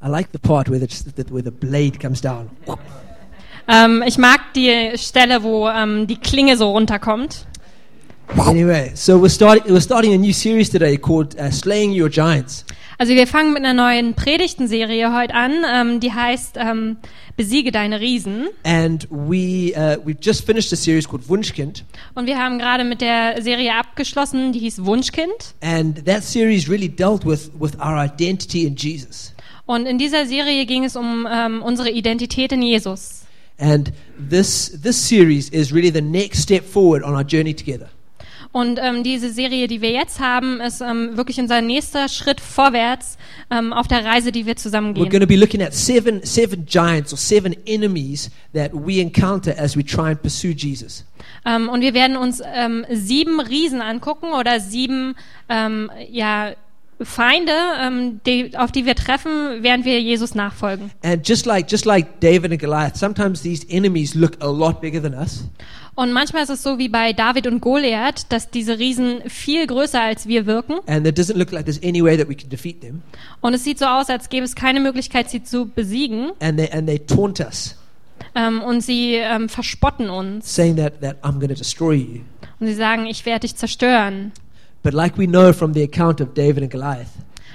I 0.00 0.08
like 0.08 0.30
the 0.32 0.38
part 0.38 0.68
where 0.68 0.78
the, 0.78 1.26
where 1.30 1.42
the 1.42 1.50
blade 1.50 1.98
comes 2.00 2.20
down. 2.20 2.50
Ähm, 3.68 4.04
ich 4.06 4.18
mag 4.18 4.40
die 4.54 4.92
Stelle, 4.96 5.42
wo 5.42 5.68
ähm, 5.68 6.06
die 6.06 6.18
Klinge 6.18 6.56
so 6.56 6.70
runterkommt. 6.70 7.46
Anyway, 8.46 8.92
so 8.94 9.20
we're 9.20 9.28
starting 9.28 9.64
we're 9.72 9.80
starting 9.80 10.12
a 10.12 10.18
new 10.18 10.32
series 10.32 10.68
today 10.68 10.96
called 10.96 11.36
uh, 11.38 11.50
Slaying 11.50 11.92
Your 11.92 12.08
Giants. 12.08 12.64
Also 12.98 13.14
wir 13.14 13.26
fangen 13.26 13.52
mit 13.52 13.62
einer 13.62 13.74
neuen 13.74 14.14
Predigtenserie 14.14 15.14
heute 15.14 15.34
an, 15.34 15.52
ähm, 15.70 16.00
die 16.00 16.12
heißt 16.12 16.56
ähm, 16.58 16.96
Besiege 17.36 17.70
deine 17.70 18.00
Riesen. 18.00 18.48
And 18.64 19.06
we 19.10 19.72
uh, 19.76 19.98
we've 20.04 20.16
just 20.22 20.46
finished 20.46 20.72
a 20.72 20.76
series 20.76 21.06
called 21.06 21.28
Wunschkind. 21.28 21.84
Und 22.14 22.26
wir 22.26 22.38
haben 22.38 22.58
gerade 22.58 22.84
mit 22.84 23.02
der 23.02 23.42
Serie 23.42 23.74
abgeschlossen, 23.74 24.52
die 24.52 24.60
hieß 24.60 24.86
Wunschkind. 24.86 25.54
And 25.60 26.06
that 26.06 26.22
series 26.22 26.70
really 26.70 26.88
dealt 26.88 27.26
with 27.26 27.50
with 27.58 27.78
our 27.78 28.02
identity 28.02 28.64
in 28.64 28.76
Jesus. 28.76 29.34
Und 29.66 29.84
in 29.84 29.98
dieser 29.98 30.24
Serie 30.24 30.64
ging 30.64 30.84
es 30.84 30.96
um 30.96 31.28
ähm, 31.30 31.62
unsere 31.62 31.90
Identität 31.90 32.52
in 32.52 32.62
Jesus. 32.62 33.26
And 33.58 33.92
this 34.30 34.80
this 34.82 34.96
series 34.96 35.50
is 35.50 35.72
really 35.74 35.90
the 35.90 36.00
next 36.00 36.40
step 36.40 36.64
forward 36.64 37.02
on 37.02 37.14
our 37.14 37.24
journey 37.24 37.52
together. 37.52 37.90
Und 38.56 38.78
ähm, 38.82 39.02
diese 39.02 39.30
Serie, 39.30 39.68
die 39.68 39.82
wir 39.82 39.90
jetzt 39.90 40.18
haben, 40.18 40.62
ist 40.62 40.80
ähm, 40.80 41.14
wirklich 41.14 41.38
unser 41.38 41.60
nächster 41.60 42.08
Schritt 42.08 42.40
vorwärts 42.40 43.18
ähm, 43.50 43.74
auf 43.74 43.86
der 43.86 44.02
Reise, 44.02 44.32
die 44.32 44.46
wir 44.46 44.56
zusammen 44.56 44.94
We're 44.94 45.00
going 45.00 45.10
gehen. 45.10 45.20
to 45.20 45.26
be 45.26 45.36
looking 45.36 45.60
at 45.60 45.74
seven 45.74 46.24
seven 46.24 46.64
giants 46.64 47.12
or 47.12 47.18
seven 47.18 47.54
enemies 47.66 48.30
that 48.54 48.70
we 48.72 48.98
encounter 48.98 49.54
as 49.58 49.76
we 49.76 49.84
try 49.84 50.08
and 50.08 50.22
pursue 50.22 50.54
Jesus. 50.54 51.04
Ähm, 51.44 51.68
und 51.68 51.82
wir 51.82 51.92
werden 51.92 52.16
uns 52.16 52.40
ähm, 52.54 52.86
sieben 52.90 53.40
Riesen 53.40 53.82
angucken 53.82 54.32
oder 54.32 54.58
sieben 54.58 55.16
ähm, 55.50 55.90
ja, 56.10 56.54
Feinde, 57.02 57.52
ähm, 57.78 58.20
die, 58.24 58.56
auf 58.56 58.72
die 58.72 58.86
wir 58.86 58.94
treffen, 58.94 59.58
während 59.60 59.84
wir 59.84 60.00
Jesus 60.00 60.34
nachfolgen. 60.34 60.92
And 61.02 61.28
just 61.28 61.44
like 61.44 61.70
just 61.70 61.84
like 61.84 62.20
David 62.20 62.52
and 62.52 62.58
Goliath, 62.58 62.96
sometimes 62.96 63.42
these 63.42 63.66
enemies 63.68 64.14
look 64.14 64.42
a 64.42 64.48
lot 64.48 64.80
bigger 64.80 65.02
than 65.02 65.12
us. 65.12 65.44
Und 65.96 66.12
manchmal 66.12 66.42
ist 66.42 66.50
es 66.50 66.62
so 66.62 66.78
wie 66.78 66.88
bei 66.90 67.12
David 67.14 67.46
und 67.46 67.60
Goliath, 67.60 68.26
dass 68.30 68.50
diese 68.50 68.78
Riesen 68.78 69.22
viel 69.28 69.66
größer 69.66 70.00
als 70.00 70.28
wir 70.28 70.44
wirken. 70.46 70.74
Like. 70.86 71.16
Und 73.40 73.54
es 73.54 73.64
sieht 73.64 73.78
so 73.78 73.86
aus, 73.86 74.10
als 74.10 74.28
gäbe 74.28 74.44
es 74.44 74.54
keine 74.54 74.80
Möglichkeit, 74.80 75.30
sie 75.30 75.42
zu 75.42 75.66
besiegen. 75.66 76.32
And 76.40 76.58
they 76.58 76.70
and 76.70 76.86
they 76.86 76.98
taunt 76.98 77.40
us, 77.40 77.76
Ähm, 78.34 78.60
und 78.62 78.82
sie 78.82 79.14
ähm, 79.14 79.48
verspotten 79.48 80.10
uns. 80.10 80.54
saying 80.54 80.76
that 80.76 81.00
that 81.00 81.16
I'm 81.24 81.38
going 81.38 81.48
to 81.48 81.54
destroy 81.54 81.94
you. 81.94 82.20
Und 82.60 82.66
sie 82.66 82.74
sagen, 82.74 83.06
ich 83.06 83.24
werde 83.24 83.40
dich 83.40 83.56
zerstören. 83.56 84.32
But 84.82 84.92
like 84.92 85.16
we 85.18 85.26
know 85.26 85.52
from 85.52 85.72
the 85.74 85.82
account 85.82 86.20
of 86.20 86.34
David 86.34 86.62
and 86.64 86.70
Goliath, 86.72 87.06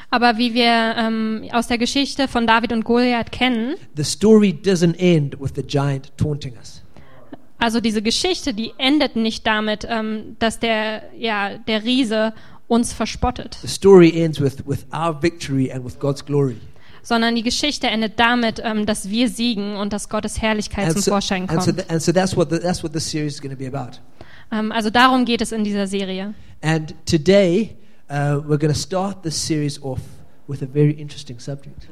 Aber 0.09 0.37
wie 0.37 0.53
wir 0.53 0.95
ähm, 0.97 1.47
aus 1.51 1.67
der 1.67 1.77
Geschichte 1.77 2.27
von 2.27 2.45
David 2.47 2.73
und 2.73 2.83
Goliath 2.83 3.31
kennen, 3.31 3.75
the 3.95 4.03
story 4.03 4.49
doesn't 4.49 4.97
end 4.97 5.39
with 5.39 5.51
the 5.55 5.63
giant 5.63 6.11
taunting 6.17 6.53
us. 6.57 6.80
Also 7.61 7.79
diese 7.79 8.01
Geschichte, 8.01 8.53
die 8.53 8.73
endet 8.77 9.15
nicht 9.15 9.45
damit, 9.45 9.85
ähm, 9.87 10.35
dass 10.39 10.59
der, 10.59 11.03
ja, 11.17 11.57
der 11.59 11.83
Riese 11.83 12.33
uns 12.67 12.91
verspottet, 12.93 13.57
The 13.61 13.67
story 13.67 14.11
ends 14.21 14.39
with 14.41 14.63
with 14.65 14.85
our 14.93 15.21
victory 15.21 15.71
and 15.71 15.85
with 15.85 15.99
God's 15.99 16.25
glory. 16.25 16.57
sondern 17.03 17.35
die 17.35 17.43
Geschichte 17.43 17.87
endet 17.87 18.19
damit, 18.19 18.61
ähm, 18.63 18.85
dass 18.85 19.09
wir 19.09 19.29
siegen 19.29 19.75
und 19.75 19.91
dass 19.93 20.09
Gottes 20.09 20.41
Herrlichkeit 20.41 20.85
And 20.85 20.93
zum 20.93 21.01
so, 21.01 21.11
Vorschein 21.11 21.49
and 21.49 21.61
so, 21.61 21.71
kommt. 21.73 21.89
and 21.89 22.01
so 22.01 22.11
that's 22.11 22.35
what 22.35 22.49
the, 22.49 22.59
that's 22.59 22.83
what 22.83 22.93
this 22.93 23.09
series 23.09 23.35
is 23.35 23.41
going 23.41 23.51
to 23.51 23.57
be 23.57 23.67
about. 23.67 23.97
Ähm, 24.51 24.71
also 24.71 24.89
darum 24.89 25.25
geht 25.25 25.41
es 25.41 25.51
in 25.51 25.63
dieser 25.63 25.85
Serie. 25.87 26.33
And 26.61 26.93
today 27.05 27.75
uh, 28.09 28.41
we're 28.47 28.57
going 28.57 28.73
to 28.73 28.79
start 28.79 29.21
this 29.23 29.35
series 29.35 29.81
off 29.83 29.99
with 30.51 30.61
a 30.61 30.67
very 30.71 30.91
interesting 30.91 31.39
subject. 31.39 31.87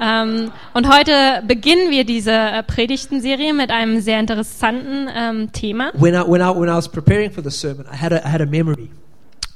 Ähm, 0.00 0.50
und 0.72 0.88
heute 0.88 1.42
beginnen 1.46 1.90
wir 1.90 2.04
diese 2.04 2.30
äh, 2.32 2.62
Predigtenserie 2.62 3.52
mit 3.52 3.70
einem 3.70 4.00
sehr 4.00 4.20
interessanten 4.20 5.08
ähm, 5.14 5.52
Thema. 5.52 5.90
When 5.94 6.14
I 6.14 6.18
when 6.26 6.40
I 6.40 6.44
when 6.54 6.68
I 6.68 6.72
was 6.76 6.88
preparing 6.88 7.30
for 7.30 7.42
the 7.42 7.50
sermon, 7.50 7.86
I 7.92 7.96
had 7.96 8.12
a, 8.12 8.18
I 8.18 8.30
had 8.32 8.40
a 8.40 8.46
memory. 8.46 8.88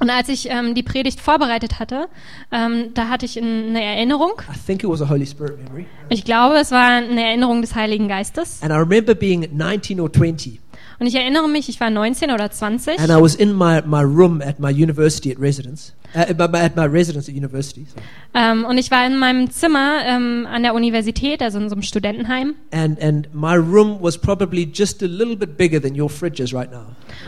Und 0.01 0.11
als 0.11 0.29
ich 0.29 0.49
ähm, 0.49 0.75
die 0.77 0.85
Predigt 0.85 1.21
vorbereitet 1.21 1.81
hatte, 1.81 2.07
da 2.51 3.09
hatte 3.09 3.27
ich 3.27 3.37
in- 3.37 3.71
eine 3.71 3.83
Erinnerung. 3.83 4.31
I 4.49 4.57
think 4.65 4.85
it 4.85 4.89
was 4.89 5.03
a 5.03 5.09
Holy 5.09 5.27
Spirit 5.27 5.59
memory. 5.65 5.87
Ich 6.09 6.25
glaube, 6.25 6.55
es 6.59 6.71
war 6.71 6.89
eine 6.99 7.21
Erinnerung 7.25 7.63
des 7.63 7.75
Heiligen 7.75 8.07
Geistes. 8.07 8.63
And 8.63 8.71
I 8.71 8.77
remember 8.77 9.17
being 9.17 9.49
19 9.53 9.99
or 10.01 10.13
20, 10.13 10.61
Und 11.01 11.07
ich 11.09 11.17
erinnere 11.17 11.49
mich, 11.49 11.69
ich 11.69 11.81
war 11.81 11.91
19 11.91 12.31
oder 12.31 12.49
20 12.49 12.99
and 13.01 13.09
I 13.11 13.21
was 13.21 13.35
in 13.35 13.53
my, 13.57 13.81
my 13.87 14.03
room 14.03 14.41
at 14.41 14.61
my 14.61 14.71
university 14.71 15.33
at 15.33 15.41
residence, 15.41 15.93
uh, 16.15 16.19
at 16.19 16.39
my- 16.39 16.59
at 16.59 16.77
my 16.77 16.85
residence 16.85 17.29
at 17.29 17.35
university. 17.37 17.87
sorry. 17.87 18.05
ähm, 18.35 18.65
und 18.65 18.79
ich 18.79 18.91
war 18.91 19.07
in 19.07 19.17
meinem 19.19 19.51
Zimmer 19.51 20.01
ähm, 20.07 20.47
an 20.51 20.63
der 20.63 20.75
Universität, 20.75 21.43
also 21.43 21.59
in 21.59 21.69
so 21.69 21.75
einem 21.75 21.83
Studentenheim. 21.83 22.55
And 22.73 23.01
and 23.03 23.29
my 23.35 23.55
room 23.57 23.99
was 24.01 24.17
probably 24.19 24.69
just 24.73 25.03
a 25.03 25.07
little 25.07 25.37
bit 25.37 25.57
bigger 25.57 25.81
than 25.81 25.99
your 26.01 26.09
fridge 26.09 26.43
is 26.43 26.53
right 26.55 26.71
now. 26.71 26.87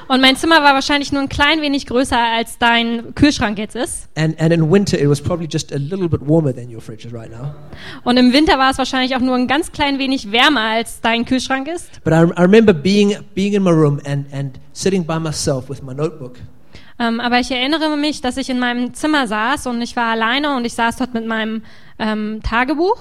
Und 0.09 0.21
mein 0.21 0.37
Zimmer 0.37 0.63
war 0.63 0.75
wahrscheinlich 0.75 1.13
nur 1.13 1.23
ein 1.23 1.29
klein 1.29 1.61
wenig 1.63 1.87
größer, 1.87 2.19
als 2.19 2.59
dein 2.59 3.15
Kühlschrank 3.15 3.59
jetzt 3.59 3.77
ist. 3.77 4.09
And 4.17 4.39
and 4.41 4.53
in 4.53 4.71
winter 4.71 4.99
it 5.01 5.09
was 5.09 5.21
probably 5.21 5.49
just 5.51 5.73
a 5.73 5.79
little 5.79 6.09
bit 6.09 6.21
warmer 6.27 6.55
than 6.55 6.75
your 6.75 6.81
fridge 6.81 7.07
is 7.07 7.13
right 7.13 7.31
now. 7.31 7.55
Und 8.05 8.17
im 8.17 8.33
Winter 8.33 8.59
war 8.59 8.71
es 8.71 8.79
wahrscheinlich 8.79 9.15
auch 9.17 9.21
nur 9.21 9.35
ein 9.37 9.47
ganz 9.47 9.73
klein 9.73 9.99
wenig 9.99 10.31
wärmer, 10.33 10.61
als 10.61 11.01
dein 11.01 11.25
Kühlschrank 11.25 11.69
ist. 11.69 12.03
But 12.05 12.13
I, 12.13 12.25
I 12.39 12.43
remember 12.43 12.73
being 12.73 13.17
being 13.35 13.55
in 13.55 13.63
my 13.63 13.71
room 13.71 14.01
and 14.07 14.27
and 14.33 14.59
sitting 14.73 15.05
by 15.05 15.19
myself 15.19 15.69
with 15.69 15.83
my 15.83 15.95
notebook. 15.95 16.39
Ähm, 17.00 17.19
aber 17.19 17.41
ich 17.41 17.50
erinnere 17.50 17.97
mich, 17.97 18.21
dass 18.21 18.37
ich 18.37 18.50
in 18.50 18.59
meinem 18.59 18.93
Zimmer 18.93 19.27
saß 19.27 19.66
und 19.66 19.81
ich 19.81 19.97
war 19.97 20.11
alleine 20.12 20.55
und 20.55 20.65
ich 20.66 20.75
saß 20.75 20.97
dort 20.97 21.15
mit 21.15 21.27
meinem 21.27 21.62
ähm, 21.99 22.41
Tagebuch. 22.43 22.99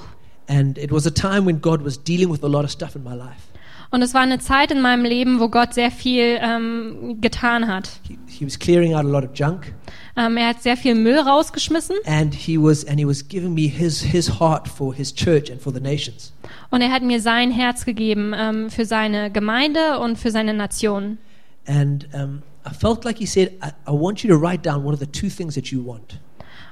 And 0.48 0.78
it 0.78 0.92
was 0.92 1.06
a 1.06 1.12
time 1.12 1.46
when 1.46 1.62
God 1.62 1.84
was 1.86 2.02
dealing 2.02 2.32
with 2.32 2.42
a 2.44 2.48
lot 2.48 2.64
of 2.64 2.72
stuff 2.72 2.96
in 2.96 3.04
my 3.04 3.14
life. 3.14 3.50
Und 3.92 4.04
es 4.04 4.14
war 4.14 4.22
eine 4.22 4.38
Zeit 4.38 4.72
in 4.72 4.82
meinem 4.82 5.04
Leben, 5.04 5.40
wo 5.40 5.50
Gott 5.50 5.74
sehr 5.74 5.90
viel 5.90 6.40
ähm, 6.42 7.18
getan 7.22 7.68
hat. 7.68 7.90
He, 8.08 8.18
he 8.28 8.46
was 8.46 8.58
clearing 8.58 8.94
out 8.94 9.04
a 9.04 9.08
lot 9.08 9.24
of 9.24 9.32
junk, 9.34 9.74
Ähm, 10.16 10.38
er 10.38 10.50
hat 10.50 10.62
sehr 10.62 10.78
viel 10.78 10.96
Müll 10.96 11.18
rausgeschmissen 11.18 11.96
and 12.06 12.34
he 12.34 12.58
was 12.58 12.86
and 12.86 13.00
he 13.00 13.06
was 13.08 13.28
giving 13.28 13.54
me 13.54 13.68
his 13.68 14.02
his 14.02 14.40
heart 14.40 14.68
for 14.68 14.94
his 14.94 15.14
church 15.14 15.50
and 15.52 15.62
for 15.62 15.74
the 15.74 15.80
nations. 15.80 16.34
und 16.72 16.82
er 16.82 16.92
hat 16.92 17.04
mir 17.04 17.20
sein 17.20 17.52
Herz 17.52 17.84
gegeben 17.86 18.34
ähm, 18.38 18.70
für 18.70 18.86
seine 18.86 19.32
Gemeinde 19.32 20.00
und 20.00 20.18
für 20.18 20.30
seine 20.32 20.54
Nation. 20.54 21.18
And 21.66 22.08
um, 22.14 22.42
I 22.66 22.74
felt 22.74 23.06
like 23.06 23.18
he 23.18 23.26
said, 23.26 23.54
I, 23.62 23.72
I 23.88 23.92
want 23.92 24.24
you 24.24 24.30
to 24.30 24.38
write 24.38 24.64
down 24.64 24.84
what 24.84 24.94
are 24.94 25.00
the 25.00 25.12
two 25.12 25.30
things 25.30 25.56
that 25.56 25.72
you 25.72 25.84
want. 25.86 26.20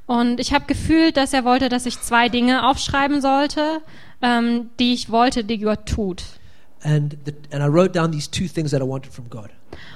Und 0.06 0.40
ich 0.40 0.54
habe 0.54 0.66
gefühlt, 0.66 1.18
dass 1.18 1.34
er 1.34 1.44
wollte, 1.44 1.68
dass 1.68 1.86
ich 1.86 2.00
zwei 2.00 2.30
Dinge 2.30 2.68
aufschreiben 2.68 3.22
sollte, 3.22 3.82
ähm, 4.22 4.70
die 4.80 4.94
ich 4.94 5.12
wollte, 5.12 5.44
die 5.44 5.60
Gott 5.60 5.86
tut. 5.86 6.24
And 6.84 7.18
the, 7.26 7.34
and 7.52 7.62
I 7.62 7.68
wrote 7.68 7.92
down 7.92 8.12
these 8.12 8.30
two 8.30 8.48
things 8.48 8.72
that 8.72 8.82
I 8.82 8.88
wanted 8.88 9.12
from 9.12 9.30
God. 9.30 9.50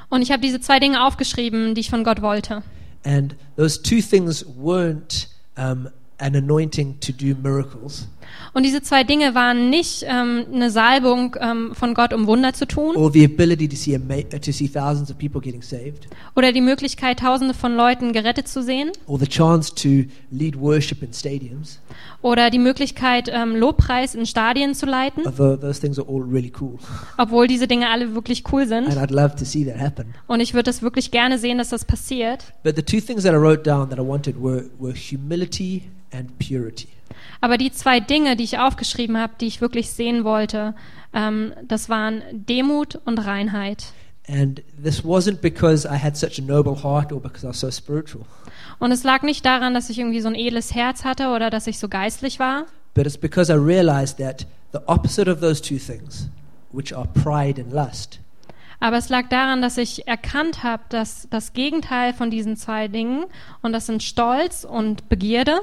Und 0.09 0.21
ich 0.21 0.31
habe 0.31 0.41
diese 0.41 0.59
zwei 0.59 0.79
Dinge 0.79 1.05
aufgeschrieben, 1.05 1.75
die 1.75 1.81
ich 1.81 1.89
von 1.89 2.03
Gott 2.03 2.21
wollte. 2.21 2.63
And 3.05 3.35
those 3.55 3.81
two 3.81 4.01
things 4.01 4.45
weren't 4.45 5.27
um, 5.57 5.89
an 6.19 6.35
anointing 6.35 6.99
to 6.99 7.11
do 7.13 7.33
miracles 7.41 8.07
Und 8.53 8.63
diese 8.63 8.81
zwei 8.81 9.03
Dinge 9.03 9.33
waren 9.35 9.69
nicht 9.69 10.03
ähm, 10.07 10.45
eine 10.53 10.69
Salbung 10.69 11.35
ähm, 11.39 11.73
von 11.73 11.93
Gott, 11.93 12.13
um 12.13 12.27
Wunder 12.27 12.53
zu 12.53 12.65
tun, 12.65 12.95
or 12.95 13.11
the 13.11 13.23
ability 13.25 13.67
to 13.67 13.75
see 13.75 13.95
ama- 13.95 14.15
uh, 14.33 14.39
to 14.39 14.51
see 14.51 14.67
thousands 14.67 15.09
of 15.09 15.17
people 15.17 15.39
getting 15.41 15.61
saved 15.61 16.07
oder 16.35 16.51
die 16.51 16.61
Möglichkeit, 16.61 17.19
Tausende 17.19 17.53
von 17.53 17.75
Leuten 17.75 18.13
gerettet 18.13 18.47
zu 18.47 18.61
sehen, 18.63 18.91
or 19.07 19.19
the 19.19 19.25
chance 19.27 19.73
to 19.73 20.09
lead 20.31 20.59
worship 20.59 21.01
in 21.03 21.13
stadiums. 21.13 21.79
oder 22.21 22.49
die 22.49 22.59
Möglichkeit, 22.59 23.29
ähm, 23.33 23.55
Lobpreis 23.55 24.13
in 24.15 24.25
Stadien 24.25 24.75
zu 24.75 24.85
leiten, 24.85 25.25
Although 25.25 25.55
those 25.57 25.79
things 25.79 25.97
are 25.97 26.07
all 26.07 26.21
really 26.21 26.51
cool. 26.59 26.77
obwohl 27.17 27.47
diese 27.47 27.67
Dinge 27.67 27.89
alle 27.89 28.13
wirklich 28.15 28.43
cool 28.51 28.61
And 28.61 28.69
sind. 28.69 28.87
I'd 28.97 29.11
love 29.11 29.35
to 29.37 29.45
see 29.45 29.65
that 29.65 29.79
happen. 29.79 30.13
Und 30.27 30.39
ich 30.39 30.53
würde 30.53 30.69
es 30.69 30.81
wirklich 30.81 31.11
gerne 31.11 31.37
sehen, 31.37 31.57
dass 31.57 31.69
das 31.69 31.85
passiert. 31.85 32.43
But 32.63 32.75
the 32.75 32.83
two 32.83 32.99
things 32.99 33.23
that 33.23 33.33
I 33.33 33.37
wrote 33.37 33.63
down 33.63 33.89
that 33.89 33.97
I 33.97 34.01
wanted 34.05 34.35
were, 34.41 34.65
were 34.77 34.93
humility 34.93 35.83
and 36.13 36.37
purity. 36.39 36.87
Aber 37.41 37.57
die 37.57 37.71
zwei 37.71 37.99
Dinge, 37.99 38.35
die 38.35 38.43
ich 38.43 38.59
aufgeschrieben 38.59 39.17
habe, 39.17 39.33
die 39.39 39.47
ich 39.47 39.61
wirklich 39.61 39.91
sehen 39.91 40.23
wollte, 40.23 40.75
ähm, 41.13 41.53
das 41.67 41.89
waren 41.89 42.21
Demut 42.31 42.99
und 43.05 43.19
Reinheit. 43.19 43.93
And 44.27 44.61
this 44.81 45.03
wasn't 45.03 45.41
because 45.41 45.85
I 45.85 45.97
had 45.97 46.15
such 46.15 46.39
a 46.39 46.41
noble 46.41 46.83
heart 46.83 47.11
or 47.11 47.19
because 47.19 47.45
I 47.45 47.49
was 47.49 47.59
so 47.59 47.71
spiritual, 47.71 48.25
Und 48.79 48.91
es 48.91 49.03
lag 49.03 49.23
nicht 49.23 49.45
daran, 49.45 49.73
dass 49.73 49.89
ich 49.89 49.99
irgendwie 49.99 50.21
so 50.21 50.29
ein 50.29 50.35
edles 50.35 50.73
Herz 50.73 51.03
hatte 51.03 51.29
oder 51.29 51.49
dass 51.49 51.67
ich 51.67 51.79
so 51.79 51.89
geistlich 51.89 52.39
war, 52.39 52.65
but 52.93 53.05
it's 53.05 53.17
because 53.17 53.51
I 53.51 53.55
realized 53.55 54.17
that 54.19 54.45
the 54.73 54.79
opposite 54.85 55.29
of 55.29 55.41
those 55.41 55.61
two 55.61 55.77
things, 55.77 56.29
which 56.71 56.95
are 56.95 57.07
pride 57.07 57.59
and 57.59 57.73
lust, 57.73 58.19
aber 58.81 58.97
es 58.97 59.09
lag 59.09 59.29
daran, 59.29 59.61
dass 59.61 59.77
ich 59.77 60.07
erkannt 60.07 60.63
habe, 60.63 60.83
dass 60.89 61.27
das 61.29 61.53
Gegenteil 61.53 62.13
von 62.13 62.31
diesen 62.31 62.57
zwei 62.57 62.87
Dingen, 62.87 63.25
und 63.61 63.73
das 63.73 63.85
sind 63.85 64.01
Stolz 64.01 64.63
und 64.63 65.07
Begierde, 65.07 65.61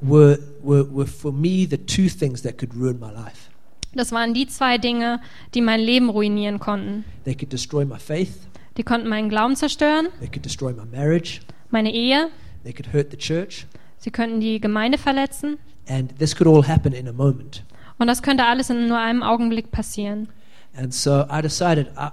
were, 0.00 0.38
were, 0.62 0.84
were 0.84 1.06
for 1.06 1.32
me 1.32 1.66
the 1.68 1.78
two 1.78 2.08
things 2.08 2.42
that 2.42 2.58
could 2.58 2.74
ruin 2.74 2.98
my 2.98 3.10
life. 3.10 3.50
das 3.94 4.12
waren 4.12 4.34
die 4.34 4.46
zwei 4.46 4.78
Dinge, 4.78 5.20
die 5.54 5.60
mein 5.60 5.80
Leben 5.80 6.08
ruinieren 6.10 6.58
konnten. 6.58 7.04
They 7.24 7.34
could 7.34 7.52
destroy 7.52 7.84
my 7.84 7.98
faith, 7.98 8.46
Die 8.76 8.84
konnten 8.84 9.08
meinen 9.08 9.28
Glauben 9.28 9.56
zerstören, 9.56 10.08
they 10.20 10.28
could 10.28 10.44
destroy 10.44 10.72
my 10.72 10.84
marriage, 10.84 11.40
meine 11.70 11.92
Ehe, 11.92 12.28
they 12.64 12.72
could 12.72 12.92
hurt 12.92 13.10
the 13.10 13.16
church, 13.16 13.66
Sie 13.98 14.10
könnten 14.10 14.40
die 14.40 14.60
Gemeinde 14.60 14.98
verletzen. 14.98 15.58
And 15.88 16.16
this 16.18 16.36
could 16.36 16.46
all 16.46 16.66
happen 16.66 16.92
in 16.92 17.08
a 17.08 17.12
moment. 17.12 17.64
Und 17.98 18.06
das 18.06 18.22
könnte 18.22 18.44
alles 18.44 18.70
in 18.70 18.86
nur 18.86 18.98
einem 18.98 19.22
Augenblick 19.24 19.72
passieren. 19.72 20.28
And 20.76 20.94
so 20.94 21.24
I 21.30 21.42
decided 21.42 21.88
I, 21.98 22.10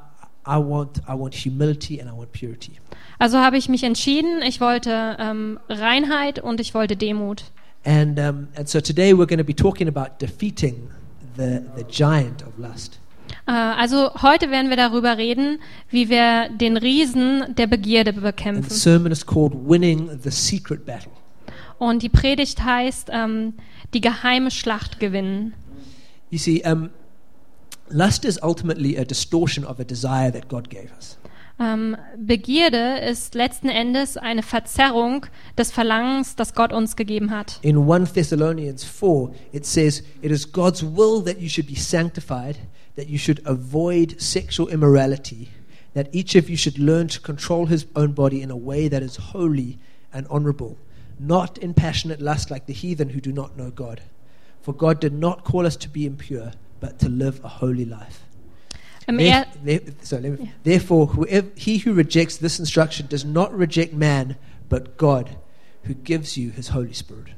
I, 0.47 0.57
want, 0.57 0.97
I 1.07 1.11
want 1.11 1.35
humility 1.35 2.01
and 2.01 2.09
I 2.09 2.17
want 2.17 2.31
purity. 2.31 2.71
Also 3.19 3.37
habe 3.37 3.57
ich 3.57 3.69
mich 3.69 3.83
entschieden, 3.83 4.41
ich 4.41 4.59
wollte 4.59 5.15
ähm, 5.19 5.59
Reinheit 5.69 6.39
und 6.39 6.59
ich 6.59 6.73
wollte 6.73 6.95
Demut. 6.95 7.43
And, 7.85 8.19
um, 8.19 8.47
and 8.55 8.67
so 8.67 8.79
today 8.79 9.13
we're 9.13 9.27
going 9.27 9.37
to 9.37 9.43
be 9.43 9.53
talking 9.53 9.87
about 9.87 10.19
defeating 10.19 10.89
the, 11.37 11.63
the 11.75 11.83
giant 11.83 12.41
of 12.41 12.57
lust. 12.57 12.99
Äh, 13.47 13.51
also 13.51 14.11
heute 14.21 14.49
werden 14.49 14.69
wir 14.69 14.77
darüber 14.77 15.17
reden, 15.17 15.59
wie 15.89 16.09
wir 16.09 16.49
den 16.49 16.77
Riesen 16.77 17.53
der 17.55 17.67
Begierde 17.67 18.09
And 18.11 18.17
the 18.19 18.21
bekämpfen. 18.25 18.69
sermon 18.71 19.11
is 19.11 19.25
called 19.25 19.53
Winning 19.53 20.09
the 20.23 20.31
Secret 20.31 20.85
Battle. 20.85 21.11
Und 21.77 22.01
die 22.01 22.09
Predigt 22.09 22.63
heißt, 22.63 23.09
ähm, 23.11 23.53
die 23.93 24.01
geheime 24.01 24.49
Schlacht 24.49 24.99
gewinnen. 24.99 25.53
You 26.31 26.39
see, 26.39 26.63
um, 26.65 26.89
lust 27.89 28.25
is 28.25 28.39
ultimately 28.41 28.97
a 28.97 29.03
distortion 29.03 29.63
of 29.65 29.79
a 29.79 29.83
desire 29.83 30.31
that 30.31 30.47
God 30.47 30.69
gave 30.69 30.89
us. 30.97 31.17
Ähm, 31.57 31.95
Begierde 32.17 32.99
ist 32.99 33.33
letzten 33.33 33.69
Endes 33.69 34.17
eine 34.17 34.43
Verzerrung 34.43 35.25
des 35.57 35.71
Verlangens, 35.71 36.35
das 36.35 36.53
Gott 36.53 36.73
uns 36.73 36.97
gegeben 36.97 37.31
hat. 37.31 37.59
In 37.61 37.89
1 37.89 38.13
Thessalonians 38.13 38.83
4, 38.83 39.33
it 39.53 39.65
says, 39.65 40.03
It 40.21 40.31
is 40.31 40.51
God's 40.51 40.83
will 40.83 41.23
that 41.23 41.39
you 41.39 41.47
should 41.47 41.67
be 41.67 41.75
sanctified, 41.75 42.57
that 42.97 43.07
you 43.07 43.17
should 43.17 43.41
avoid 43.45 44.19
sexual 44.19 44.67
immorality, 44.67 45.47
that 45.93 46.13
each 46.13 46.35
of 46.35 46.49
you 46.49 46.57
should 46.57 46.77
learn 46.77 47.07
to 47.07 47.21
control 47.21 47.67
his 47.67 47.85
own 47.95 48.11
body 48.11 48.41
in 48.41 48.51
a 48.51 48.57
way 48.57 48.89
that 48.89 49.01
is 49.01 49.31
holy 49.31 49.77
and 50.11 50.27
honorable, 50.29 50.77
not 51.17 51.57
in 51.59 51.73
passionate 51.73 52.19
lust 52.19 52.51
like 52.51 52.65
the 52.65 52.73
heathen 52.73 53.09
who 53.09 53.21
do 53.21 53.31
not 53.31 53.55
know 53.55 53.71
God. 53.71 54.01
For 54.61 54.73
God 54.73 54.99
did 54.99 55.13
not 55.13 55.45
call 55.45 55.65
us 55.65 55.77
to 55.77 55.89
be 55.89 56.05
impure, 56.05 56.51
but 56.81 56.99
to 56.99 57.07
live 57.07 57.39
a 57.45 57.47
holy 57.47 57.85
life. 57.85 58.24
There- 59.07 59.45
er 59.65 60.39
Therefore, 60.63 61.15
whoever, 61.15 61.47
he 61.55 61.81
who 61.85 61.93
rejects 61.93 62.37
this 62.39 62.59
instruction 62.59 63.07
does 63.09 63.25
not 63.25 63.51
reject 63.57 63.93
man, 63.93 64.35
but 64.69 64.97
God, 64.97 65.29
who 65.87 65.93
gives 65.93 66.35
you 66.35 66.51
his 66.51 66.73
Holy 66.73 66.93
Spirit. 66.93 67.35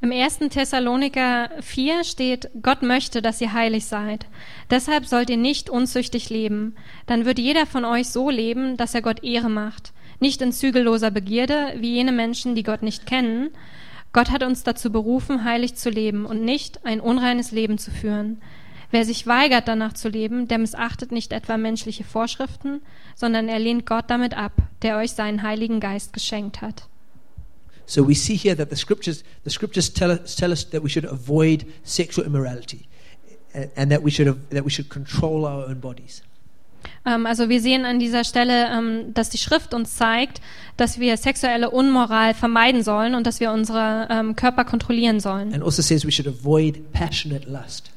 Im 0.00 0.12
1. 0.12 0.50
Thessaloniker 0.50 1.48
4 1.62 2.04
steht, 2.04 2.50
Gott 2.60 2.82
möchte, 2.82 3.22
dass 3.22 3.40
ihr 3.40 3.54
heilig 3.54 3.86
seid. 3.86 4.26
Deshalb 4.70 5.06
sollt 5.06 5.30
ihr 5.30 5.38
nicht 5.38 5.70
unzüchtig 5.70 6.28
leben. 6.28 6.74
Dann 7.06 7.24
wird 7.24 7.38
jeder 7.38 7.64
von 7.64 7.86
euch 7.86 8.08
so 8.08 8.28
leben, 8.28 8.76
dass 8.76 8.94
er 8.94 9.00
Gott 9.00 9.24
Ehre 9.24 9.48
macht. 9.48 9.94
Nicht 10.20 10.42
in 10.42 10.52
zügelloser 10.52 11.10
Begierde, 11.10 11.72
wie 11.78 11.94
jene 11.94 12.12
Menschen, 12.12 12.54
die 12.54 12.64
Gott 12.64 12.82
nicht 12.82 13.06
kennen. 13.06 13.48
Gott 14.12 14.30
hat 14.30 14.42
uns 14.42 14.62
dazu 14.62 14.92
berufen, 14.92 15.42
heilig 15.42 15.74
zu 15.74 15.88
leben 15.88 16.26
und 16.26 16.42
nicht 16.44 16.84
ein 16.84 17.00
unreines 17.00 17.50
Leben 17.50 17.78
zu 17.78 17.90
führen. 17.90 18.42
Wer 18.94 19.04
sich 19.04 19.26
weigert, 19.26 19.66
danach 19.66 19.94
zu 19.94 20.08
leben, 20.08 20.46
der 20.46 20.58
missachtet 20.58 21.10
nicht 21.10 21.32
etwa 21.32 21.56
menschliche 21.56 22.04
Vorschriften, 22.04 22.80
sondern 23.16 23.48
er 23.48 23.58
lehnt 23.58 23.86
Gott 23.86 24.04
damit 24.06 24.36
ab, 24.36 24.52
der 24.82 24.98
euch 24.98 25.10
seinen 25.10 25.42
Heiligen 25.42 25.80
Geist 25.80 26.12
geschenkt 26.12 26.62
hat. 26.62 26.86
So 27.86 28.06
we 28.08 28.14
see 28.14 28.36
here 28.36 28.56
that 28.56 28.70
the 28.70 28.76
scriptures, 28.76 29.24
the 29.42 29.50
scriptures 29.50 29.92
tell 29.92 30.10
us, 30.10 30.36
tell 30.36 30.52
us 30.52 30.70
that 30.70 30.84
we 30.84 30.88
should 30.88 31.06
avoid 31.06 31.66
sexual 31.82 32.24
immorality, 32.24 32.86
and, 33.52 33.68
and 33.74 33.90
that 33.90 34.04
we 34.04 34.12
should 34.12 34.28
have, 34.28 34.38
that 34.50 34.64
we 34.64 34.70
should 34.70 34.88
control 34.88 35.44
our 35.44 35.68
own 35.68 35.80
bodies. 35.80 36.22
Ähm, 37.04 37.26
also 37.26 37.48
wir 37.48 37.60
sehen 37.60 37.84
an 37.84 37.98
dieser 37.98 38.22
Stelle, 38.22 38.68
ähm, 38.70 39.12
dass 39.12 39.28
die 39.28 39.38
Schrift 39.38 39.74
uns 39.74 39.96
zeigt, 39.96 40.40
dass 40.76 41.00
wir 41.00 41.16
sexuelle 41.16 41.70
Unmoral 41.70 42.32
vermeiden 42.32 42.84
sollen 42.84 43.16
und 43.16 43.26
dass 43.26 43.40
wir 43.40 43.50
unsere 43.50 44.06
ähm, 44.08 44.36
Körper 44.36 44.64
kontrollieren 44.64 45.18
sollen. 45.18 45.52
And 45.52 45.64
also 45.64 45.82
says 45.82 46.06
we 46.06 46.12
should 46.12 46.28
avoid 46.28 46.92
passionate 46.92 47.50
lust. 47.50 47.90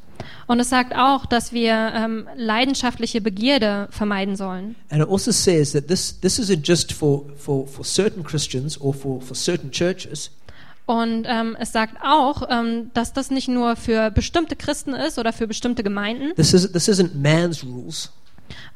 Und 0.47 0.59
es 0.59 0.69
sagt 0.69 0.95
auch, 0.95 1.25
dass 1.25 1.51
wir 1.51 1.91
ähm, 1.93 2.27
leidenschaftliche 2.35 3.21
Begierde 3.21 3.87
vermeiden 3.91 4.35
sollen. 4.35 4.75
And 4.89 5.01
it 5.01 5.09
also 5.09 5.31
says 5.31 5.71
that 5.73 5.87
this, 5.87 6.19
this 6.19 6.39
isn't 6.39 6.65
just 6.65 6.93
for, 6.93 7.25
for, 7.37 7.67
for 7.67 7.83
certain 7.83 8.23
Christians 8.23 8.79
or 8.79 8.93
for, 8.93 9.21
for 9.21 9.35
certain 9.35 9.71
churches, 9.71 10.31
Und 10.87 11.25
ähm, 11.27 11.57
es 11.59 11.73
sagt 11.73 11.97
auch, 12.01 12.43
ähm, 12.49 12.91
dass 12.93 13.11
das 13.11 13.29
nicht 13.29 13.49
nur 13.49 13.75
für 13.75 14.09
bestimmte 14.09 14.55
Christen 14.55 14.93
ist 14.93 15.19
oder 15.19 15.33
für 15.33 15.45
bestimmte 15.45 15.83
Gemeinden. 15.83 16.33
this, 16.35 16.53
is, 16.53 16.71
this 16.71 16.87
isn't 16.87 17.13
man's 17.13 17.61
rules. 17.63 18.09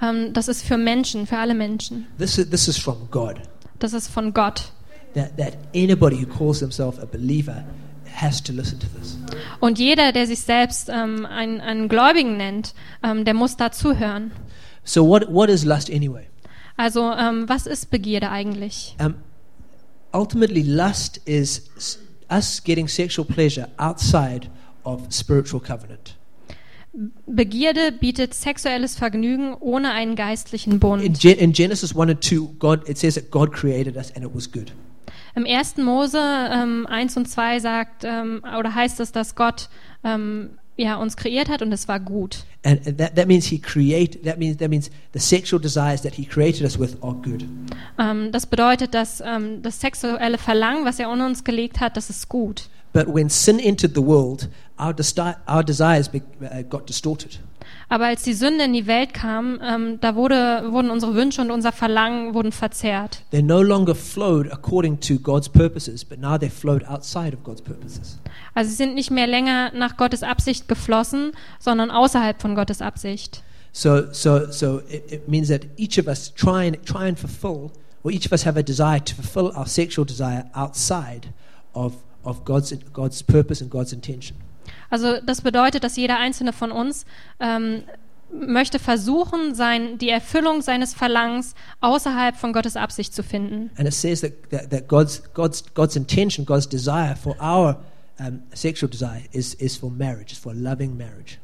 Ähm, 0.01 0.33
das 0.33 0.49
ist 0.49 0.63
für 0.63 0.77
Menschen, 0.77 1.25
für 1.25 1.37
alle 1.37 1.53
Menschen. 1.53 2.07
This 2.17 2.37
is, 2.37 2.49
this 2.49 2.67
is 2.67 2.77
from 2.77 3.07
God. 3.09 3.37
Das 3.79 3.93
ist 3.93 4.09
von 4.09 4.33
Gott. 4.33 4.73
That, 5.13 5.37
that 5.37 5.53
anybody 5.73 6.17
who 6.21 6.25
calls 6.25 6.59
himself 6.59 6.99
a 6.99 7.05
believer 7.05 7.63
has 8.13 8.41
to 8.43 8.53
listen 8.53 8.79
to 8.79 8.87
this. 8.87 9.17
Und 9.59 9.79
jeder, 9.79 10.11
der 10.11 10.27
sich 10.27 10.41
selbst 10.41 10.89
ähm, 10.89 11.25
einen, 11.25 11.61
einen 11.61 11.89
Gläubigen 11.89 12.37
nennt, 12.37 12.73
ähm, 13.03 13.25
der 13.25 13.33
muss 13.33 13.57
da 13.57 13.71
zuhören. 13.71 14.31
So, 14.83 15.07
what, 15.07 15.31
what 15.31 15.49
is 15.49 15.63
lust 15.63 15.89
anyway? 15.89 16.25
Also, 16.77 17.11
ähm, 17.11 17.47
was 17.47 17.67
ist 17.67 17.91
Begierde 17.91 18.29
eigentlich? 18.29 18.95
Um, 18.99 19.15
ultimately, 20.13 20.63
lust 20.63 21.21
is 21.25 21.99
us 22.29 22.63
getting 22.63 22.87
sexual 22.87 23.25
pleasure 23.25 23.67
outside 23.77 24.49
of 24.83 25.01
spiritual 25.11 25.61
covenant. 25.61 26.15
Begierde 27.25 27.93
bietet 27.93 28.33
sexuelles 28.33 28.95
Vergnügen 28.95 29.53
ohne 29.53 29.91
einen 29.91 30.15
geistlichen 30.15 30.79
Bund. 30.79 31.01
In, 31.03 31.13
Gen- 31.13 31.37
in 31.37 31.53
Genesis 31.53 31.95
1 31.95 32.09
and 32.09 32.21
2, 32.21 32.55
God, 32.59 32.89
it 32.89 32.97
says 32.97 33.15
that 33.15 33.31
God 33.31 33.53
created 33.53 33.95
us 33.95 34.11
and 34.11 34.25
it 34.25 34.33
was 34.33 34.51
good. 34.51 34.73
Im 35.35 35.45
1. 35.45 35.77
Mose 35.77 36.19
ähm, 36.19 36.85
1 36.87 37.17
und 37.17 37.27
2 37.27 37.59
sagt 37.59 38.03
ähm, 38.03 38.43
oder 38.57 38.73
heißt 38.75 38.99
es, 38.99 39.11
dass 39.11 39.35
Gott 39.35 39.69
ähm, 40.03 40.51
ja, 40.77 40.95
uns 40.95 41.15
kreiert 41.15 41.49
hat 41.49 41.61
und 41.61 41.71
es 41.71 41.87
war 41.87 41.99
gut. 41.99 42.45
And 42.63 42.85
and 42.87 42.97
that, 42.97 43.15
that 43.15 43.27
means 43.27 43.45
he 43.45 43.59
create 43.59 44.23
that 44.23 44.37
means 44.37 44.57
that 44.57 44.69
means 44.69 44.89
the 45.13 45.19
sexual 45.19 45.59
desires 45.61 46.01
that 46.01 46.13
he 46.15 46.25
created 46.25 46.63
us 46.63 46.79
with 46.79 46.97
are 47.01 47.13
good. 47.13 47.45
Das 48.31 48.45
bedeutet, 48.45 48.93
dass 48.93 49.21
ähm, 49.21 49.61
das 49.61 49.79
sexuelle 49.79 50.37
Verlangen, 50.37 50.85
was 50.85 50.99
er 50.99 51.11
in 51.11 51.21
uns 51.21 51.43
gelegt 51.43 51.79
hat, 51.79 51.97
das 51.97 52.09
ist 52.09 52.29
gut. 52.29 52.69
But 52.93 53.07
when 53.07 53.29
sin 53.29 53.59
entered 53.59 53.95
the 53.95 54.05
world, 54.05 54.49
our, 54.77 54.91
desti- 54.91 55.35
our 55.47 55.63
desires 55.63 56.09
uh, 56.13 56.63
got 56.69 56.89
distorted. 56.89 57.39
Aber 57.91 58.05
als 58.05 58.23
die 58.23 58.33
Sünde 58.33 58.63
in 58.63 58.71
die 58.71 58.87
Welt 58.87 59.13
kam, 59.13 59.59
ähm, 59.61 59.99
da 59.99 60.15
wurde, 60.15 60.71
wurden 60.71 60.89
unsere 60.89 61.13
Wünsche 61.13 61.41
und 61.41 61.51
unser 61.51 61.73
Verlangen 61.73 62.33
wurden 62.33 62.53
verzerrt. 62.53 63.23
They 63.31 63.41
no 63.41 63.61
longer 63.61 63.95
flowed 63.95 64.49
according 64.49 65.01
to 65.01 65.19
God's 65.19 65.49
purposes, 65.49 66.05
but 66.05 66.17
now 66.17 66.37
they 66.37 66.49
flowed 66.49 66.85
outside 66.85 67.35
of 67.35 67.43
God's 67.43 67.61
purposes. 67.61 68.17
Also 68.55 68.69
sie 68.69 68.77
sind 68.77 68.95
nicht 68.95 69.11
mehr 69.11 69.27
länger 69.27 69.73
nach 69.73 69.97
Gottes 69.97 70.23
Absicht 70.23 70.69
geflossen, 70.69 71.33
sondern 71.59 71.91
außerhalb 71.91 72.41
von 72.41 72.55
Gottes 72.55 72.81
Absicht. 72.81 73.43
So, 73.73 74.09
so, 74.13 74.49
so 74.49 74.79
it, 74.87 75.11
it 75.11 75.27
means 75.27 75.49
that 75.49 75.67
each 75.75 75.99
of 75.99 76.07
us 76.07 76.33
try 76.33 76.65
and 76.65 76.81
try 76.85 77.09
and 77.09 77.19
fulfill, 77.19 77.71
or 78.03 78.11
each 78.11 78.25
of 78.25 78.31
us 78.31 78.45
have 78.45 78.57
a 78.57 78.63
desire 78.63 79.03
to 79.03 79.15
fulfill 79.15 79.51
our 79.53 79.67
sexual 79.67 80.05
desire 80.05 80.45
outside 80.55 81.33
of 81.73 81.95
of 82.23 82.45
God's 82.45 82.73
God's 82.93 83.21
purpose 83.21 83.59
and 83.59 83.69
God's 83.69 83.91
intention. 83.91 84.37
Also 84.89 85.19
das 85.21 85.41
bedeutet, 85.41 85.83
dass 85.83 85.95
jeder 85.95 86.17
einzelne 86.17 86.53
von 86.53 86.71
uns 86.71 87.05
ähm, 87.39 87.83
möchte 88.33 88.79
versuchen, 88.79 89.55
sein, 89.55 89.97
die 89.97 90.09
Erfüllung 90.09 90.61
seines 90.61 90.93
Verlangens 90.93 91.55
außerhalb 91.81 92.35
von 92.35 92.53
Gottes 92.53 92.75
Absicht 92.75 93.13
zu 93.13 93.23
finden. 93.23 93.71
And 93.77 93.87
it 93.87 93.93
says 93.93 94.21
that, 94.21 94.49
that, 94.49 94.69
that 94.69 94.87
God's, 94.87 95.21
God's, 95.33 95.63
God's 95.73 95.95
intention, 95.95 96.45
God's 96.45 96.67
desire 96.67 97.15
for 97.15 97.35
our 97.41 97.77
um, 98.19 98.43
sexual 98.53 98.89
desire 98.89 99.23
is, 99.31 99.53
is 99.55 99.77
for 99.77 99.89
marriage, 99.89 100.31
is 100.31 100.37
for 100.37 100.53
loving 100.53 100.97
marriage. 100.97 101.37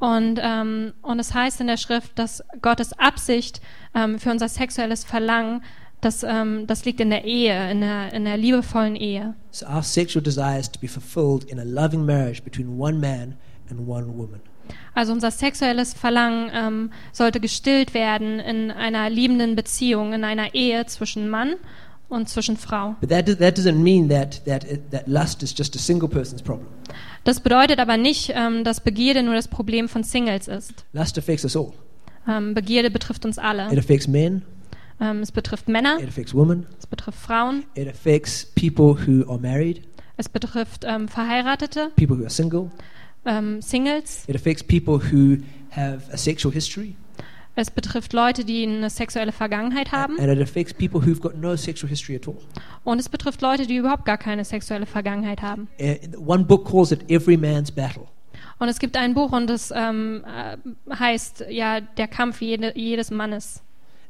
Und, 0.00 0.38
ähm, 0.42 0.92
und 1.02 1.18
es 1.18 1.32
heißt 1.32 1.60
in 1.60 1.66
der 1.66 1.76
Schrift, 1.76 2.18
dass 2.18 2.42
Gottes 2.60 2.92
Absicht 2.98 3.60
ähm, 3.94 4.18
für 4.18 4.30
unser 4.30 4.48
sexuelles 4.48 5.04
Verlangen, 5.04 5.62
das, 6.04 6.22
ähm, 6.22 6.66
das 6.66 6.84
liegt 6.84 7.00
in 7.00 7.10
der 7.10 7.24
Ehe, 7.24 7.70
in 7.70 7.80
der, 7.80 8.12
in 8.12 8.24
der 8.24 8.36
liebevollen 8.36 8.96
Ehe. 8.96 9.34
So 9.50 9.66
our 9.66 9.82
sexual 9.82 10.22
desire 10.22 10.58
is 10.58 10.70
to 10.70 10.78
be 10.80 10.88
fulfilled 10.88 11.44
in 11.50 11.58
a 11.58 11.64
loving 11.64 12.04
marriage 12.04 12.42
between 12.42 12.78
one 12.78 12.98
man 12.98 13.36
and 13.70 13.80
one 13.88 14.06
woman. 14.16 14.40
Also 14.94 15.12
unser 15.12 15.30
sexuelles 15.30 15.92
Verlangen 15.92 16.50
ähm, 16.54 16.90
sollte 17.12 17.40
gestillt 17.40 17.92
werden 17.94 18.38
in 18.40 18.70
einer 18.70 19.10
liebenden 19.10 19.56
Beziehung, 19.56 20.12
in 20.12 20.24
einer 20.24 20.54
Ehe 20.54 20.86
zwischen 20.86 21.28
Mann 21.28 21.54
und 22.08 22.28
zwischen 22.28 22.56
Frau. 22.56 22.96
But 23.00 23.10
that, 23.10 23.28
do- 23.28 23.34
that 23.34 23.58
doesn't 23.58 23.74
mean 23.74 24.08
that, 24.08 24.44
that, 24.46 24.64
it, 24.64 24.90
that 24.90 25.06
lust 25.06 25.42
is 25.42 25.54
just 25.56 25.74
a 25.76 25.78
single 25.78 26.08
person's 26.08 26.42
problem. 26.42 26.68
Das 27.24 27.40
bedeutet 27.40 27.78
aber 27.78 27.96
nicht, 27.96 28.32
ähm, 28.34 28.64
dass 28.64 28.80
Begierde 28.80 29.22
nur 29.22 29.34
das 29.34 29.48
Problem 29.48 29.88
von 29.88 30.02
Singles 30.04 30.46
ist. 30.48 30.84
Lust 30.92 31.18
affects 31.18 31.44
us 31.44 31.56
all. 31.56 31.72
Ähm, 32.28 32.54
Begierde 32.54 32.90
betrifft 32.90 33.24
uns 33.24 33.38
alle. 33.38 33.70
It 33.72 33.78
affects 33.78 34.06
men, 34.06 34.42
Ähm, 35.00 35.20
es 35.20 35.32
betrifft 35.32 35.68
Männer, 35.68 35.98
it 36.00 36.08
affects 36.08 36.34
women, 36.34 36.66
es 36.78 36.86
betrifft 36.86 37.18
Frauen, 37.18 37.64
it 37.74 37.88
affects 37.88 38.46
people 38.54 38.94
who 39.06 39.28
are 39.30 39.40
married, 39.40 39.82
es 40.16 40.28
betrifft 40.28 40.84
ähm, 40.86 41.08
Verheiratete, 41.08 41.90
people 41.96 42.16
who 42.16 42.22
are 42.22 42.30
single, 42.30 42.70
ähm, 43.24 43.60
Singles, 43.60 44.24
it 44.28 44.36
affects 44.36 44.62
people 44.62 45.00
who 45.12 45.38
have 45.70 46.02
a 46.12 46.16
sexual 46.16 46.52
history, 46.52 46.96
Es 47.56 47.70
betrifft 47.70 48.12
Leute, 48.12 48.44
die 48.44 48.64
eine 48.64 48.90
sexuelle 48.90 49.30
Vergangenheit 49.32 49.92
haben. 49.92 50.18
and 50.18 50.28
it 50.28 50.40
affects 50.40 50.72
people 50.74 51.00
who've 51.00 51.20
got 51.20 51.36
no 51.36 51.54
sexual 51.56 51.88
history 51.88 52.16
at 52.16 52.26
all. 52.26 52.38
Und 52.84 52.98
es 52.98 53.08
betrifft 53.08 53.42
Leute, 53.42 53.66
die 53.66 53.76
überhaupt 53.76 54.04
gar 54.04 54.18
keine 54.18 54.44
sexuelle 54.44 54.86
Vergangenheit 54.86 55.40
haben. 55.42 55.68
Uh, 55.80 55.94
one 56.18 56.44
book 56.44 56.68
calls 56.68 56.90
it 56.92 57.08
Every 57.10 57.36
Man's 57.36 57.70
Battle. 57.70 58.06
Und 58.58 58.68
es 58.68 58.78
gibt 58.78 58.96
ein 58.96 59.14
Buch 59.14 59.32
und 59.32 59.48
das 59.48 59.72
ähm, 59.74 60.24
äh, 60.26 60.56
heißt 60.94 61.46
ja 61.48 61.80
der 61.80 62.08
Kampf 62.08 62.40
jede, 62.40 62.76
jedes 62.78 63.10
Mannes. 63.10 63.62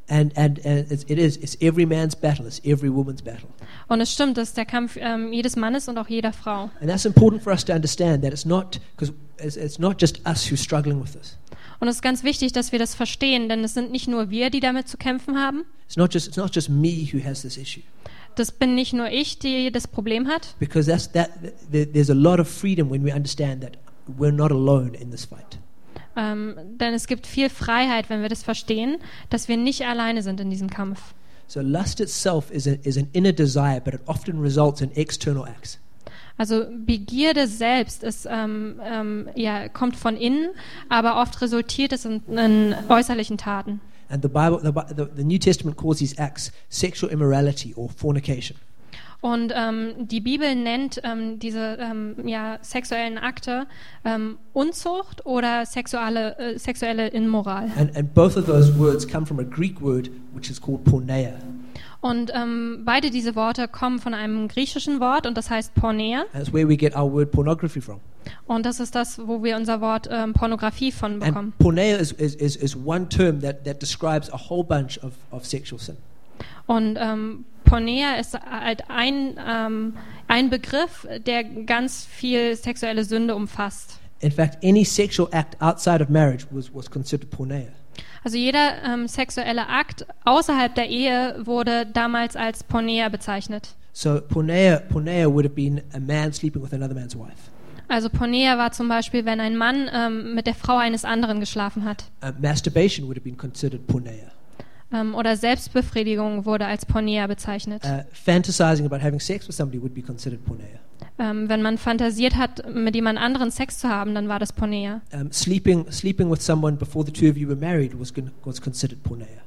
And, 0.07 0.37
and, 0.37 0.59
and 0.67 0.93
it 0.93 1.19
is, 1.19 1.39
it's 1.39 1.57
every 1.63 1.87
man's 1.87 2.15
battle, 2.15 2.47
it's 2.47 2.61
every 2.63 2.91
woman's 2.91 3.23
battle. 3.23 3.49
Und 3.89 4.03
es 4.03 4.13
stimmt, 4.13 4.37
das 4.37 4.49
ist 4.49 4.57
der 4.57 4.67
Kampf 4.67 4.99
ähm, 5.01 5.33
jedes 5.33 5.57
Mannes 5.57 5.89
und 5.89 5.97
auch 5.97 6.09
jeder 6.09 6.33
Frau. 6.33 6.71
And 6.81 6.91
that's 6.91 7.07
important 7.07 7.43
for 7.43 7.53
us 7.53 7.65
to 7.65 7.73
understand 7.73 8.23
that 8.23 8.33
it's 8.33 8.45
not, 8.45 8.81
because 8.97 9.15
it's, 9.39 9.57
it's 9.57 9.79
not 9.79 9.99
just 9.99 10.21
us 10.27 10.51
who's 10.51 10.63
struggling 10.63 11.03
with 11.03 11.13
this. 11.13 11.39
Und 11.81 11.89
es 11.89 11.97
ist 11.97 12.03
ganz 12.03 12.23
wichtig, 12.23 12.53
dass 12.53 12.71
wir 12.71 12.79
das 12.79 12.95
verstehen, 12.95 13.49
denn 13.49 13.65
es 13.65 13.75
sind 13.75 13.93
nicht 13.93 14.07
nur 14.07 14.31
wir, 14.31 14.51
die 14.51 14.61
damit 14.61 14.89
zu 14.89 14.99
kämpfen 14.99 15.39
haben. 15.39 15.65
It's 15.87 15.97
not 15.97 16.13
just, 16.13 16.29
it's 16.29 16.37
not 16.37 16.55
just 16.55 16.69
me 16.69 17.09
who 17.11 17.25
has 17.25 17.43
this 17.43 17.57
issue. 17.57 17.83
Das 18.37 18.53
bin 18.53 18.75
nicht 18.75 18.93
nur 18.93 19.11
ich, 19.11 19.39
die 19.39 19.71
das 19.71 19.87
Problem 19.89 20.29
hat. 20.29 20.55
Because 20.59 20.91
that's, 20.91 21.11
that, 21.13 21.31
there, 21.71 21.87
there's 21.87 22.11
a 22.11 22.15
lot 22.15 22.41
of 22.41 22.49
freedom 22.49 22.91
when 22.91 23.05
we 23.05 23.13
understand 23.13 23.63
that 23.63 23.79
we're 24.19 24.33
not 24.35 24.51
alone 24.51 24.95
in 24.95 25.11
this 25.11 25.25
fight. 25.25 25.59
Ähm, 26.17 26.55
denn 26.79 26.95
es 26.95 27.07
gibt 27.07 27.27
viel 27.27 27.49
Freiheit, 27.49 28.11
wenn 28.11 28.23
wir 28.23 28.29
das 28.29 28.43
verstehen, 28.43 28.99
dass 29.31 29.49
wir 29.49 29.57
nicht 29.57 29.87
alleine 29.87 30.23
sind 30.23 30.41
in 30.41 30.51
diesem 30.51 30.71
Kampf. 30.71 31.15
So 31.47 31.61
lust 31.61 32.01
itself 32.01 32.51
is, 32.51 32.67
a, 32.67 32.73
is 32.83 32.97
an 32.97 33.09
inner 33.13 33.33
desire, 33.33 33.81
but 33.81 33.95
it 33.95 34.01
often 34.07 34.41
results 34.41 34.81
in 34.81 34.91
external 34.97 35.47
acts. 35.47 35.79
Also 36.37 36.65
Begierde 36.85 37.47
selbst 37.47 38.03
ist, 38.03 38.27
ähm, 38.29 38.81
ähm, 38.85 39.29
ja, 39.37 39.69
kommt 39.69 39.97
von 39.97 40.17
innen, 40.17 40.51
aber 40.89 41.21
oft 41.21 41.41
resultiert 41.41 41.93
es 41.93 42.05
in, 42.05 42.23
in 42.27 42.75
äußerlichen 42.89 43.39
Taten. 43.39 43.81
And 44.09 44.23
the 44.23 44.29
Bible, 44.29 44.61
the, 44.63 45.07
the 45.17 45.25
New 45.25 45.39
Testament 45.39 45.77
calls 45.77 45.99
these 45.99 46.19
acts 46.19 46.53
sexual 46.69 47.11
immorality 47.11 47.73
or 47.75 47.89
fornication. 47.89 48.57
Und 49.25 49.55
ähm, 49.57 49.95
die 50.07 50.21
Bibel 50.21 50.55
nennt 50.55 51.01
ähm, 51.03 51.39
diese 51.39 51.79
ähm, 51.81 52.15
ja, 52.27 52.59
sexuellen 52.61 53.17
Akte 53.17 53.67
ähm, 54.05 54.37
Unzucht 54.53 55.25
oder 55.25 55.65
sexuelle, 55.65 56.39
äh, 56.39 56.59
sexuelle 56.59 57.09
Inmoral. 57.09 57.71
And, 57.79 57.97
and 57.97 58.13
both 58.13 58.37
of 58.37 58.45
those 58.45 58.79
words 58.79 59.09
come 59.09 59.25
from 59.25 59.39
a 59.39 59.43
Greek 59.43 59.81
word 59.81 60.11
which 60.35 60.51
is 60.51 60.61
called 60.61 60.85
porneia. 60.85 61.33
Und 62.03 62.33
ähm, 62.35 62.83
beide 62.85 63.11
diese 63.11 63.35
Worte 63.35 63.67
kommen 63.67 63.99
von 63.99 64.13
einem 64.13 64.47
griechischen 64.47 65.01
Wort 65.01 65.27
und 65.27 65.39
das 65.39 65.49
heißt 65.49 65.75
Pornea. 65.75 66.27
And 66.35 66.43
it's 66.43 66.53
where 66.53 66.69
we 66.69 66.77
get 66.77 66.95
our 66.95 67.11
word 67.11 67.31
pornography 67.31 67.81
from. 67.81 68.01
Und 68.47 68.67
das 68.67 68.79
ist 68.79 68.95
das, 68.95 69.19
wo 69.27 69.43
wir 69.43 69.57
unser 69.57 69.81
Wort 69.81 70.07
ähm, 70.13 70.35
Pornografie 70.35 70.93
von 70.93 71.21
bekommen. 71.21 71.55
And 71.57 71.59
porneia 71.59 71.97
is, 71.97 72.13
is, 72.13 72.35
is, 72.35 72.57
is 72.57 72.77
one 72.77 73.09
term 73.09 73.41
that, 73.41 73.65
that 73.65 73.81
describes 73.81 74.31
a 74.31 74.51
whole 74.51 74.63
bunch 74.63 75.03
of, 75.03 75.13
of 75.31 75.47
sexual 75.47 75.81
sin. 75.81 75.97
Und 76.67 76.97
ähm, 77.01 77.45
Pornea 77.65 78.17
ist 78.17 78.35
halt 78.35 78.89
ein, 78.89 79.39
ähm, 79.47 79.95
ein 80.29 80.51
Begriff, 80.51 81.07
der 81.27 81.45
ganz 81.45 82.07
viel 82.07 82.57
sexuelle 82.57 83.05
Sünde 83.05 83.35
umfasst. 83.35 83.99
In 84.21 84.33
fact, 84.33 84.65
any 84.65 84.85
sexual 84.85 85.29
act 85.33 85.61
outside 85.61 86.03
of 86.03 86.09
marriage 86.09 86.47
was, 86.51 86.75
was 86.75 86.91
considered 86.91 87.31
porneia. 87.31 87.69
Also 88.25 88.39
jeder 88.39 88.83
ähm, 88.83 89.07
sexuelle 89.07 89.69
Akt 89.69 90.07
außerhalb 90.25 90.75
der 90.75 90.89
Ehe 90.89 91.37
wurde 91.45 91.85
damals 91.85 92.37
als 92.37 92.65
Pornea 92.65 93.11
bezeichnet. 93.11 93.75
So 93.93 94.21
porneia, 94.21 94.81
porneia 94.81 95.27
would 95.31 95.45
have 95.45 95.55
been 95.55 95.83
a 95.93 96.01
man 96.01 96.33
sleeping 96.33 96.63
with 96.63 96.73
another 96.73 96.95
man's 96.95 97.15
wife. 97.15 97.51
Also 97.87 98.09
Pornea 98.09 98.57
war 98.57 98.73
zum 98.73 98.89
Beispiel, 98.89 99.27
wenn 99.27 99.41
ein 99.41 99.57
Mann 99.57 99.91
ähm, 99.93 100.35
mit 100.35 100.47
der 100.47 100.55
Frau 100.55 100.79
eines 100.79 101.05
anderen 101.05 101.39
geschlafen 101.39 101.85
hat. 101.85 102.05
Uh, 102.23 102.33
masturbation 102.41 103.07
would 103.07 103.17
have 103.17 103.25
been 103.25 103.37
considered 103.37 103.87
porneia. 103.87 104.33
Ähm, 104.93 105.15
oder 105.15 105.37
Selbstbefriedigung 105.37 106.45
wurde 106.45 106.67
als 106.67 106.87
Pornea 106.87 107.27
bezeichnet. 107.27 107.83
Uh, 107.85 108.03
fantasizing 108.13 108.87
about 108.87 109.03
having 109.05 109.21
sex 109.21 109.49
with 109.49 109.57
somebody 109.57 109.81
would 109.81 109.95
be 109.95 110.03
considered 110.03 110.45
porneia. 110.45 110.79
Ähm, 111.19 111.49
wenn 111.49 111.63
man 111.63 111.79
fantasiert 111.79 112.37
hat, 112.37 112.75
mit 112.75 112.95
jemand 112.95 113.19
anderen 113.19 113.51
Sex 113.51 113.79
zu 113.79 113.89
haben, 113.89 114.15
dann 114.15 114.29
war 114.29 114.39
das 114.39 114.53
Pornea. 114.53 115.01
Um, 115.13 115.31
sleeping, 115.31 115.91
sleeping 115.91 116.31
with 116.31 116.43
someone 116.43 116.77
before 116.77 117.05
the 117.05 117.13
two 117.13 117.29
of 117.29 117.37
you 117.37 117.49
were 117.49 117.59
married 117.59 117.99
was, 117.99 118.13
was 118.45 118.61
considered 118.61 119.03
porneia. 119.03 119.43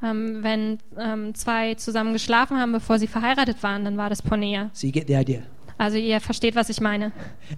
Ähm, 0.00 0.42
wenn 0.42 0.78
ähm, 0.96 1.34
zwei 1.34 1.74
zusammen 1.74 2.12
geschlafen 2.12 2.56
haben, 2.58 2.70
bevor 2.70 3.00
sie 3.00 3.08
verheiratet 3.08 3.62
waren, 3.64 3.84
dann 3.84 3.96
war 3.96 4.08
das 4.08 4.22
Pornea. 4.22 4.70
So 4.72 4.86
you 4.86 4.92
get 4.92 5.08
the 5.08 5.14
idea. 5.14 5.42
Also 5.76 5.96
ihr 5.96 6.20
versteht, 6.20 6.54
was 6.54 6.68
ich 6.68 6.80
meine. 6.80 7.12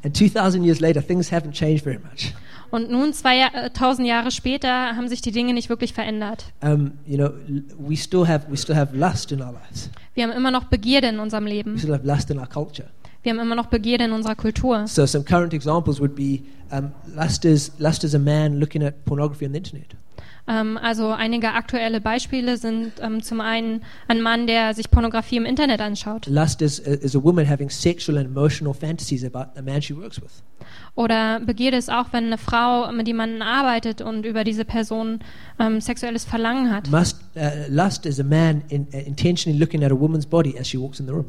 And 0.05 0.17
2,000 0.17 0.65
years 0.65 0.81
later, 0.81 1.07
things 1.07 1.31
haven't 1.31 1.53
changed 1.53 1.85
very 1.85 1.99
much. 1.99 2.35
Und 2.71 2.91
nun, 2.91 3.13
2000 3.13 4.07
Jahre 4.07 4.31
später, 4.31 4.97
haben 4.97 5.09
sich 5.09 5.21
die 5.21 5.33
Dinge 5.33 5.55
nicht 5.55 5.69
wirklich 5.69 5.93
verändert. 5.93 6.53
Um, 6.63 6.93
you 7.07 7.17
know, 7.17 7.27
l- 7.49 7.65
we 7.79 7.97
still 7.97 8.27
have 8.29 8.47
we 8.51 8.57
still 8.57 8.77
have 8.77 8.97
lust 8.97 9.33
in 9.33 9.41
our 9.43 9.53
lives. 9.53 9.91
Wir 10.15 10.25
haben 10.25 10.33
immer 10.33 10.51
noch 10.51 10.65
Begierde 10.65 11.09
in 11.09 11.19
unserem 11.19 11.45
We 11.47 11.51
Leben. 11.51 11.79
still 11.79 11.93
have 11.93 12.07
lust 12.07 12.31
in 12.31 12.39
our 12.39 12.47
culture. 12.49 12.89
Wir 13.23 13.33
haben 13.33 13.41
immer 13.41 13.55
noch 13.55 13.67
Begierde 13.67 14.05
in 14.05 14.13
unserer 14.13 14.35
Kultur. 14.35 14.87
So 14.87 15.05
some 15.05 15.25
current 15.25 15.53
examples 15.53 16.01
would 16.01 16.15
be 16.15 16.41
um, 16.71 16.93
lust 17.15 17.45
is 17.45 17.73
lust 17.79 18.05
is 18.05 18.15
a 18.15 18.19
man 18.19 18.59
looking 18.59 18.83
at 18.83 19.05
pornography 19.05 19.45
on 19.47 19.53
the 19.53 19.59
internet. 19.59 19.89
Ähm, 20.49 20.79
also 20.79 21.11
einige 21.11 21.53
aktuelle 21.53 22.01
Beispiele 22.01 22.57
sind 22.57 22.93
ähm, 23.01 23.23
zum 23.23 23.41
einen 23.41 23.83
ein 24.09 24.21
Mann, 24.21 24.47
der 24.47 24.75
sich 24.75 24.91
Pornografie 24.91 25.37
im 25.37 25.45
Internet 25.45 25.81
anschaut. 25.81 26.27
Lust 26.27 26.63
is 26.63 26.79
is 26.79 27.15
a 27.15 27.23
woman 27.23 27.49
having 27.49 27.71
sexual 27.71 28.19
and 28.19 28.27
emotional 28.27 28.75
fantasies 28.75 29.25
about 29.25 29.59
a 29.59 29.63
man 29.63 29.81
she 29.81 29.97
works 29.97 30.21
with. 30.21 30.43
Oder 30.95 31.41
Begierde 31.41 31.77
ist 31.77 31.91
auch, 31.91 32.13
wenn 32.13 32.27
eine 32.27 32.39
Frau 32.39 32.91
mit 32.93 33.07
jemandem 33.07 33.43
arbeitet 33.43 34.03
und 34.03 34.27
über 34.27 34.45
diese 34.45 34.65
Person 34.65 35.21
ähm, 35.59 35.81
sexuelles 35.81 36.25
Verlangen 36.25 36.75
hat. 36.75 36.91
Must, 36.91 37.21
uh, 37.37 37.41
lust 37.69 38.07
is 38.07 38.21
a 38.21 38.25
man 38.25 38.63
in, 38.69 38.87
uh, 38.93 38.99
intentionally 38.99 39.59
looking 39.59 39.85
at 39.85 39.93
a 39.93 39.99
woman's 39.99 40.27
body 40.27 40.59
as 40.59 40.69
she 40.69 40.79
walks 40.79 41.01
in 41.01 41.07
the 41.07 41.13
room. 41.13 41.27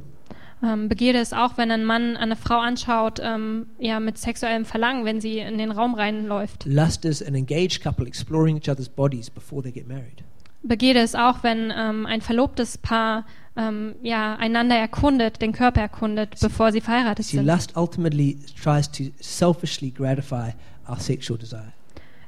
Ähm, 0.64 0.90
Begierde 0.90 1.20
ist 1.20 1.36
auch, 1.36 1.58
wenn 1.58 1.72
ein 1.72 1.84
Mann 1.86 2.18
eine 2.18 2.36
Frau 2.36 2.60
anschaut, 2.60 3.20
ähm, 3.22 3.68
ja, 3.80 4.00
mit 4.00 4.18
sexuellem 4.18 4.66
Verlangen, 4.66 5.06
wenn 5.06 5.20
sie 5.20 5.40
in 5.40 5.58
den 5.58 5.72
Raum 5.72 5.96
reinläuft. 5.96 6.66
Lust 6.66 7.06
is 7.06 7.24
an 7.24 7.34
engaged 7.36 7.82
couple 7.82 8.06
exploring 8.06 8.58
each 8.58 8.70
other's 8.70 8.90
bodies 8.90 9.30
before 9.30 9.64
they 9.64 9.72
get 9.72 9.88
married. 9.88 10.24
Begierde 10.64 11.00
ist 11.00 11.18
auch, 11.18 11.42
wenn 11.42 11.74
ähm, 11.76 12.06
ein 12.06 12.22
verlobtes 12.22 12.78
Paar 12.78 13.26
ähm, 13.56 13.96
ja, 14.04 14.36
einander 14.36 14.76
erkundet, 14.76 15.42
den 15.42 15.54
Körper 15.54 15.82
erkundet, 15.82 16.36
bevor 16.40 16.72
sie 16.72 16.82
verheiratet 16.82 17.26
See, 17.26 17.38
sind. 17.38 17.48
lust 17.48 17.76
ultimately 17.76 18.38
tries 18.62 18.90
to 18.92 19.06
selfishly 19.20 19.90
gratify 19.90 20.52
our 20.88 21.00
sexual 21.00 21.40
desire. 21.40 21.74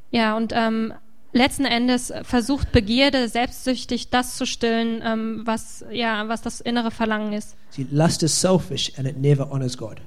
Ja, 0.09 0.35
und 0.35 0.53
ähm, 0.55 0.93
letzten 1.33 1.65
Endes 1.65 2.13
versucht 2.23 2.71
Begierde 2.71 3.27
selbstsüchtig 3.27 4.09
das 4.09 4.37
zu 4.37 4.45
stillen, 4.45 5.01
ähm, 5.03 5.41
was, 5.45 5.83
ja, 5.91 6.27
was 6.27 6.41
das 6.41 6.61
innere 6.61 6.91
Verlangen 6.91 7.33
ist. 7.33 7.55
See, 7.71 7.85
lust 7.91 8.23
is 8.23 8.39
selfish 8.39 8.91
and 8.97 9.07
it 9.07 9.17
never 9.17 9.49
honors 9.49 9.77
God. 9.77 9.99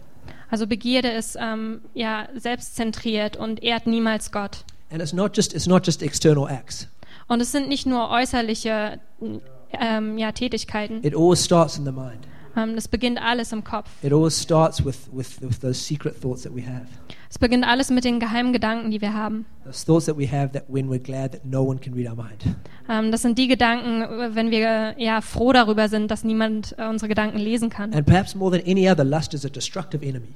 Also 0.49 0.66
Begierde 0.66 1.09
ist 1.09 1.37
ähm, 1.40 1.80
ja 1.95 2.28
selbstzentriert 2.35 3.37
und 3.37 3.62
ehrt 3.62 3.87
niemals 3.87 4.30
Gott. 4.30 4.64
And 4.90 5.02
it's 5.02 5.12
not 5.12 5.37
just 5.37 5.52
it's 5.52 5.66
not 5.66 5.85
just 5.85 6.02
external 6.02 6.49
acts. 6.49 6.88
Und 7.28 7.40
es 7.40 7.50
sind 7.50 7.68
nicht 7.68 7.87
nur 7.87 8.11
äußerliche 8.11 9.00
ähm, 9.73 10.18
ja, 10.18 10.33
Tätigkeiten. 10.33 11.04
It 11.04 11.14
always 11.14 11.45
starts 11.45 11.76
in 11.76 11.85
the 11.85 11.92
mind. 11.92 12.26
Ähm, 12.56 12.75
das 12.75 12.88
beginnt 12.88 13.20
alles 13.22 13.52
im 13.52 13.62
Kopf. 13.64 13.88
It 14.02 14.12
always 14.12 14.40
starts 14.40 14.84
with, 14.84 15.08
with, 15.12 15.40
with 15.40 15.60
those 15.60 15.75
secret 15.75 16.20
thoughts 16.20 16.42
that 16.42 16.54
we 16.54 16.62
have. 16.66 16.86
Es 17.28 17.38
beginnt 17.38 17.66
alles 17.66 17.90
mit 17.90 18.04
den 18.04 18.18
geheimen 18.20 18.52
Gedanken, 18.52 18.90
die 18.90 19.00
wir 19.00 19.12
haben. 19.12 19.44
Those 19.64 19.84
thoughts 19.84 20.06
that 20.06 20.16
we 20.16 20.30
have 20.30 20.52
that 20.52 20.64
when 20.68 20.88
we're 20.88 21.02
glad 21.02 21.32
that 21.32 21.44
no 21.44 21.62
one 21.62 21.78
can 21.78 21.92
read 21.92 22.08
our 22.08 22.16
mind. 22.16 22.44
Ähm, 22.88 23.10
das 23.10 23.22
sind 23.22 23.36
die 23.36 23.48
Gedanken, 23.48 24.34
wenn 24.34 24.50
wir 24.50 24.94
ja 24.98 25.20
froh 25.20 25.52
darüber 25.52 25.88
sind, 25.88 26.10
dass 26.10 26.25
niemand 26.25 26.75
äh, 26.78 26.86
unsere 26.88 27.08
Gedanken 27.08 27.38
lesen 27.38 27.68
kann. 27.68 27.92
And 27.92 28.06
perhaps 28.06 28.34
more 28.34 28.56
than 28.56 28.66
any 28.66 28.88
other, 28.88 29.04
lust 29.04 29.34
is 29.34 29.44
a 29.44 29.48
destructive 29.48 30.04
enemy. 30.04 30.34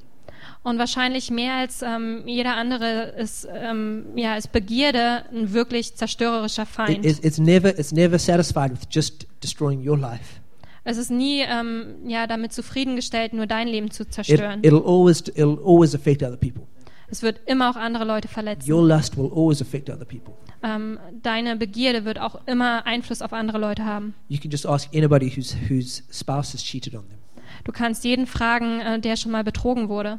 Und 0.63 0.77
wahrscheinlich 0.77 1.31
mehr 1.31 1.55
als 1.55 1.81
ähm, 1.81 2.21
jeder 2.27 2.55
andere 2.55 3.13
ist, 3.17 3.47
ähm, 3.51 4.05
ja, 4.15 4.35
ist 4.35 4.51
Begierde 4.51 5.23
ein 5.33 5.53
wirklich 5.53 5.95
zerstörerischer 5.95 6.63
It, 6.63 6.69
Feind. 6.69 7.05
it's, 7.05 7.19
it's 7.19 7.39
never 7.39 7.69
it's 7.79 7.91
never 7.91 8.19
satisfied 8.19 8.71
with 8.71 8.87
just 8.91 9.25
destroying 9.41 9.87
your 9.87 9.97
life. 9.97 10.40
Es 10.83 10.97
ist 10.97 11.11
nie 11.11 11.41
ähm, 11.41 11.95
ja, 12.07 12.27
damit 12.27 12.53
zufriedengestellt, 12.53 13.33
nur 13.33 13.45
dein 13.47 13.67
Leben 13.67 13.91
zu 13.91 14.03
It, 14.03 14.13
zerstören. 14.13 14.63
it'll 14.63 14.83
always 14.85 15.21
it'll 15.27 15.59
always 15.63 15.93
affect 15.95 16.23
other 16.23 16.37
people. 16.37 16.63
es 17.09 17.21
wird 17.21 17.41
immer 17.45 17.69
auch 17.69 17.75
andere 17.75 18.05
Leute 18.05 18.27
verletzen. 18.27 18.71
Your 18.71 18.85
lust 18.87 19.17
will 19.17 19.29
always 19.33 19.61
affect 19.61 19.89
other 19.89 20.05
people. 20.05 20.33
Ähm, 20.63 20.99
deine 21.23 21.55
Begierde 21.55 22.05
wird 22.05 22.19
auch 22.19 22.39
immer 22.47 22.85
Einfluss 22.85 23.21
auf 23.21 23.33
andere 23.33 23.57
Leute 23.57 23.83
haben. 23.85 24.13
You 24.29 24.39
can 24.39 24.51
just 24.51 24.65
ask 24.67 24.87
anybody 24.95 25.29
whose 25.35 25.55
whose 25.69 26.03
spouse 26.11 26.53
has 26.53 26.63
cheated 26.63 26.93
on 26.95 27.07
them. 27.09 27.17
Du 27.63 27.71
kannst 27.71 28.03
jeden 28.03 28.25
fragen, 28.27 28.79
äh, 28.79 28.99
der 28.99 29.17
schon 29.17 29.31
mal 29.31 29.43
betrogen 29.43 29.89
wurde. 29.89 30.17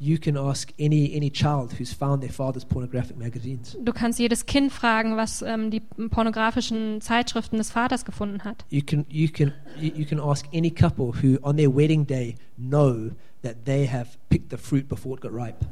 You 0.00 0.16
can 0.18 0.36
ask 0.36 0.72
any 0.78 1.12
any 1.16 1.30
child 1.30 1.72
who's 1.72 1.92
found 1.92 2.22
their 2.22 2.32
father's 2.32 2.64
pornographic 2.64 3.16
magazines. 3.16 3.76
Du 3.82 3.92
kannst 3.92 4.20
jedes 4.20 4.46
Kind 4.46 4.72
fragen, 4.72 5.16
was 5.16 5.42
ähm, 5.42 5.70
die 5.72 5.80
pornografischen 5.80 7.00
Zeitschriften 7.00 7.58
des 7.58 7.72
Vaters 7.72 8.04
gefunden 8.04 8.44
hat. 8.44 8.64
You 8.70 8.82
can 8.82 9.04
you 9.08 9.28
can 9.28 9.52
you 9.80 10.04
can 10.04 10.20
ask 10.20 10.46
any 10.54 10.70
couple 10.70 11.12
who 11.20 11.38
on 11.42 11.56
their 11.56 11.74
wedding 11.74 12.06
day 12.06 12.36
know 12.56 13.10
that 13.42 13.64
they 13.64 13.88
have 13.88 14.10
picked 14.28 14.50
the 14.50 14.56
fruit 14.56 14.88
before 14.88 15.16
it 15.16 15.20
got 15.20 15.32
ripe. 15.32 15.66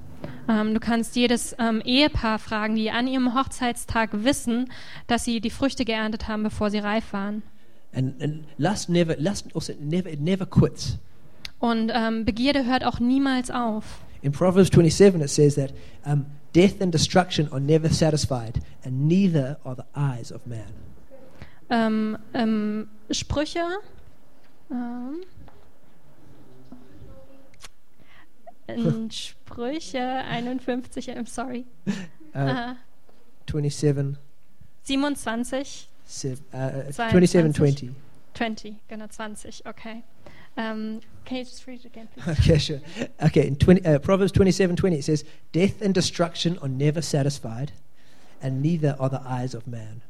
Ähm, 0.49 0.75
du 0.75 0.81
kannst 0.81 1.17
jedes 1.17 1.55
ähm, 1.59 1.81
Ehepaar 1.85 2.39
fragen, 2.39 2.77
die 2.77 2.91
an 2.91 3.07
ihrem 3.07 3.35
Hochzeitstag 3.35 4.11
wissen, 4.25 4.71
dass 5.07 5.25
sie 5.25 5.41
die 5.41 5.51
Früchte 5.51 5.85
geerntet 5.85 6.29
haben, 6.29 6.43
bevor 6.43 6.71
sie 6.71 6.79
reif 6.79 7.13
waren. 7.13 7.43
And, 7.95 8.21
and 8.23 8.45
lust 8.59 8.89
never, 8.89 9.17
lust 9.19 9.47
also 9.55 9.73
never, 9.81 10.11
it 10.11 10.21
never 10.21 10.47
quits. 10.47 10.99
Und 11.59 11.91
ähm, 11.95 12.25
Begierde 12.25 12.67
hört 12.67 12.85
auch 12.85 13.01
niemals 13.01 13.51
auf. 13.51 14.01
In 14.23 14.33
Proverbs 14.33 14.71
27, 14.71 15.21
it 15.21 15.29
says 15.29 15.55
that 15.57 15.73
um, 16.05 16.27
death 16.53 16.81
and 16.81 16.91
destruction 16.91 17.49
are 17.53 17.61
never 17.61 17.89
satisfied, 17.89 18.63
and 18.85 19.09
neither 19.09 19.59
are 19.65 19.75
the 19.75 19.85
eyes 19.95 20.31
of 20.31 20.47
man. 20.47 20.73
Ähm, 21.71 22.19
ähm, 22.35 22.89
Sprüche. 23.11 23.65
Ähm, 24.71 25.23
in 28.69 29.11
Sprüche 29.11 29.99
51, 29.99 31.09
I'm 31.17 31.27
sorry. 31.27 31.65
Uh, 32.35 32.39
Äh, 32.39 32.75
27, 33.47 34.19
27, 34.83 35.89
sev- 36.05 36.43
uh, 36.53 36.91
27, 36.93 37.55
20. 37.55 37.91
20, 38.35 38.77
genau 38.89 39.07
20, 39.07 39.65
okay. 39.67 40.03
Um, 40.57 41.01
can 41.25 41.39
you 41.39 41.45
just 41.45 41.67
read 41.67 41.81
it 41.81 41.87
again, 41.87 42.09
please? 42.15 42.39
Okay, 42.41 42.59
sure. 42.59 42.81
Okay, 43.23 43.47
in 43.47 43.57
20, 43.57 43.85
uh, 43.85 43.99
Proverbs 43.99 44.33
27, 44.33 44.77
20, 44.77 44.97
it 44.97 45.05
says, 45.05 45.25
Death 45.53 45.83
and 45.83 45.93
destruction 45.95 46.59
are 46.63 46.69
never 46.69 47.03
satisfied, 47.03 47.73
and 48.41 48.63
neither 48.63 48.97
are 48.99 49.09
the 49.11 49.21
eyes 49.27 49.55
of 49.55 49.67
man. 49.67 50.03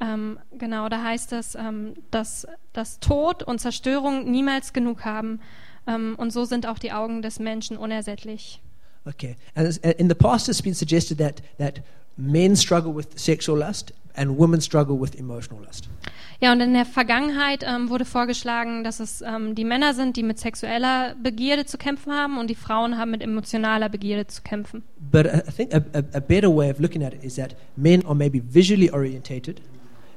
Ähm, 0.00 0.38
genau, 0.58 0.88
da 0.88 1.02
heißt 1.02 1.32
es, 1.32 1.54
ähm, 1.54 1.94
dass, 2.10 2.46
dass 2.72 2.98
Tod 3.00 3.42
und 3.42 3.60
Zerstörung 3.60 4.30
niemals 4.30 4.72
genug 4.72 5.04
haben. 5.04 5.40
Und 5.86 6.32
so 6.32 6.46
sind 6.46 6.66
auch 6.66 6.78
die 6.78 6.92
Augen 6.92 7.20
des 7.20 7.38
Menschen 7.38 7.76
unersättlich. 7.76 8.62
Okay, 9.04 9.36
and 9.54 9.68
uh, 9.84 9.90
in 9.98 10.08
the 10.08 10.14
past, 10.14 10.48
it's 10.48 10.62
been 10.62 10.74
suggested 10.74 11.18
that, 11.18 11.42
that 11.58 11.82
men 12.16 12.56
struggle 12.56 12.94
with 12.94 13.08
sexual 13.16 13.58
lust 13.58 13.92
and 14.16 14.38
women 14.38 14.62
struggle 14.62 14.98
with 14.98 15.14
emotional 15.18 15.60
lust. 15.62 15.88
Ja, 16.40 16.52
und 16.52 16.60
in 16.60 16.74
der 16.74 16.84
Vergangenheit 16.84 17.64
ähm, 17.66 17.88
wurde 17.90 18.04
vorgeschlagen, 18.04 18.84
dass 18.84 19.00
es 19.00 19.22
ähm, 19.22 19.54
die 19.54 19.64
Männer 19.64 19.94
sind, 19.94 20.16
die 20.16 20.22
mit 20.22 20.38
sexueller 20.38 21.14
Begierde 21.22 21.64
zu 21.64 21.78
kämpfen 21.78 22.12
haben 22.12 22.38
und 22.38 22.48
die 22.48 22.54
Frauen 22.54 22.98
haben 22.98 23.10
mit 23.10 23.22
emotionaler 23.22 23.88
Begierde 23.88 24.26
zu 24.26 24.42
kämpfen. 24.42 24.82
But 24.98 25.26
I 25.26 25.50
think 25.50 25.74
a, 25.74 25.78
a, 25.96 26.02
a 26.14 26.20
better 26.20 26.54
way 26.54 26.70
of 26.70 26.78
looking 26.80 27.04
at 27.04 27.14
it 27.14 27.22
is 27.22 27.36
that 27.36 27.54
men 27.76 28.04
are 28.04 28.14
maybe 28.14 28.40
visually 28.40 28.90
orientated 28.90 29.60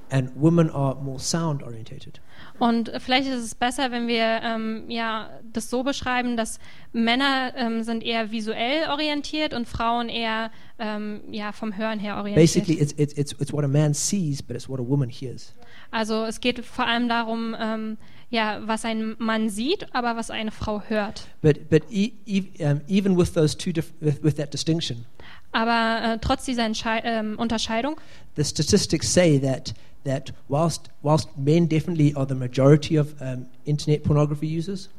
and 0.10 0.32
women 0.36 0.70
are 0.70 0.96
more 0.96 1.20
sound 1.20 1.64
orientated. 1.64 2.20
Und 2.60 2.92
vielleicht 3.00 3.28
ist 3.28 3.44
es 3.44 3.56
besser, 3.56 3.92
wenn 3.92 4.08
wir 4.08 4.42
ähm, 4.44 4.86
ja, 4.90 5.30
das 5.54 5.70
so 5.70 5.84
beschreiben, 5.84 6.38
dass 6.38 6.60
Männer 6.92 7.54
ähm, 7.56 7.84
sind 7.84 8.04
eher 8.04 8.32
visuell 8.32 8.90
orientiert 8.90 9.54
und 9.54 9.68
Frauen 9.68 10.10
eher 10.10 10.52
ähm, 10.80 11.22
ja, 11.32 11.52
vom 11.52 11.78
Hören 11.78 12.00
her 12.00 12.18
orientiert. 12.18 12.44
Basically, 12.44 12.80
it's, 12.82 12.94
it's, 12.98 13.14
it's, 13.14 13.34
it's 13.40 13.54
what 13.54 13.64
a 13.64 13.68
man 13.68 13.94
sees, 13.94 14.42
but 14.42 14.56
it's 14.56 14.68
what 14.68 14.80
a 14.80 14.84
woman 14.88 15.10
hears. 15.10 15.54
Also 15.92 16.26
es 16.26 16.42
geht 16.42 16.66
vor 16.66 16.86
allem 16.88 17.08
darum, 17.08 17.56
ähm, 17.60 17.98
ja, 18.30 18.60
was 18.64 18.84
ein 18.84 19.16
Mann 19.20 19.50
sieht, 19.50 19.94
aber 19.96 20.16
was 20.18 20.32
eine 20.32 20.52
Frau 20.52 20.82
hört. 20.82 21.28
But, 21.42 21.70
but 21.70 21.84
e- 21.90 22.12
e- 22.26 22.44
um, 22.60 22.82
even 22.88 23.18
with 23.18 23.34
those 23.34 23.58
two, 23.58 23.72
with, 24.02 24.22
with 24.22 24.36
that 24.36 24.54
distinction, 24.54 25.06
Aber 25.54 26.02
äh, 26.04 26.18
trotz 26.20 26.44
dieser 26.44 26.66
Entschei 26.66 27.02
ähm, 27.06 27.40
Unterscheidung 27.40 27.96
the 28.36 28.44
statistics 28.44 29.12
say 29.14 29.40
that, 29.40 29.74
that 30.08 30.34
whilst, 30.48 30.90
whilst 31.02 31.38
men 31.38 31.68
definitely 31.68 32.16
are 32.16 32.26
the 32.26 32.36
majority 32.36 32.98
of 32.98 33.14
um, 33.22 33.46
internet 33.66 34.04
pornography 34.04 34.48
users, 34.48 34.90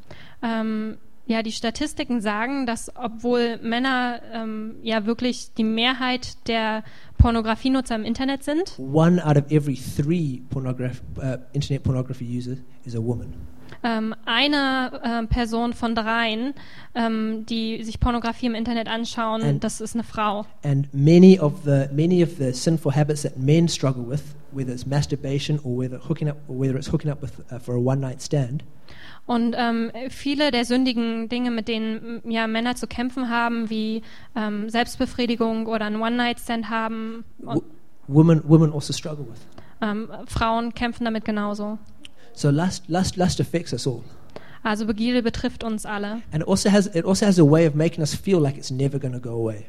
Ähm, 0.41 0.99
ja, 1.27 1.43
die 1.43 1.53
Statistiken 1.53 2.21
sagen, 2.23 2.65
dass 2.65 2.91
obwohl 2.97 3.59
Männer 3.62 4.21
ähm, 4.33 4.77
ja 4.83 5.05
wirklich 5.05 5.53
die 5.55 5.65
Mehrheit 5.65 6.37
der 6.49 6.85
Pornografienutzer 7.19 7.97
im 7.97 8.05
Internet 8.05 8.45
sind, 8.45 8.79
one 8.79 9.23
out 9.23 9.37
of 9.37 9.50
every 9.50 9.75
three 9.75 10.41
pornograph- 10.50 11.03
uh, 11.19 11.37
internet 11.53 11.83
pornography 11.83 12.25
users 12.25 12.59
is 12.85 12.95
a 12.95 13.00
woman. 13.00 13.35
Ähm, 13.82 14.14
eine 14.25 15.00
äh, 15.02 15.26
Person 15.26 15.73
von 15.73 15.94
dreien, 15.94 16.54
ähm, 16.95 17.47
die 17.47 17.82
sich 17.84 18.00
Pornografie 18.00 18.47
im 18.47 18.54
Internet 18.54 18.88
anschauen, 18.88 19.43
And- 19.43 19.64
das 19.64 19.80
ist 19.80 19.95
eine 19.95 20.04
Frau. 20.04 20.47
And 20.64 20.88
many 20.93 21.38
of 21.38 21.54
the 21.64 21.86
many 21.93 22.23
of 22.23 22.30
the 22.38 22.52
sinful 22.52 22.95
habits 22.95 23.23
that 23.23 23.36
men 23.38 23.69
struggle 23.69 24.08
with, 24.08 24.23
whether 24.52 24.73
it's 24.73 24.86
masturbation 24.86 25.58
or 25.62 25.78
whether 25.78 26.00
hooking 26.08 26.28
up 26.28 26.36
or 26.49 26.58
whether 26.60 26.76
it's 26.76 26.91
hooking 26.93 27.10
up 27.10 27.23
with 27.23 27.32
uh, 27.52 27.58
for 27.58 27.75
a 27.75 27.78
one 27.78 28.00
night 28.00 28.21
stand, 28.23 28.64
Und 29.26 29.54
ähm, 29.58 29.91
viele 30.08 30.50
der 30.50 30.64
sündigen 30.64 31.28
Dinge, 31.28 31.50
mit 31.50 31.69
denen 31.69 32.23
ja, 32.28 32.47
Männer 32.47 32.76
zu 32.76 32.86
kämpfen 32.86 33.28
haben, 33.28 33.69
wie 33.69 34.00
ähm, 34.34 34.71
Selbstbefriedigung 34.71 35.67
oder 35.67 35.84
ein 35.84 36.00
One-Night-Stand 36.00 36.71
haben, 36.71 37.25
women 38.06 38.43
women 38.49 38.73
also 38.73 38.93
struggle 38.95 39.26
with. 39.30 39.38
ähm, 39.82 40.08
Frauen 40.26 40.73
kämpfen 40.75 41.04
damit 41.04 41.25
genauso. 41.26 41.78
So 42.39 42.51
lust 42.51 42.85
lust 42.89 43.17
lust 43.17 43.41
affects 43.41 43.73
us 43.73 43.85
all, 43.87 44.03
Also 44.63 44.87
Begierde 44.87 45.23
betrifft 45.23 45.65
uns 45.65 45.85
alle. 45.85 46.23
and 46.33 46.43
it 46.43 46.49
also 46.49 46.71
has 46.71 46.87
it 46.95 47.05
also 47.05 47.27
has 47.27 47.39
a 47.41 47.45
way 47.45 47.67
of 47.67 47.75
making 47.75 48.01
us 48.01 48.15
feel 48.15 48.39
like 48.41 48.57
it's 48.57 48.71
never 48.71 48.99
going 49.01 49.13
to 49.13 49.21
go 49.21 49.31
away. 49.31 49.67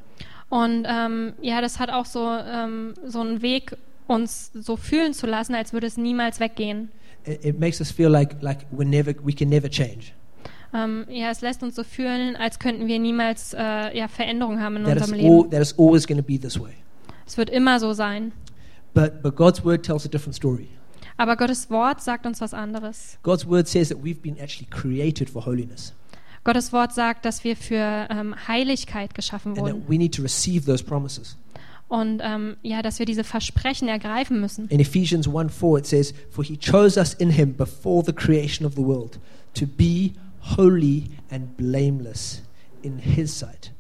Und 0.50 0.86
ähm, 0.88 1.34
ja, 1.42 1.62
das 1.62 1.80
hat 1.80 1.90
auch 1.92 2.06
so, 2.06 2.28
ähm, 2.28 2.94
so 3.06 3.22
einen 3.22 3.42
Weg, 3.42 3.76
uns 4.08 4.52
so 4.54 4.76
fühlen 4.78 5.14
zu 5.14 5.26
lassen, 5.28 5.54
als 5.56 5.74
würde 5.74 5.88
es 5.88 5.98
niemals 5.98 6.40
weggehen. 6.40 6.90
It, 7.26 7.44
it 7.46 7.60
makes 7.60 7.80
us 7.80 7.92
feel 7.92 8.10
like 8.10 8.42
like 8.42 8.66
we 8.72 8.86
never 8.86 9.14
we 9.24 9.34
can 9.34 9.50
never 9.50 9.70
change. 9.70 10.12
Ähm, 10.72 11.06
ja, 11.10 11.32
es 11.32 11.42
lässt 11.42 11.64
uns 11.64 11.76
so 11.76 11.84
fühlen, 11.84 12.36
als 12.36 12.60
könnten 12.60 12.86
wir 12.88 13.00
niemals 13.00 13.54
äh, 13.58 13.98
ja, 13.98 14.08
Veränderung 14.08 14.60
haben 14.60 14.78
in 14.78 14.84
That 14.84 14.98
unserem 15.02 15.14
all 15.14 15.20
Leben. 15.20 15.50
that 15.52 15.62
it's 15.62 15.74
always 15.80 16.06
going 16.08 16.20
to 16.20 16.24
be 16.26 16.40
this 16.40 16.60
way. 16.60 16.74
Es 17.26 17.36
wird 17.38 17.50
immer 17.50 17.80
so 17.80 17.94
sein. 17.94 18.32
But 18.94 19.24
but 19.24 19.36
God's 19.36 19.64
word 19.66 19.84
tells 19.84 20.06
a 20.06 20.10
different 20.10 20.36
story. 20.36 20.68
Aber 21.20 21.36
Gottes 21.36 21.70
Wort 21.70 22.02
sagt 22.02 22.26
uns 22.26 22.40
was 22.40 22.54
anderes. 22.54 23.20
God's 23.24 23.46
word 23.46 23.68
says 23.68 23.90
that 23.90 24.02
we've 24.02 24.22
been 24.22 24.40
actually 24.40 24.70
created 24.70 25.30
for 25.30 25.46
holiness, 25.46 25.94
Gottes 26.46 26.72
Wort 26.72 26.94
sagt, 26.94 27.26
dass 27.26 27.44
wir 27.44 27.58
für 27.58 28.08
ähm, 28.10 28.34
Heiligkeit 28.48 29.14
geschaffen 29.14 29.52
and 29.52 29.62
wurden 29.62 29.82
that 29.82 29.90
we 29.90 29.98
need 29.98 30.16
to 30.16 30.22
receive 30.22 30.66
those 30.66 30.82
promises. 30.82 31.36
und 31.90 32.22
ähm, 32.24 32.56
ja, 32.62 32.82
dass 32.82 33.00
wir 33.00 33.06
diese 33.06 33.26
Versprechen 33.26 33.90
ergreifen 33.90 34.40
müssen. 34.40 34.70
In 34.70 34.80
Ephesians 34.80 35.28
1 35.28 35.54
4, 35.54 35.78
it 35.80 35.86
says, 35.86 36.14
For 36.30 36.46
he 36.46 36.56
chose 36.56 36.98
us 36.98 37.14
in 37.16 37.32
him 37.32 37.54
before 37.54 38.02
the 38.06 38.14
creation 38.14 38.66
of 38.66 38.76
the 38.76 38.82
world 38.82 39.20
to 39.56 39.66
be 39.68 40.14
holy 40.56 41.10
and 41.30 41.58
blameless 41.58 42.44
in 42.82 42.98
his 43.00 43.38
sight. 43.38 43.74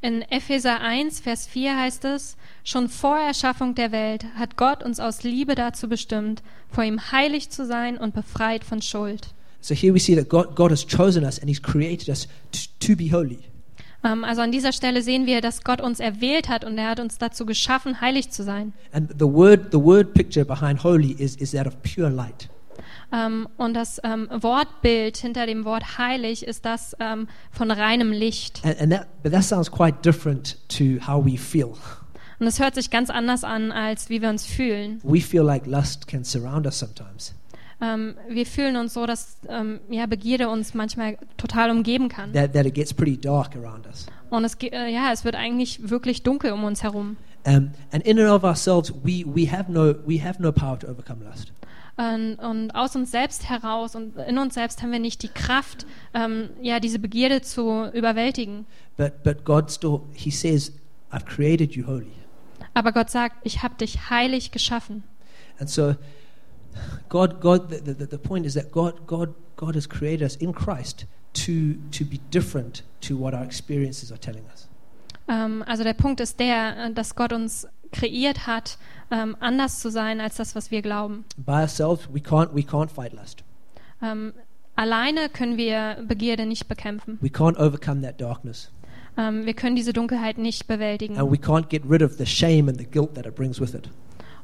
In 0.00 0.22
Epheser 0.30 0.80
1, 0.80 1.18
Vers 1.20 1.48
4 1.48 1.76
heißt 1.76 2.04
es, 2.04 2.36
schon 2.68 2.88
vor 2.88 3.18
Erschaffung 3.18 3.74
der 3.74 3.92
Welt 3.92 4.26
hat 4.36 4.56
Gott 4.56 4.82
uns 4.82 5.00
aus 5.00 5.22
Liebe 5.22 5.54
dazu 5.54 5.88
bestimmt, 5.88 6.42
vor 6.70 6.84
ihm 6.84 7.10
heilig 7.12 7.48
zu 7.50 7.64
sein 7.64 7.96
und 7.96 8.14
befreit 8.14 8.62
von 8.62 8.82
Schuld. 8.82 9.28
So 9.60 9.74
here 9.74 9.94
we 9.94 9.98
see 9.98 10.14
that 10.14 10.28
God, 10.28 10.54
God 10.54 10.70
has 10.70 10.86
chosen 10.86 11.24
us 11.24 11.38
and 11.38 11.48
he's 11.48 11.62
created 11.62 12.08
us 12.08 12.28
to, 12.52 12.86
to 12.86 12.96
be 12.96 13.10
holy. 13.10 13.38
Ähm, 14.04 14.22
also 14.22 14.42
an 14.42 14.52
dieser 14.52 14.72
Stelle 14.72 15.02
sehen 15.02 15.26
wir, 15.26 15.40
dass 15.40 15.64
Gott 15.64 15.80
uns 15.80 15.98
erwählt 15.98 16.48
hat 16.48 16.64
und 16.64 16.78
er 16.78 16.90
hat 16.90 17.00
uns 17.00 17.18
dazu 17.18 17.46
geschaffen, 17.46 18.00
heilig 18.00 18.30
zu 18.30 18.44
sein. 18.44 18.72
And 18.92 19.10
the 19.18 19.26
word, 19.26 19.72
the 19.72 19.80
word 19.80 20.14
picture 20.14 20.44
behind 20.44 20.84
holy 20.84 21.12
is, 21.12 21.36
is 21.36 21.52
that 21.52 21.66
of 21.66 21.74
pure 21.82 22.10
light. 22.10 22.48
Ähm, 23.10 23.48
und 23.56 23.74
das 23.74 23.98
ähm, 24.04 24.28
Wortbild 24.30 25.16
hinter 25.16 25.46
dem 25.46 25.64
Wort 25.64 25.98
heilig 25.98 26.46
ist 26.46 26.66
das 26.66 26.94
ähm, 27.00 27.26
von 27.50 27.70
reinem 27.70 28.12
Licht. 28.12 28.60
And, 28.62 28.78
and 28.80 28.92
that, 28.92 29.22
but 29.22 29.32
that 29.32 29.44
sounds 29.44 29.70
quite 29.70 29.98
different 30.02 30.58
to 30.68 31.04
how 31.04 31.24
we 31.24 31.38
feel. 31.38 31.72
Und 32.40 32.46
es 32.46 32.60
hört 32.60 32.74
sich 32.74 32.90
ganz 32.90 33.10
anders 33.10 33.42
an, 33.42 33.72
als 33.72 34.10
wie 34.10 34.22
wir 34.22 34.30
uns 34.30 34.46
fühlen. 34.46 35.00
We 35.02 35.20
feel 35.20 35.42
like 35.42 35.66
lust 35.66 36.06
can 36.06 36.24
surround 36.24 36.66
us 36.66 36.78
sometimes. 36.78 37.34
Ähm, 37.80 38.14
wir 38.28 38.46
fühlen 38.46 38.76
uns 38.76 38.94
so, 38.94 39.06
dass 39.06 39.38
ähm, 39.48 39.80
ja, 39.88 40.06
Begierde 40.06 40.48
uns 40.48 40.74
manchmal 40.74 41.16
total 41.36 41.70
umgeben 41.70 42.08
kann. 42.08 42.32
That, 42.32 42.52
that 42.52 42.66
it 42.66 42.74
gets 42.74 42.92
pretty 42.92 43.16
dark 43.16 43.56
around 43.56 43.86
us. 43.86 44.06
Und 44.30 44.44
es, 44.44 44.54
äh, 44.60 44.92
ja, 44.92 45.12
es 45.12 45.24
wird 45.24 45.36
eigentlich 45.36 45.88
wirklich 45.88 46.22
dunkel 46.22 46.52
um 46.52 46.64
uns 46.64 46.82
herum. 46.82 47.16
Um, 47.44 47.70
and 47.92 48.04
in 48.04 48.18
and 48.18 48.28
of 48.28 48.42
ourselves, 48.44 48.92
we, 49.04 49.24
we, 49.24 49.50
have 49.50 49.70
no, 49.70 49.94
we 50.06 50.22
have 50.22 50.42
no 50.42 50.50
power 50.52 50.78
to 50.78 50.88
overcome 50.88 51.24
lust. 51.24 51.52
Und, 51.96 52.36
und 52.36 52.70
aus 52.72 52.94
uns 52.94 53.10
selbst 53.10 53.48
heraus 53.48 53.96
und 53.96 54.16
in 54.16 54.38
uns 54.38 54.54
selbst 54.54 54.82
haben 54.82 54.92
wir 54.92 55.00
nicht 55.00 55.22
die 55.22 55.28
Kraft, 55.28 55.86
ähm, 56.14 56.50
ja, 56.62 56.78
diese 56.78 56.98
Begierde 56.98 57.42
zu 57.42 57.90
überwältigen. 57.92 58.66
But, 58.96 59.22
but 59.24 59.44
God 59.44 59.70
still, 59.70 60.00
He 60.14 60.30
says, 60.30 60.72
I've 61.10 61.24
created 61.24 61.74
you 61.74 61.86
holy. 61.86 62.17
Aber 62.78 62.92
Gott 62.92 63.10
sagt, 63.10 63.34
ich 63.42 63.64
habe 63.64 63.74
dich 63.74 64.08
heilig 64.08 64.52
geschaffen. 64.52 65.02
And 65.58 65.68
so, 65.68 65.96
God, 67.08 67.40
God, 67.40 67.70
the, 67.70 67.80
the, 67.84 68.06
the 68.08 68.16
point 68.16 68.46
is 68.46 68.54
that 68.54 68.70
God, 68.70 69.04
God, 69.08 69.34
God 69.56 69.74
has 69.74 69.88
created 69.88 70.22
us 70.22 70.36
in 70.36 70.52
Christ 70.52 71.06
to, 71.32 71.74
to 71.90 72.04
be 72.04 72.20
different 72.30 72.84
to 73.00 73.18
what 73.18 73.34
our 73.34 73.42
experiences 73.42 74.12
are 74.12 74.20
telling 74.20 74.44
us. 74.52 74.68
Ähm, 75.26 75.64
also 75.66 75.82
der 75.82 75.94
Punkt 75.94 76.20
ist 76.20 76.38
der, 76.38 76.90
dass 76.90 77.16
Gott 77.16 77.32
uns 77.32 77.66
kreiert 77.90 78.46
hat, 78.46 78.78
ähm, 79.10 79.36
anders 79.40 79.80
zu 79.80 79.90
sein 79.90 80.20
als 80.20 80.36
das, 80.36 80.54
was 80.54 80.70
wir 80.70 80.80
glauben. 80.80 81.24
By 81.36 81.62
ourselves, 81.62 82.08
we 82.12 82.20
can't, 82.20 82.54
we 82.54 82.60
can't 82.60 82.90
fight 82.90 83.12
lust. 83.12 83.42
Ähm, 84.00 84.34
alleine 84.76 85.30
können 85.30 85.56
wir 85.56 85.96
Begierde 86.06 86.46
nicht 86.46 86.68
bekämpfen. 86.68 87.18
We 87.20 87.28
can't 87.28 87.58
overcome 87.58 88.02
that 88.02 88.20
darkness. 88.20 88.70
Ähm, 89.18 89.44
wir 89.44 89.54
können 89.54 89.76
diese 89.76 89.92
Dunkelheit 89.92 90.38
nicht 90.38 90.66
bewältigen. 90.68 91.18
And 91.18 91.30
we 91.30 91.36
can't 91.36 91.68
get 91.68 91.82
rid 91.90 92.02
of 92.02 92.12
the 92.18 92.24
shame 92.24 92.68
and 92.68 92.78
the 92.78 92.86
guilt 92.86 93.14
that 93.14 93.26
it 93.26 93.34
brings 93.34 93.60
with 93.60 93.74
it. 93.74 93.90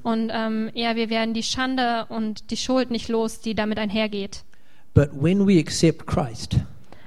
Und 0.02 0.30
ähm, 0.34 0.70
ja, 0.74 0.96
wir 0.96 1.08
werden 1.08 1.32
die 1.32 1.42
Schande 1.42 2.04
und 2.10 2.50
die 2.50 2.56
Schuld 2.58 2.90
nicht 2.90 3.08
los, 3.08 3.40
die 3.40 3.54
damit 3.54 3.78
einhergeht. 3.78 4.44
But 4.92 5.10
when 5.14 5.46
we 5.46 5.58
accept 5.58 6.06
Christ, 6.06 6.56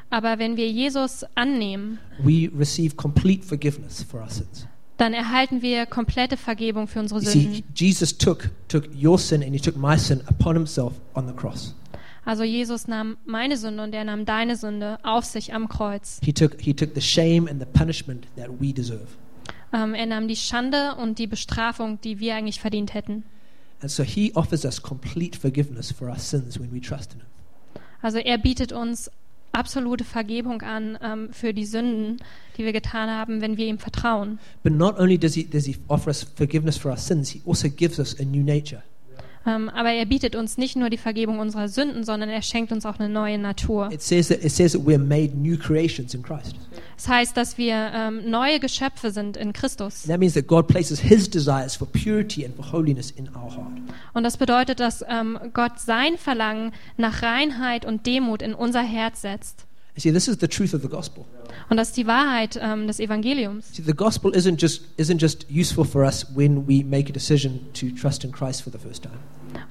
Aber 0.10 0.40
wenn 0.40 0.56
wir 0.58 0.70
Jesus 0.70 1.26
annehmen, 1.36 2.00
we 2.24 2.50
receive 2.58 2.96
complete 2.96 3.46
forgiveness 3.46 4.02
for 4.02 4.22
our 4.22 4.30
sins. 4.30 4.66
dann 4.98 5.14
erhalten 5.14 5.62
wir 5.62 5.86
komplette 5.86 6.38
Vergebung 6.38 6.88
für 6.88 7.00
unsere 7.00 7.20
You 7.20 7.30
see, 7.30 7.42
Sünden. 7.42 7.64
Jesus 7.76 8.18
took, 8.18 8.50
took 8.68 8.86
your 9.00 9.20
sin 9.20 9.44
and 9.44 9.54
he 9.54 9.60
took 9.60 9.76
my 9.78 9.98
sin 9.98 10.22
upon 10.28 10.56
himself 10.56 10.94
on 11.14 11.28
the 11.28 11.34
cross. 11.34 11.76
Also 12.28 12.44
Jesus 12.44 12.90
nahm 12.90 13.16
meine 13.24 13.56
Sünde 13.56 13.84
und 13.84 13.94
er 13.94 14.04
nahm 14.04 14.26
deine 14.26 14.58
Sünde 14.58 14.98
auf 15.04 15.24
sich 15.24 15.54
am 15.54 15.70
Kreuz. 15.70 16.20
He 16.22 16.34
took, 16.34 16.60
he 16.60 16.74
took 16.74 16.90
the 16.94 17.00
shame 17.00 17.48
and 17.48 17.58
the 17.58 17.66
punishment 17.66 18.28
that 18.36 18.50
we 18.60 18.74
deserve. 18.74 19.08
Ähm, 19.72 19.94
er 19.94 20.08
nahm 20.08 20.28
die 20.28 20.36
Schande 20.36 20.96
und 20.96 21.20
die 21.20 21.28
Bestrafung, 21.28 22.02
die 22.02 22.20
wir 22.20 22.36
eigentlich 22.36 22.60
verdient 22.60 22.94
hätten. 22.94 23.24
And 23.82 23.90
so 23.90 24.04
he 24.04 24.34
offers 24.36 24.66
us 24.66 24.82
complete 24.82 25.40
forgiveness 25.40 25.90
for 25.90 26.10
our 26.10 26.20
sins 26.20 26.60
when 26.60 26.70
we 26.74 26.82
trust 26.82 27.14
in 27.14 27.22
him. 27.22 27.28
Also 28.02 28.18
er 28.18 28.38
bietet 28.38 28.74
uns 28.74 29.10
absolute 29.54 30.04
Vergebung 30.04 30.64
an 30.64 30.98
ähm, 31.02 31.30
für 31.32 31.54
die 31.54 31.66
Sünden, 31.66 32.18
die 32.58 32.66
wir 32.66 32.74
getan 32.74 33.10
haben, 33.10 33.40
wenn 33.40 33.56
wir 33.56 33.68
ihm 33.68 33.80
vertrauen. 33.80 34.38
But 34.64 34.74
not 34.74 35.00
only 35.00 35.18
does 35.18 35.34
he, 35.34 35.46
does 35.46 35.64
he 35.64 35.78
offer 35.88 36.10
us 36.10 36.24
forgiveness 36.36 36.76
for 36.78 36.92
our 36.92 36.98
sins, 36.98 37.30
he 37.30 37.42
also 37.48 37.70
gives 37.70 38.00
us 38.00 38.20
a 38.20 38.26
new 38.26 38.44
nature. 38.44 38.84
Ähm, 39.48 39.70
aber 39.70 39.92
er 39.92 40.06
bietet 40.06 40.36
uns 40.36 40.58
nicht 40.58 40.76
nur 40.76 40.90
die 40.90 40.98
Vergebung 40.98 41.40
unserer 41.40 41.70
Sünden, 41.70 42.04
sondern 42.04 42.30
er 42.30 42.42
schenkt 42.42 42.74
uns 42.74 42.86
auch 42.86 43.00
eine 43.00 43.08
neue 43.08 43.38
Natur. 43.38 43.90
It 43.92 44.02
says 44.02 44.28
that, 44.28 44.44
it 44.44 44.52
says 44.52 44.74
that 44.74 44.82
we're 44.82 44.98
made 44.98 45.36
new 45.36 45.58
creations 45.58 46.14
in 46.14 46.22
Christ. 46.22 46.56
Das 46.98 47.08
heißt, 47.08 47.38
dass 47.38 47.58
wir 47.58 47.92
ähm, 47.94 48.30
neue 48.30 48.60
Geschöpfe 48.60 49.12
sind 49.12 49.38
in 49.38 49.54
Christus. 49.54 50.04
And 50.04 50.12
that 50.12 50.20
means 50.20 50.34
that 50.34 50.48
God 50.48 50.68
places 50.68 51.00
his 51.00 51.30
desires 51.30 51.76
for 51.76 51.88
purity 51.88 52.44
and 52.44 52.56
for 52.56 52.72
holiness 52.72 53.12
in 53.12 53.30
our 53.30 53.56
heart. 53.56 53.72
Und 54.14 54.24
das 54.24 54.36
bedeutet, 54.36 54.80
dass 54.80 55.06
ähm, 55.08 55.40
Gott 55.54 55.80
sein 55.80 56.18
Verlangen 56.18 56.74
nach 56.98 57.22
Reinheit 57.22 57.86
und 57.86 58.06
Demut 58.06 58.42
in 58.42 58.54
unser 58.54 58.82
Herz 58.82 59.22
setzt. 59.22 59.66
You 59.96 60.02
see, 60.02 60.12
this 60.12 60.28
is 60.28 60.38
the 60.40 60.48
truth 60.48 60.74
of 60.74 60.82
the 60.82 60.90
gospel. 60.90 61.26
Und 61.70 61.78
das 61.78 61.90
ist 61.90 61.98
die 61.98 62.08
Wahrheit 62.08 62.60
ähm, 62.62 62.88
des 62.88 63.00
Evangeliums. 63.00 63.76
See, 63.76 63.84
the 63.84 63.94
gospel 63.94 64.32
isn't 64.32 64.60
just, 64.62 64.84
isn't 64.98 65.22
just 65.22 65.46
useful 65.52 65.86
for 65.86 66.04
us 66.04 66.26
when 66.36 66.68
we 66.68 66.84
make 66.84 67.10
a 67.10 67.14
decision 67.14 67.60
to 67.74 67.88
trust 68.00 68.24
in 68.24 68.32
Christ 68.32 68.62
for 68.62 68.72
the 68.72 68.80
first 68.80 69.04
time. 69.04 69.18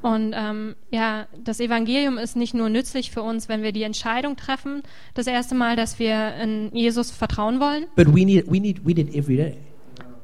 Und 0.03 0.35
ähm, 0.37 0.75
ja, 0.91 1.27
das 1.45 1.61
Evangelium 1.61 2.19
ist 2.19 2.37
nicht 2.37 2.55
nur 2.55 2.69
nützlich 2.69 3.11
für 3.11 3.23
uns, 3.23 3.49
wenn 3.49 3.63
wir 3.63 3.73
die 3.73 3.83
Entscheidung 3.83 4.37
treffen, 4.37 4.83
das 5.15 5.27
erste 5.27 5.55
Mal, 5.55 5.77
dass 5.77 5.99
wir 5.99 6.35
in 6.37 6.71
Jesus 6.75 7.11
vertrauen 7.11 7.61
wollen, 7.61 7.87
But 7.95 8.09
we 8.09 8.25
need, 8.25 8.51
we 8.51 8.61
need, 8.61 8.85
we 8.85 8.95
need 8.95 9.09
it 9.09 9.15
every 9.15 9.37
day. 9.37 9.57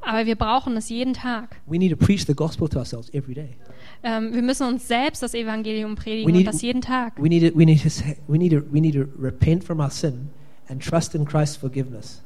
aber 0.01 0.27
wir 0.27 0.37
brauchen 0.37 0.77
es 0.77 0.88
jeden 0.88 1.14
Tag. 1.14 1.57
We 1.66 1.79
need 1.79 1.90
to 1.90 1.96
preach 1.96 2.27
the 2.27 2.35
gospel 2.35 2.68
to 2.68 2.79
ourselves 2.79 3.09
every 3.14 3.35
day. 3.35 3.51
Ähm, 4.03 4.35
wir 4.35 4.42
müssen 4.42 4.66
uns 4.66 4.88
selbst 4.88 5.22
das 5.22 5.33
Evangelium 5.35 5.94
predigen 5.94 6.29
We 6.29 6.33
need- 6.33 6.46
und 6.46 6.55
das 6.55 6.62
jeden 6.62 6.81
Tag. 6.81 7.14
We 7.22 7.29
need 7.29 7.53
to, 7.53 7.59
we 7.59 7.64
need 7.64 7.83
to, 7.83 7.88
we 8.27 8.38
need 8.38 8.53
to, 8.53 8.62
we 8.72 8.81
need 8.81 8.94
to 8.94 9.05
repent 9.20 9.62
from 9.64 9.81
our 9.81 9.90
sin 9.90 10.31
and 10.68 10.83
trust 10.83 11.14
in 11.14 11.25
Christ's 11.25 11.57
forgiveness. 11.57 12.22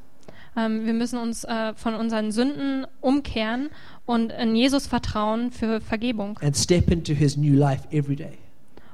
Ähm, 0.57 0.87
wir 0.87 0.94
müssen 0.94 1.18
uns 1.18 1.44
äh, 1.44 1.75
von 1.75 1.94
unseren 1.94 2.33
Sünden 2.33 2.87
umkehren 3.01 3.70
und 4.07 4.33
in 4.33 4.57
Jesus 4.57 4.87
vertrauen 4.87 5.51
für 5.51 5.81
Vergebung 5.81 6.38
and 6.40 6.57
step 6.57 6.90
into 6.90 7.12
his 7.12 7.37
new 7.37 7.55
life 7.55 7.87
every 7.90 8.16
day. 8.16 8.38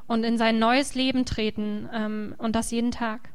und 0.08 0.24
in 0.24 0.36
sein 0.38 0.58
neues 0.58 0.94
Leben 0.94 1.24
treten 1.24 1.88
ähm, 1.92 2.34
und 2.38 2.56
das 2.56 2.70
jeden 2.70 2.90
Tag. 2.90 3.30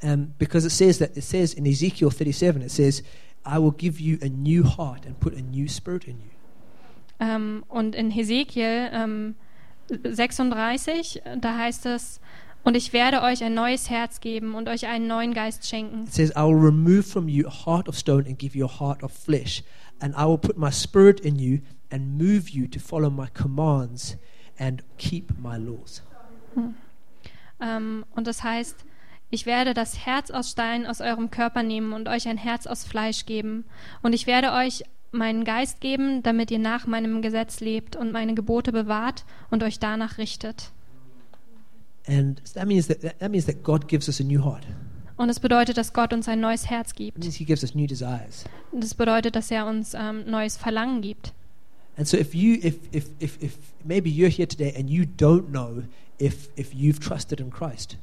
Um, 0.00 0.32
because 0.38 0.64
it 0.64 0.72
says 0.72 0.98
that 0.98 1.16
it 1.16 1.24
says 1.24 1.54
in 1.54 1.66
Ezekiel 1.66 2.10
37, 2.10 2.62
it 2.62 2.70
says, 2.70 3.02
I 3.44 3.58
will 3.58 3.72
give 3.72 4.00
you 4.00 4.16
a 4.22 4.28
new 4.28 4.62
heart 4.64 5.04
and 5.06 5.18
put 5.18 5.34
a 5.36 5.40
new 5.40 5.68
spirit 5.68 6.04
in 6.04 6.18
you. 6.18 6.30
Ähm, 7.20 7.64
und 7.68 7.96
in 7.96 8.10
Hesekiel 8.10 8.90
ähm, 8.92 9.34
36, 9.88 11.24
äh, 11.24 11.38
da 11.38 11.56
heißt 11.56 11.86
es, 11.86 12.20
und 12.64 12.76
ich 12.76 12.92
werde 12.92 13.22
euch 13.22 13.42
ein 13.42 13.54
neues 13.54 13.90
Herz 13.90 14.20
geben 14.20 14.54
und 14.54 14.68
euch 14.68 14.86
einen 14.86 15.06
neuen 15.06 15.34
Geist 15.34 15.66
schenken. 15.66 16.04
It 16.04 16.12
says, 16.12 16.30
I 16.30 16.42
will 16.42 16.58
remove 16.58 17.02
from 17.04 17.28
you 17.28 17.46
a 17.46 17.66
heart 17.66 17.88
of 17.88 17.96
stone 17.96 18.26
and 18.26 18.38
give 18.38 18.56
you 18.56 18.66
a 18.66 18.80
heart 18.80 19.02
of 19.02 19.12
flesh, 19.12 19.62
and 20.00 20.14
I 20.14 20.24
will 20.24 20.38
put 20.38 20.56
my 20.56 20.70
spirit 20.70 21.20
in 21.20 21.38
you 21.38 21.60
and 21.90 22.18
move 22.18 22.50
you 22.50 22.66
to 22.68 22.78
follow 22.78 23.10
my 23.10 23.28
commands 23.32 24.18
and 24.58 24.82
keep 24.98 25.32
my 25.38 25.56
laws. 25.56 26.02
Ähm, 27.60 28.04
und 28.14 28.26
das 28.26 28.42
heißt, 28.42 28.84
ich 29.30 29.46
werde 29.46 29.74
das 29.74 30.06
Herz 30.06 30.30
aus 30.30 30.50
Stein 30.50 30.86
aus 30.86 31.00
eurem 31.00 31.30
Körper 31.30 31.62
nehmen 31.62 31.92
und 31.92 32.08
euch 32.08 32.28
ein 32.28 32.38
Herz 32.38 32.66
aus 32.66 32.84
Fleisch 32.84 33.26
geben. 33.26 33.64
Und 34.02 34.14
ich 34.14 34.26
werde 34.26 34.52
euch 34.52 34.84
meinen 35.10 35.44
Geist 35.44 35.80
geben, 35.80 36.22
damit 36.22 36.50
ihr 36.50 36.58
nach 36.58 36.86
meinem 36.86 37.22
Gesetz 37.22 37.60
lebt 37.60 37.96
und 37.96 38.12
meine 38.12 38.34
Gebote 38.34 38.72
bewahrt 38.72 39.24
und 39.50 39.62
euch 39.62 39.78
danach 39.78 40.18
richtet. 40.18 40.70
And 42.08 42.40
that 42.54 42.66
means 42.66 42.86
that, 42.88 43.00
that 43.20 43.30
means 43.30 43.44
that 43.46 43.62
God 43.62 43.86
gives 43.88 44.08
us 44.08 44.20
a 44.20 44.24
new 44.24 44.42
heart. 44.42 44.64
Und 45.16 45.28
es 45.30 45.40
bedeutet, 45.40 45.76
dass 45.76 45.92
Gott 45.92 46.12
uns 46.12 46.28
ein 46.28 46.40
neues 46.40 46.70
Herz 46.70 46.90
It 46.92 46.96
gibt. 46.96 47.18
means 47.18 47.34
He 47.36 47.44
gives 47.44 47.62
us 47.62 47.74
new 47.74 47.86
desires. 47.86 48.44
Und 48.72 48.82
das 48.82 48.94
bedeutet, 48.94 49.36
dass 49.36 49.50
er 49.50 49.66
uns 49.66 49.94
ähm, 49.94 50.24
neues 50.30 50.56
Verlangen 50.56 51.02
gibt. 51.02 51.32
And 51.96 52.06
so 52.06 52.16
if 52.16 52.34
you 52.34 52.54
if 52.62 52.76
if 52.92 53.06
if, 53.20 53.42
if 53.42 53.58
maybe 53.84 54.08
you're 54.08 54.30
here 54.30 54.46
today 54.46 54.72
and 54.78 54.88
you 54.88 55.04
don't 55.18 55.48
know 55.50 55.82
if 56.20 56.48
if 56.56 56.72
you've 56.72 57.00
trusted 57.00 57.40
in 57.40 57.50
Christ, 57.50 57.98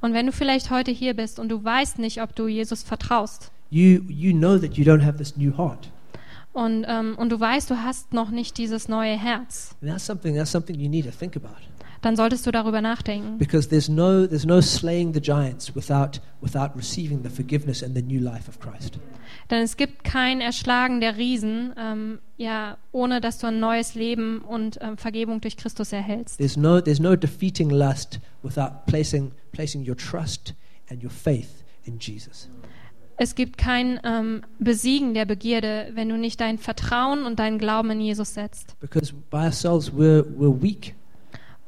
Und 0.00 0.14
wenn 0.14 0.26
du 0.26 0.32
vielleicht 0.32 0.70
heute 0.70 0.90
hier 0.90 1.14
bist 1.14 1.38
und 1.38 1.48
du 1.50 1.62
weißt 1.62 1.98
nicht, 1.98 2.22
ob 2.22 2.34
du 2.34 2.48
Jesus 2.48 2.82
vertraust 2.82 3.50
you 3.70 4.00
you 4.08 4.32
know 4.32 4.56
that 4.58 4.76
you 4.78 4.84
don't 4.84 5.02
have 5.04 5.18
this 5.18 5.36
new 5.36 5.54
heart. 5.58 5.90
und, 6.54 6.86
ähm, 6.88 7.16
und 7.18 7.28
du 7.30 7.38
weißt, 7.40 7.68
du 7.68 7.82
hast 7.82 8.12
noch 8.14 8.30
nicht 8.30 8.56
dieses 8.56 8.88
neue 8.88 9.18
Herz, 9.18 9.74
And 9.82 9.90
that's 9.90 10.06
something 10.06 10.34
that's 10.34 10.50
something 10.52 10.78
you 10.80 10.88
need 10.88 11.04
to 11.04 11.10
think 11.10 11.36
about. 11.36 11.56
Dann 12.04 12.16
solltest 12.16 12.46
du 12.46 12.50
darüber 12.50 12.82
nachdenken. 12.82 13.38
Because 13.38 13.68
there's 13.68 13.88
no 13.88 14.26
there's 14.26 14.44
no 14.44 14.60
slaying 14.60 15.14
the 15.14 15.20
giants 15.20 15.74
without 15.74 16.20
without 16.40 16.72
receiving 16.76 17.22
the 17.22 17.30
forgiveness 17.30 17.82
and 17.82 17.96
the 17.96 18.02
new 18.02 18.20
life 18.20 18.48
of 18.48 18.60
Christ. 18.60 18.98
Denn 19.50 19.62
es 19.62 19.76
gibt 19.76 20.04
kein 20.04 20.40
Erschlagen 20.40 21.00
der 21.00 21.16
Riesen, 21.16 21.72
ähm, 21.78 22.18
ja, 22.36 22.76
ohne 22.92 23.20
dass 23.20 23.38
du 23.38 23.46
ein 23.46 23.60
neues 23.60 23.94
Leben 23.94 24.40
und 24.40 24.78
ähm, 24.80 24.96
Vergebung 24.96 25.40
durch 25.40 25.56
Christus 25.56 25.92
erhältst. 25.92 26.38
There's 26.38 26.56
no 26.56 26.80
there's 26.80 27.00
no 27.00 27.16
defeating 27.16 27.70
lust 27.70 28.20
without 28.42 28.86
placing 28.86 29.32
placing 29.52 29.88
your 29.88 29.96
trust 29.96 30.54
and 30.90 31.02
your 31.02 31.10
faith 31.10 31.64
in 31.84 31.98
Jesus. 31.98 32.48
Es 33.16 33.36
gibt 33.36 33.58
kein 33.58 34.00
ähm, 34.02 34.42
Besiegen 34.58 35.14
der 35.14 35.24
Begierde, 35.24 35.90
wenn 35.94 36.08
du 36.08 36.18
nicht 36.18 36.40
dein 36.40 36.58
Vertrauen 36.58 37.24
und 37.24 37.38
deinen 37.38 37.58
Glauben 37.58 37.90
in 37.92 38.00
Jesus 38.00 38.34
setzt. 38.34 38.78
Because 38.80 39.12
by 39.30 39.36
ourselves 39.36 39.92
we're 39.92 40.24
we're 40.36 40.60
weak. 40.60 40.94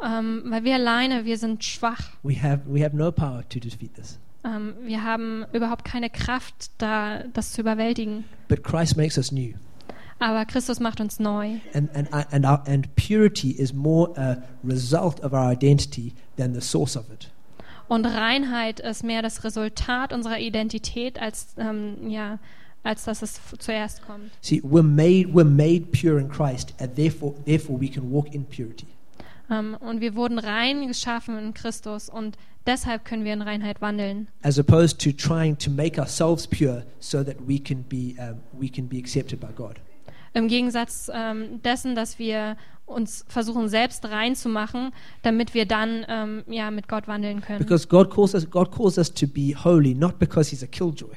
Ähm, 0.03 0.43
weil 0.47 0.65
wir 0.65 0.75
alleine, 0.75 1.25
wir 1.25 1.39
sind 1.39 1.65
schwach. 1.65 2.11
We 2.23 2.43
have 2.43 2.61
we 2.67 2.85
have 2.85 2.95
no 2.95 3.11
power 3.11 3.49
to 3.49 3.59
defeat 3.59 3.95
this. 3.95 4.19
Ähm, 4.45 4.75
wir 4.83 5.03
haben 5.03 5.45
überhaupt 5.53 5.85
keine 5.85 6.11
Kraft, 6.11 6.71
da 6.79 7.25
das 7.33 7.53
zu 7.53 7.63
überwältigen. 7.63 8.25
But 8.49 8.63
Christ 8.63 8.97
makes 8.97 9.17
us 9.17 9.33
new. 9.33 9.55
Aber 10.19 10.45
Christus 10.47 10.81
macht 10.81 11.01
uns 11.01 11.19
neu. 11.19 11.59
And, 11.75 11.95
and, 11.95 12.13
and, 12.13 12.47
our, 12.47 12.63
and 12.67 12.95
purity 12.97 13.51
is 13.51 13.75
more 13.75 14.13
a 14.17 14.39
result 14.65 15.23
of 15.23 15.33
our 15.33 15.51
identity 15.51 16.15
than 16.37 16.55
the 16.55 16.61
source 16.61 16.97
of 16.97 17.11
it. 17.11 17.31
Und 17.89 18.05
Reinheit 18.07 18.81
ist 18.81 19.05
mehr 19.05 19.23
das 19.23 19.45
Resultat 19.45 20.13
unserer 20.13 20.39
Identität, 20.41 21.21
als, 21.21 21.55
ähm, 21.57 22.09
ja, 22.09 22.39
als 22.83 23.05
dass 23.05 23.23
es 23.23 23.41
zuerst 23.59 24.03
kommt. 24.07 24.31
See, 24.41 24.61
we're 24.63 24.83
made, 24.83 25.29
we're 25.33 25.45
made 25.45 25.87
pure 25.93 26.19
in 26.19 26.29
Christ, 26.29 26.75
and 26.81 26.97
therefore, 26.97 27.35
therefore 27.45 27.81
we 27.81 27.89
can 27.89 28.11
walk 28.11 28.35
in 28.35 28.45
purity. 28.45 28.87
Ähm, 29.51 29.77
und 29.81 30.01
wir 30.01 30.15
wurden 30.15 30.39
rein 30.39 30.87
geschaffen 30.87 31.39
in 31.39 31.55
Christus 31.55 32.09
und 32.09 32.37
deshalb 32.67 33.05
können 33.05 33.25
wir 33.25 33.33
in 33.33 33.43
Reinheit 33.43 33.81
wandeln. 33.81 34.29
As 34.43 34.59
opposed 34.59 35.01
to 35.03 35.13
trying 35.13 35.57
to 35.59 35.71
make 35.71 36.01
ourselves 36.01 36.47
pure 36.47 36.85
so 36.99 37.23
that 37.23 37.37
we 37.47 37.59
can 37.59 37.83
be, 37.85 38.15
um, 38.19 38.41
we 38.53 38.69
can 38.69 38.89
be 38.89 38.99
accepted 38.99 39.41
by 39.41 39.53
God. 39.55 39.81
Im 40.35 40.49
Gegensatz 40.49 41.11
ähm, 41.15 41.63
dessen, 41.63 41.95
dass 41.95 42.19
wir 42.19 42.57
uns 42.85 43.25
versuchen, 43.29 43.69
selbst 43.69 44.05
reinzumachen, 44.05 44.93
damit 45.23 45.55
wir 45.55 45.67
dann 45.67 46.05
ähm, 46.09 46.45
ja, 46.47 46.71
mit 46.71 46.89
Gott 46.89 47.09
wandeln 47.09 47.41
können. 47.41 47.59
Because 47.59 47.89
God 47.89 48.11
calls 48.11 48.35
us, 48.35 48.49
God 48.49 48.71
calls 48.71 48.97
us 48.99 49.13
to 49.13 49.27
be 49.27 49.55
holy, 49.55 49.95
not 49.95 50.19
because 50.19 50.51
He's 50.51 50.63
a 50.63 50.67
killjoy, 50.67 51.15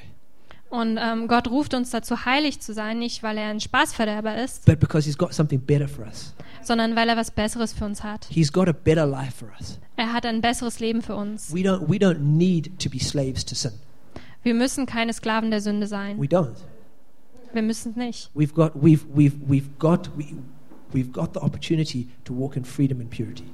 Und 0.70 0.98
ähm, 1.02 1.26
Gott 1.26 1.48
ruft 1.50 1.74
uns 1.74 1.90
dazu, 1.90 2.24
heilig 2.24 2.60
zu 2.60 2.72
sein, 2.72 3.00
nicht 3.00 3.22
weil 3.24 3.36
er 3.36 3.48
ein 3.48 3.58
Spaßverderber 3.60 4.42
ist, 4.42 4.64
but 4.66 4.78
because 4.78 5.04
He's 5.04 5.18
got 5.18 5.34
something 5.34 5.60
better 5.60 5.88
for 5.88 6.06
us. 6.06 6.32
sondern 6.62 6.94
weil 6.94 7.08
er 7.08 7.16
was 7.16 7.30
Besseres 7.32 7.72
für 7.72 7.84
uns 7.84 8.04
hat. 8.04 8.26
He's 8.30 8.52
got 8.52 8.68
a 8.68 8.72
better 8.72 9.04
life 9.04 9.32
for 9.36 9.48
us. 9.58 9.80
Er 9.96 10.12
hat 10.12 10.24
ein 10.24 10.40
besseres 10.40 10.78
Leben 10.78 11.02
für 11.02 11.16
uns. 11.16 11.52
We 11.52 11.60
don't, 11.60 11.88
we 11.88 11.96
don't 11.96 12.20
need 12.20 12.78
to 12.78 12.88
be 12.88 13.00
slaves 13.00 13.44
to 13.46 13.54
sin. 13.56 13.72
Wir 14.44 14.54
müssen 14.54 14.86
keine 14.86 15.12
Sklaven 15.12 15.50
der 15.50 15.60
Sünde 15.60 15.86
sein. 15.88 16.18
We 16.20 16.26
don't. 16.26 16.54
Wir 17.52 17.62
müssen 17.62 17.90
es 17.90 17.96
nicht. 17.96 18.30
We've 18.34 18.54
got, 18.54 18.72
we've, 18.76 19.04
we've, 19.14 19.34
we've 19.48 19.68
got, 19.80 20.08
we, 20.16 20.36
we've 20.94 21.10
got 21.12 21.34
the 21.34 21.40
opportunity 21.40 22.08
to 22.24 22.32
walk 22.32 22.56
in 22.56 22.64
freedom 22.64 23.00
and 23.00 23.10
purity. 23.10 23.44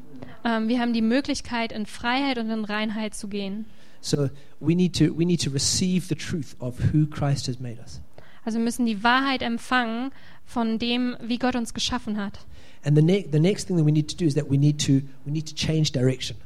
Ähm, 0.44 0.68
wir 0.68 0.80
haben 0.80 0.92
die 0.92 1.02
Möglichkeit, 1.02 1.72
in 1.72 1.86
Freiheit 1.86 2.36
und 2.38 2.50
in 2.50 2.64
Reinheit 2.66 3.14
zu 3.14 3.26
gehen. 3.28 3.64
So 4.06 4.30
we 4.60 4.74
need 4.76 4.94
to 4.98 5.12
we 5.16 5.24
need 5.24 5.40
to 5.42 5.50
receive 5.50 6.06
the 6.08 6.14
truth 6.14 6.54
of 6.60 6.78
who 6.92 7.06
Christ 7.06 7.48
has 7.48 7.58
made 7.58 7.80
us. 7.80 8.00
Also 8.44 8.60
müssen 8.60 8.86
die 8.86 9.02
Wahrheit 9.02 9.42
empfangen 9.42 10.12
von 10.44 10.78
dem, 10.78 11.16
wie 11.20 11.38
Gott 11.38 11.56
uns 11.56 11.74
geschaffen 11.74 12.16
hat. 12.16 12.38
And 12.84 12.96
the, 12.96 13.02
ne- 13.02 13.26
the 13.32 13.40
next 13.40 13.66
thing 13.66 13.76
that 13.76 13.84
we 13.84 13.90
need 13.90 14.08
to 14.08 14.16
do 14.16 14.24
is 14.24 14.34
that 14.34 14.48
we 14.48 14.56
need 14.56 14.78
to 14.86 15.00
we 15.24 15.32
need 15.32 15.48
to 15.48 15.54
change 15.56 15.90
direction. 15.90 16.36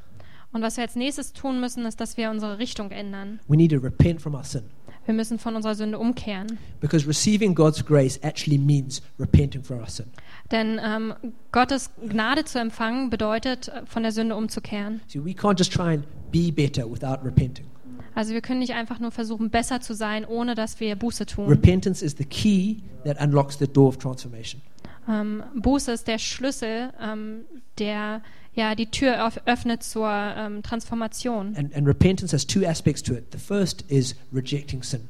Und 0.52 0.62
was 0.62 0.78
wir 0.78 0.84
als 0.84 0.96
nächstes 0.96 1.34
tun 1.34 1.60
müssen, 1.60 1.84
ist, 1.84 2.00
dass 2.00 2.16
wir 2.16 2.30
unsere 2.30 2.58
Richtung 2.58 2.90
ändern. 2.92 3.40
We 3.46 3.56
need 3.58 3.72
to 3.72 3.76
repent 3.78 4.22
from 4.22 4.34
our 4.34 4.42
sin 4.42 4.62
Wir 5.04 5.12
müssen 5.14 5.38
von 5.38 5.54
unserer 5.54 5.74
Sünde 5.74 5.98
umkehren. 5.98 6.58
because 6.80 7.06
receiving 7.06 7.54
God's 7.54 7.84
grace 7.84 8.18
actually 8.22 8.58
means 8.58 9.02
repenting 9.18 9.62
for 9.62 9.76
our 9.78 9.88
sin. 9.88 10.06
Denn 10.50 10.80
ähm, 10.82 11.14
Gottes 11.52 11.90
Gnade 12.06 12.44
zu 12.44 12.58
empfangen 12.58 13.10
bedeutet, 13.10 13.68
äh, 13.68 13.82
von 13.86 14.02
der 14.02 14.12
Sünde 14.12 14.34
umzukehren. 14.36 15.00
See, 15.06 15.24
we 15.24 15.30
can't 15.30 15.58
just 15.58 15.72
try 15.72 15.94
and 15.94 16.04
be 16.32 16.50
better 16.50 16.90
without 16.90 17.24
repenting. 17.24 17.66
Also 18.14 18.34
wir 18.34 18.40
können 18.40 18.58
nicht 18.58 18.74
einfach 18.74 18.98
nur 18.98 19.12
versuchen, 19.12 19.50
besser 19.50 19.80
zu 19.80 19.94
sein, 19.94 20.24
ohne 20.24 20.54
dass 20.54 20.80
wir 20.80 20.96
Buße 20.96 21.26
tun. 21.26 21.46
Repentance 21.46 22.04
is 22.04 22.16
the 22.18 22.24
key 22.24 22.78
that 23.04 23.20
unlocks 23.20 23.58
the 23.58 23.68
door 23.68 23.88
of 23.88 23.98
transformation. 23.98 24.60
Ähm, 25.08 25.42
Buße 25.54 25.92
ist 25.92 26.08
der 26.08 26.18
Schlüssel, 26.18 26.92
ähm, 27.00 27.44
der 27.78 28.22
ja 28.54 28.74
die 28.74 28.90
Tür 28.90 29.30
öffnet 29.46 29.82
zur 29.82 30.10
ähm, 30.10 30.62
Transformation. 30.62 31.54
And, 31.56 31.74
and 31.74 31.86
repentance 31.86 32.32
has 32.32 32.44
two 32.44 32.66
aspects 32.66 33.02
to 33.02 33.14
it. 33.14 33.26
The 33.32 33.38
first 33.38 33.84
is 33.88 34.16
rejecting 34.32 34.82
sin. 34.82 35.08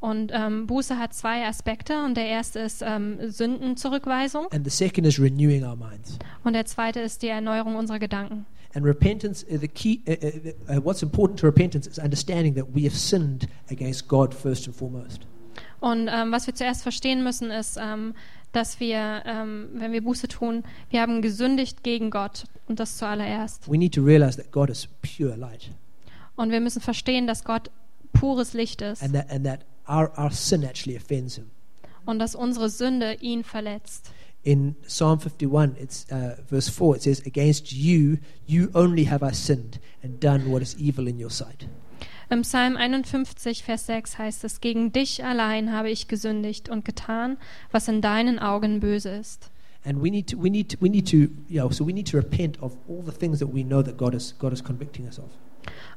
Und 0.00 0.32
ähm, 0.34 0.66
Buße 0.66 0.98
hat 0.98 1.12
zwei 1.12 1.46
Aspekte. 1.46 2.02
Und 2.02 2.16
der 2.16 2.26
erste 2.26 2.58
ist 2.60 2.82
ähm, 2.82 3.18
Sündenzurückweisung 3.30 4.46
And 4.50 4.64
the 4.64 4.70
second 4.70 5.06
is 5.06 5.20
renewing 5.20 5.62
our 5.64 5.76
minds. 5.76 6.18
und 6.42 6.54
der 6.54 6.64
zweite 6.64 7.00
ist 7.00 7.22
die 7.22 7.28
Erneuerung 7.28 7.76
unserer 7.76 7.98
Gedanken. 7.98 8.46
And 8.74 8.84
repentance, 8.86 9.44
uh, 9.50 9.58
the 9.58 9.68
key, 9.68 10.00
uh, 10.08 10.12
uh, 10.12 10.78
uh, 10.78 10.84
what's 10.84 11.02
important 11.02 11.38
to 11.40 11.46
repentance 11.46 11.88
is 11.88 11.98
understanding 11.98 12.54
that 12.54 12.66
we 12.72 12.84
have 12.84 12.96
sinned 12.96 13.48
against 13.70 14.08
God 14.08 14.32
first 14.32 14.66
and 14.66 14.76
foremost. 14.76 15.22
Und 15.80 16.08
ähm, 16.08 16.30
was 16.30 16.46
wir 16.46 16.54
zuerst 16.54 16.82
verstehen 16.82 17.22
müssen, 17.24 17.50
ist, 17.50 17.78
ähm, 17.82 18.14
dass 18.52 18.80
wir, 18.80 19.22
ähm, 19.26 19.68
wenn 19.74 19.92
wir 19.92 20.02
Buße 20.02 20.28
tun, 20.28 20.62
wir 20.90 21.00
haben 21.02 21.20
gesündigt 21.20 21.82
gegen 21.82 22.10
Gott 22.10 22.44
und 22.68 22.80
das 22.80 22.96
zuallererst. 22.96 23.70
We 23.70 23.76
need 23.76 23.94
to 23.94 24.02
realize 24.02 24.36
that 24.36 24.50
God 24.52 24.70
is 24.70 24.88
pure 25.02 25.36
light 25.36 25.70
Und 26.36 26.50
wir 26.52 26.60
müssen 26.60 26.80
verstehen, 26.80 27.26
dass 27.26 27.44
Gott 27.44 27.70
pures 28.12 28.52
Licht 28.54 28.82
ist 28.82 29.02
and 29.02 29.14
that, 29.14 29.30
and 29.30 29.44
that 29.44 29.60
our, 29.90 30.12
our 30.16 30.30
sin 30.30 30.64
actually 30.64 30.96
offends 30.96 31.36
Him. 31.36 31.50
und 32.06 32.18
dass 32.18 32.34
unsere 32.34 32.68
Sünde 32.68 33.16
ihn 33.20 33.44
verletzt. 33.44 34.10
In 34.42 34.74
Psalm 34.86 35.20
51, 35.20 35.76
it's 35.78 36.06
uh, 36.10 36.34
verse 36.48 36.70
4, 36.70 36.96
it 36.96 37.02
says, 37.02 37.22
Against 37.26 37.72
you, 37.72 38.16
you 38.46 38.70
only 38.74 39.04
have 39.04 39.22
I 39.22 39.32
sinned 39.34 39.78
and 40.02 40.18
done 40.18 40.50
what 40.50 40.62
is 40.62 40.74
evil 40.78 41.06
in 41.06 41.22
your 41.22 41.30
sight. 41.30 41.68
Im 42.30 42.42
Psalm 42.42 42.76
51, 42.76 43.62
Vers 43.64 43.86
6 43.86 44.18
heißt 44.18 44.44
es, 44.44 44.60
gegen 44.60 44.92
dich 44.92 45.24
allein 45.24 45.72
habe 45.72 45.90
ich 45.90 46.08
gesündigt 46.08 46.68
und 46.70 46.84
getan, 46.84 47.36
was 47.70 47.88
in 47.88 48.00
deinen 48.00 48.38
Augen 48.38 48.80
böse 48.80 49.10
ist. 49.10 49.50
And 49.84 50.02
we 50.02 50.10
need 50.10 50.30
to, 50.30 50.36
we 50.40 50.48
need 50.48 50.70
to, 50.70 50.76
we 50.80 50.88
need 50.88 51.10
to, 51.10 51.16
you 51.48 51.60
know, 51.60 51.70
so 51.70 51.84
we 51.86 51.92
need 51.92 52.10
to 52.10 52.16
repent 52.16 52.62
of 52.62 52.76
all 52.88 53.02
the 53.04 53.12
things 53.12 53.40
that 53.40 53.52
we 53.52 53.62
know 53.62 53.82
that 53.82 53.96
God 53.96 54.14
is, 54.14 54.34
God 54.38 54.52
is 54.52 54.62
convicting 54.62 55.06
us 55.06 55.18
of. 55.18 55.30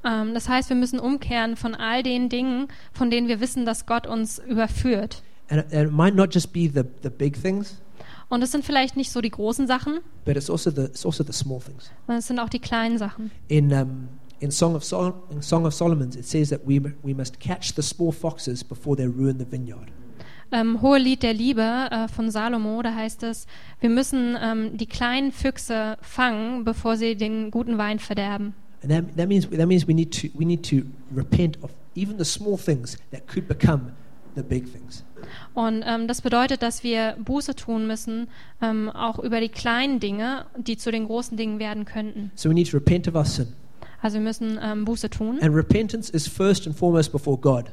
Ähm, 0.04 0.34
das 0.34 0.50
heißt, 0.50 0.70
wir 0.70 0.76
müssen 0.76 1.00
umkehren 1.00 1.56
von 1.56 1.76
all 1.76 2.04
den 2.04 2.30
Dingen, 2.30 2.68
von 2.92 3.10
denen 3.10 3.28
wir 3.28 3.40
wissen, 3.40 3.66
dass 3.66 3.86
Gott 3.86 4.08
uns 4.08 4.40
überführt. 4.40 5.24
And 5.50 5.62
and 5.74 5.88
it 5.88 5.92
might 5.92 6.16
not 6.16 6.34
just 6.34 6.54
be 6.54 6.70
the, 6.74 6.84
the 7.04 7.10
big 7.10 7.42
things, 7.42 7.82
Und 8.30 8.42
es 8.42 8.52
sind 8.52 8.66
vielleicht 8.66 8.96
nicht 8.98 9.12
so 9.12 9.22
die 9.22 9.30
großen 9.30 9.68
Sachen, 9.68 10.00
but 10.26 10.36
it's 10.36 10.50
also 10.50 10.72
the, 10.72 10.84
it's 10.84 11.06
also 11.06 11.24
the 11.24 11.34
small 11.34 11.60
things. 11.60 11.92
sondern 12.08 12.20
es 12.20 12.28
sind 12.28 12.40
auch 12.40 12.50
die 12.50 12.60
kleinen 12.60 12.98
Sachen. 12.98 13.30
In, 13.50 13.72
um, 13.72 14.08
in, 14.40 14.50
Song 14.52 14.76
of 14.76 14.84
Sol- 14.84 15.14
in 15.30 15.42
Song 15.42 15.66
of 15.66 15.74
Solomon, 15.74 16.10
it 16.18 16.26
says 16.26 16.50
that 16.50 16.62
we, 16.66 16.82
we 17.04 17.14
must 17.14 17.40
catch 17.40 17.74
the 17.76 17.82
small 17.84 18.12
foxes 18.12 18.64
before 18.64 18.96
they 18.96 19.06
ruin 19.06 19.38
the 19.38 19.46
vineyard. 19.50 19.90
Ähm, 20.52 20.82
Hohe 20.82 21.00
Lied 21.00 21.24
der 21.24 21.34
Liebe 21.34 21.62
äh, 21.62 22.08
von 22.08 22.30
Salomo, 22.32 22.82
da 22.82 22.94
heißt 22.94 23.24
es, 23.24 23.48
wir 23.80 23.90
müssen 23.90 24.38
ähm, 24.42 24.78
die 24.78 24.86
kleinen 24.86 25.32
Füchse 25.32 25.98
fangen, 26.02 26.64
bevor 26.64 26.96
sie 26.96 27.16
den 27.16 27.50
guten 27.52 27.78
Wein 27.78 28.00
verderben. 28.00 28.54
And 28.84 28.92
that, 28.92 29.16
that, 29.16 29.28
means, 29.28 29.48
that 29.48 29.66
means 29.66 29.88
we 29.88 29.94
need, 29.94 30.12
to, 30.12 30.30
we 30.36 30.46
need 30.46 30.64
to 30.66 30.84
repent 31.16 31.58
of 31.64 31.72
even 31.96 32.18
the 32.18 32.26
small 32.26 32.58
things 32.58 32.98
that 33.12 33.28
could 33.28 33.48
become 33.48 33.94
the 34.36 34.44
big 34.44 34.72
things. 34.72 35.04
Und 35.54 35.84
ähm, 35.86 36.08
das 36.08 36.22
bedeutet, 36.22 36.62
dass 36.62 36.84
wir 36.84 37.16
Buße 37.24 37.56
tun 37.56 37.88
müssen, 37.88 38.28
ähm, 38.62 38.90
auch 38.90 39.20
über 39.20 39.40
die 39.40 39.50
kleinen 39.50 40.00
Dinge, 40.00 40.46
die 40.58 40.78
zu 40.78 40.92
den 40.92 41.06
großen 41.06 41.38
Dingen 41.38 41.60
werden 41.60 41.86
könnten. 41.86 42.32
So 42.36 42.50
we 42.50 42.54
need 42.54 42.70
to 42.70 42.78
repent 42.78 43.08
of 43.08 43.16
our 43.16 43.26
sin. 43.26 43.48
Also 44.02 44.16
wir 44.16 44.24
müssen 44.24 44.60
ähm, 44.62 44.84
Buße 44.84 45.10
tun. 45.10 45.40
And 45.42 45.56
repentance 45.56 46.12
is 46.12 46.28
first 46.28 46.68
and 46.68 46.76
foremost 46.76 47.12
before 47.12 47.38
God. 47.38 47.72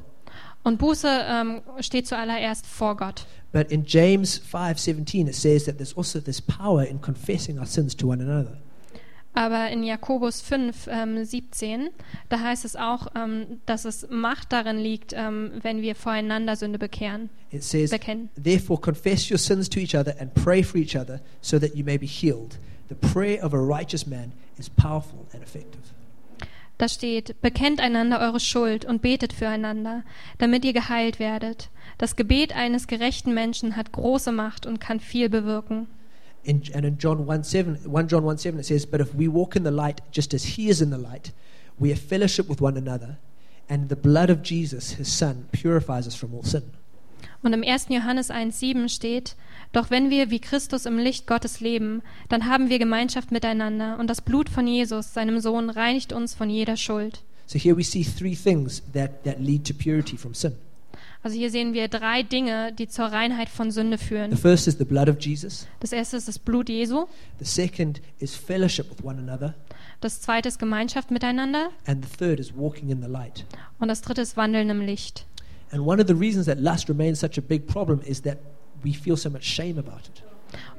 Und 0.63 0.79
Buße 0.79 1.09
ähm, 1.09 1.63
steht 1.81 2.07
zuallererst 2.07 2.67
vor 2.67 2.97
Gott. 2.97 3.27
But 3.53 3.73
in 3.73 3.85
James 3.85 4.41
5:17 4.41 5.27
it 5.27 5.35
says 5.35 5.65
that 5.65 5.79
there's 5.79 5.97
also 5.97 6.21
this 6.21 6.41
power 6.41 6.85
in 6.85 7.01
confessing 7.01 7.59
our 7.59 7.67
sins 7.67 7.97
to 7.97 8.07
one 8.07 8.23
another. 8.23 8.59
Aber 9.33 9.71
in 9.71 9.85
Jakobus 9.85 10.41
5, 10.41 10.89
ähm, 10.91 11.25
17, 11.25 11.91
da 12.29 12.41
heißt 12.41 12.65
es 12.65 12.75
auch, 12.75 13.07
ähm, 13.15 13.61
dass 13.65 13.85
es 13.85 14.09
Macht 14.11 14.53
darin 14.53 14.79
liegt, 14.79 15.13
ähm, 15.15 15.53
wenn 15.63 15.83
wir 15.83 15.95
voreinander 15.95 16.57
Sünde 16.57 16.79
bekehren, 16.79 17.31
It 17.53 17.63
says, 17.63 17.91
bekennen. 17.91 18.29
"Therefore 18.43 18.81
confess 18.81 19.31
your 19.31 19.39
sins 19.39 19.69
to 19.71 19.79
each 19.79 19.95
other 19.95 20.17
and 20.21 20.35
pray 20.35 20.63
for 20.65 20.81
each 20.81 20.97
other 20.97 21.21
so 21.41 21.59
that 21.59 21.75
you 21.75 21.85
may 21.85 21.97
be 21.97 22.07
healed. 22.07 22.59
The 22.89 22.97
prayer 22.97 23.45
of 23.45 23.55
a 23.55 23.59
righteous 23.59 24.07
man 24.07 24.33
is 24.59 24.69
powerful 24.69 25.27
and 25.33 25.43
effective." 25.43 25.83
Da 26.79 26.89
steht, 26.89 27.41
bekennt 27.43 27.79
einander 27.79 28.21
eure 28.21 28.41
Schuld 28.41 28.85
und 28.87 29.03
betet 29.03 29.35
füreinander, 29.35 30.03
damit 30.39 30.65
ihr 30.65 30.73
geheilt 30.73 31.19
werdet. 31.19 31.69
Das 31.99 32.17
Gebet 32.17 32.57
eines 32.57 32.87
gerechten 32.87 33.35
Menschen 33.35 33.77
hat 33.77 33.93
große 33.93 34.33
Macht 34.33 34.65
und 34.65 34.81
kann 34.81 34.99
viel 34.99 35.29
bewirken. 35.29 35.89
In, 36.45 36.63
and 36.75 36.85
in 36.85 36.97
John 36.99 37.27
1 37.27 37.45
7, 37.45 37.77
1 37.85 38.09
John 38.09 38.25
1 38.25 38.39
7, 38.39 38.61
it 38.61 38.67
says, 38.67 38.87
But 38.87 39.01
if 39.01 39.15
we 39.15 39.29
walk 39.29 39.57
in 39.57 39.63
the 39.63 39.71
light 39.71 40.01
just 40.11 40.33
as 40.33 40.57
he 40.57 40.69
is 40.69 40.81
in 40.81 40.91
the 40.91 40.99
light, 40.99 41.33
we 41.79 41.91
have 41.91 42.01
fellowship 42.01 42.49
with 42.49 42.61
one 42.61 42.77
another, 42.77 43.19
and 43.69 43.89
the 43.89 43.97
blood 43.97 44.31
of 44.31 44.43
Jesus, 44.43 44.93
his 44.93 45.13
son, 45.13 45.49
purifies 45.53 46.07
us 46.07 46.15
from 46.15 46.35
all 46.35 46.43
sin. 46.43 46.63
Und 47.43 47.55
im 47.55 47.63
1. 47.63 47.89
Johannes 47.89 48.31
1,7 48.31 48.89
steht: 48.89 49.37
Doch 49.73 49.91
wenn 49.91 50.11
wir 50.11 50.31
wie 50.31 50.41
Christus 50.41 50.87
im 50.87 50.99
Licht 50.99 51.27
Gottes 51.27 51.61
leben, 51.61 52.03
dann 52.29 52.47
haben 52.47 52.69
wir 52.69 52.79
Gemeinschaft 52.79 53.33
miteinander 53.33 53.99
und 53.99 54.09
das 54.09 54.21
Blut 54.21 54.49
von 54.49 54.67
Jesus, 54.67 55.15
seinem 55.15 55.41
Sohn, 55.41 55.71
reinigt 55.71 56.13
uns 56.13 56.35
von 56.35 56.51
jeder 56.51 56.77
Schuld. 56.77 57.23
So 57.47 57.59
here 57.59 57.77
we 57.77 57.83
see 57.83 58.05
three 58.05 58.37
things 58.37 58.83
that, 58.93 59.25
that 59.25 59.41
lead 59.41 59.67
to 59.67 59.75
purity 59.75 60.17
from 60.17 60.35
sin. 60.35 60.55
Also 61.23 61.37
hier 61.37 61.51
sehen 61.51 61.75
wir 61.75 61.89
drei 61.89 62.23
Dinge, 62.23 62.73
die 62.73 62.89
zur 62.89 63.07
Reinheit 63.07 63.49
von 63.51 63.71
Sünde 63.71 63.99
The 63.99 64.05
führen. 64.07 64.37
first 64.37 64.67
is 64.67 64.79
the 64.79 64.85
blood 64.85 65.09
of 65.09 65.17
Jesus, 65.21 65.67
Das 65.81 65.93
erste 65.93 66.17
ist 66.17 66.29
das 66.29 66.39
Blut 66.39 66.69
Jesu, 66.71 67.07
the 67.39 67.45
second 67.45 68.01
is 68.21 68.35
fellowship 68.35 68.91
with 68.91 69.05
one 69.05 69.19
another, 69.19 69.55
das 70.01 70.21
zweite 70.23 70.49
ist 70.49 70.59
Gemeinschaft 70.59 71.11
miteinander 71.11 71.69
and 71.87 72.05
the 72.05 72.17
third 72.17 72.41
is 72.41 72.57
walking 72.57 72.89
in 72.89 73.03
the 73.03 73.09
light. 73.09 73.45
und 73.79 73.89
das 73.89 74.01
dritte 74.01 74.23
ist 74.23 74.37
Wandeln 74.39 74.71
im 74.71 74.81
Licht. 74.81 75.27
And 75.73 75.83
one 75.87 76.01
of 76.03 76.09
the 76.09 76.15
reasons 76.15 76.47
that 76.47 76.59
lust 76.59 76.89
remains 76.89 77.21
such 77.21 77.37
a 77.37 77.43
big 77.43 77.67
problem 77.67 78.01
is 78.05 78.23
that 78.23 78.39
we 78.83 78.93
feel 78.95 79.17
so 79.17 79.29
much 79.29 79.45
shame 79.45 79.79
about 79.79 80.01
it. 80.09 80.23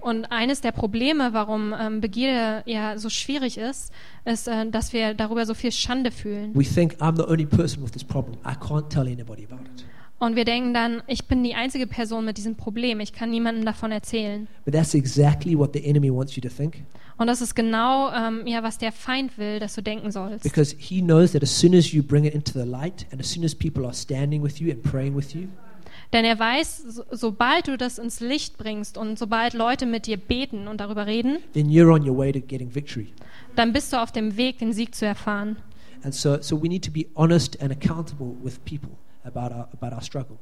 Und 0.01 0.25
eines 0.31 0.59
der 0.59 0.71
Probleme, 0.73 1.31
warum 1.33 1.73
ähm, 1.79 2.01
Begierde 2.01 2.63
ja 2.65 2.97
so 2.97 3.09
schwierig 3.09 3.57
ist, 3.57 3.93
ist, 4.25 4.47
äh, 4.49 4.69
dass 4.69 4.91
wir 4.91 5.13
darüber 5.13 5.45
so 5.45 5.53
viel 5.53 5.71
Schande 5.71 6.11
fühlen. 6.11 6.51
We 6.55 6.63
think 6.65 6.95
I'm 6.95 7.15
the 7.15 7.23
only 7.25 7.45
person 7.45 7.81
with 7.83 7.91
this 7.91 8.03
problem. 8.03 8.37
I 8.43 8.55
can't 8.55 8.89
tell 8.89 9.03
anybody 9.07 9.45
about 9.49 9.61
it. 9.63 9.85
Und 10.21 10.35
wir 10.35 10.45
denken 10.45 10.71
dann, 10.71 11.01
ich 11.07 11.25
bin 11.25 11.43
die 11.43 11.55
einzige 11.55 11.87
Person 11.87 12.25
mit 12.25 12.37
diesem 12.37 12.55
Problem, 12.55 12.99
ich 12.99 13.11
kann 13.11 13.31
niemandem 13.31 13.65
davon 13.65 13.91
erzählen. 13.91 14.47
But 14.65 14.75
that's 14.75 14.93
exactly 14.93 15.57
what 15.57 15.71
the 15.73 15.83
enemy 15.83 16.13
wants 16.13 16.35
you 16.35 16.43
to 16.43 16.47
think 16.49 16.83
Und 17.17 17.25
das 17.25 17.41
ist 17.41 17.55
genau, 17.55 18.11
ähm, 18.11 18.45
ja, 18.45 18.61
was 18.61 18.77
der 18.77 18.91
Feind 18.91 19.39
will, 19.39 19.57
dass 19.57 19.73
du 19.73 19.81
denken 19.81 20.11
sollst. 20.11 20.43
because 20.43 20.75
he 20.77 21.01
knows 21.01 21.31
that 21.31 21.41
as 21.41 21.49
soon 21.59 21.73
as 21.73 21.91
you 21.91 22.03
bring 22.03 22.23
it 22.25 22.35
into 22.35 22.51
the 22.53 22.65
light 22.69 23.07
and 23.11 23.19
as 23.19 23.31
soon 23.33 23.43
as 23.43 23.55
people 23.55 23.83
are 23.83 23.95
standing 23.95 24.43
with 24.43 24.59
you 24.59 24.71
and 24.71 24.83
praying 24.83 25.15
with 25.17 25.33
you, 25.33 25.47
Denn 26.13 26.23
er 26.23 26.37
weiß, 26.37 26.83
so, 26.87 27.03
sobald 27.09 27.67
du 27.67 27.75
das 27.75 27.97
ins 27.97 28.19
Licht 28.19 28.59
bringst 28.59 28.99
und 28.99 29.17
sobald 29.17 29.53
Leute 29.55 29.87
mit 29.87 30.05
dir 30.05 30.17
beten 30.17 30.67
und 30.67 30.79
darüber 30.81 31.07
reden, 31.07 31.37
then 31.53 31.67
you're 31.67 31.91
on 31.91 32.07
your 32.07 32.15
way 32.15 32.31
to 32.31 32.39
getting 32.41 32.75
victory. 32.75 33.07
dann 33.55 33.73
bist 33.73 33.91
du 33.91 33.97
auf 33.99 34.11
dem 34.11 34.37
Weg, 34.37 34.59
den 34.59 34.71
Sieg 34.71 34.93
zu 34.93 35.03
erfahren. 35.07 35.55
And 36.03 36.13
so, 36.13 36.39
so 36.41 36.61
we 36.61 36.67
need 36.67 36.85
to 36.85 36.91
be 36.91 37.07
honest 37.15 37.59
and 37.59 37.71
accountable 37.71 38.35
with 38.43 38.59
people 38.65 38.91
about 39.23 39.53
our, 39.53 39.67
about 39.73 39.95
our 39.95 40.01
struggle. 40.01 40.37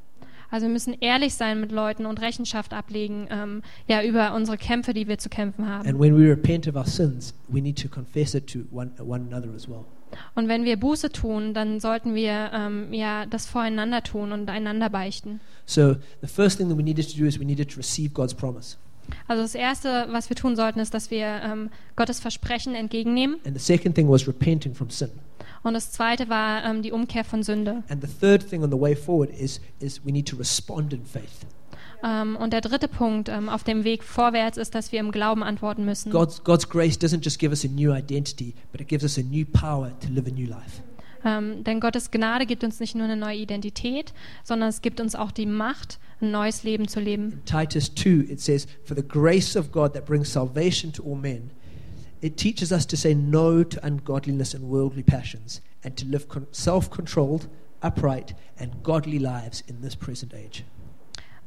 Also 0.51 0.65
wir 0.65 0.73
müssen 0.73 0.95
ehrlich 0.99 1.35
sein 1.35 1.59
mit 1.59 1.71
Leuten 1.71 2.05
und 2.05 2.21
Rechenschaft 2.21 2.73
ablegen, 2.73 3.27
ähm, 3.29 3.61
ja, 3.87 4.03
über 4.03 4.33
unsere 4.33 4.57
Kämpfe, 4.57 4.93
die 4.93 5.07
wir 5.07 5.19
zu 5.19 5.29
kämpfen 5.29 5.67
haben. 5.67 5.87
And 5.87 5.99
when 5.99 6.17
we 6.17 6.29
repent 6.29 6.67
of 6.67 6.75
our 6.75 6.87
sins, 6.87 7.33
we 7.47 7.61
need 7.61 7.79
to 7.81 7.87
confess 7.87 8.33
it 8.33 8.47
to 8.51 8.59
one, 8.71 8.91
one 8.99 9.27
another 9.31 9.53
as 9.55 9.67
well. 9.67 9.85
Und 10.33 10.47
wenn 10.47 10.65
wir 10.65 10.79
Buße 10.79 11.11
tun, 11.11 11.53
dann 11.53 11.79
sollten 11.79 12.15
wir 12.15 12.49
ähm, 12.51 12.91
ja 12.93 13.27
das 13.27 13.45
voreinander 13.45 14.01
tun 14.01 14.31
und 14.31 14.49
einander 14.49 14.89
beichten. 14.89 15.39
So 15.67 15.95
the 16.21 16.27
first 16.27 16.57
thing 16.57 16.67
that 16.69 16.77
we 16.77 16.83
needed 16.83 17.11
to 17.11 17.17
do 17.17 17.25
is 17.25 17.39
we 17.39 17.45
needed 17.45 17.69
to 17.69 17.77
receive 17.77 18.13
God's 18.13 18.33
promise. 18.33 18.77
Also 19.27 19.43
das 19.43 19.55
Erste, 19.55 20.07
was 20.09 20.29
wir 20.29 20.35
tun 20.35 20.55
sollten, 20.55 20.79
ist, 20.79 20.93
dass 20.93 21.11
wir 21.11 21.41
ähm, 21.43 21.69
Gottes 21.95 22.19
Versprechen 22.19 22.73
entgegennehmen. 22.73 23.37
And 23.45 23.55
the 23.57 23.63
second 23.63 23.95
thing 23.95 24.09
was 24.09 24.27
repenting 24.27 24.73
from 24.73 24.89
sin. 24.89 25.09
Und 25.63 25.73
das 25.73 25.91
Zweite 25.91 26.29
war 26.29 26.63
ähm, 26.63 26.81
die 26.81 26.91
Umkehr 26.91 27.23
von 27.23 27.43
Sünde. 27.43 27.83
And 27.89 28.01
the 28.01 28.07
third 28.07 28.49
thing 28.49 28.63
on 28.63 28.71
the 28.71 28.79
way 28.79 28.95
forward 28.95 29.29
is, 29.31 29.59
is 29.79 30.03
we 30.05 30.11
need 30.11 30.27
to 30.27 30.37
respond 30.37 30.93
in 30.93 31.05
faith. 31.05 31.45
Ähm, 32.03 32.37
und 32.37 32.53
der 32.53 32.61
dritte 32.61 32.87
Punkt 32.87 33.29
ähm, 33.29 33.49
auf 33.49 33.63
dem 33.63 33.83
Weg 33.83 34.03
vorwärts 34.03 34.57
ist, 34.57 34.73
dass 34.73 34.91
wir 34.91 34.99
im 34.99 35.11
Glauben 35.11 35.43
antworten 35.43 35.83
müssen. 35.83 36.11
God's, 36.11 36.43
God's 36.43 36.69
grace 36.69 36.97
doesn't 36.97 37.23
just 37.23 37.39
give 37.39 37.51
us 37.51 37.65
a 37.65 37.67
new 37.67 37.93
identity, 37.93 38.53
but 38.71 38.79
it 38.79 38.87
gives 38.87 39.03
us 39.03 39.17
a 39.17 39.21
new 39.21 39.45
power 39.45 39.91
to 39.99 40.07
live 40.09 40.27
a 40.27 40.31
new 40.31 40.47
life. 40.47 40.81
Ähm, 41.25 41.65
denn 41.65 41.81
Gottes 41.81 42.11
Gnade 42.11 42.45
gibt 42.45 42.63
uns 42.63 42.79
nicht 42.79 42.95
nur 42.95 43.03
eine 43.03 43.17
neue 43.17 43.37
Identität, 43.37 44.13
sondern 44.43 44.69
es 44.69 44.81
gibt 44.81 45.01
uns 45.01 45.15
auch 45.15 45.31
die 45.31 45.45
Macht, 45.45 45.99
ein 46.21 46.31
neues 46.31 46.63
Leben 46.63 46.87
zu 46.87 47.01
leben. 47.01 47.31
In 47.33 47.45
Titus 47.45 47.93
2, 47.95 48.31
it 48.31 48.39
says, 48.39 48.67
For 48.85 48.95
the 48.95 49.05
grace 49.05 49.57
of 49.57 49.71
God 49.71 49.93
that 49.93 50.05
brings 50.05 50.31
salvation 50.31 50.93
to 50.93 51.03
all 51.03 51.17
men, 51.17 51.51
it 52.21 52.37
teaches 52.37 52.71
us 52.71 52.85
to 52.87 52.97
say 52.97 53.13
no 53.13 53.63
to 53.63 53.79
ungodliness 53.83 54.53
and 54.53 54.69
worldly 54.69 55.03
passions, 55.03 55.61
and 55.83 55.95
to 55.97 56.05
live 56.05 56.27
self 56.51 56.89
controlled, 56.89 57.47
upright, 57.81 58.33
and 58.57 58.83
godly 58.83 59.19
lives 59.19 59.63
in 59.67 59.81
this 59.81 59.95
present 59.95 60.33
age. 60.33 60.63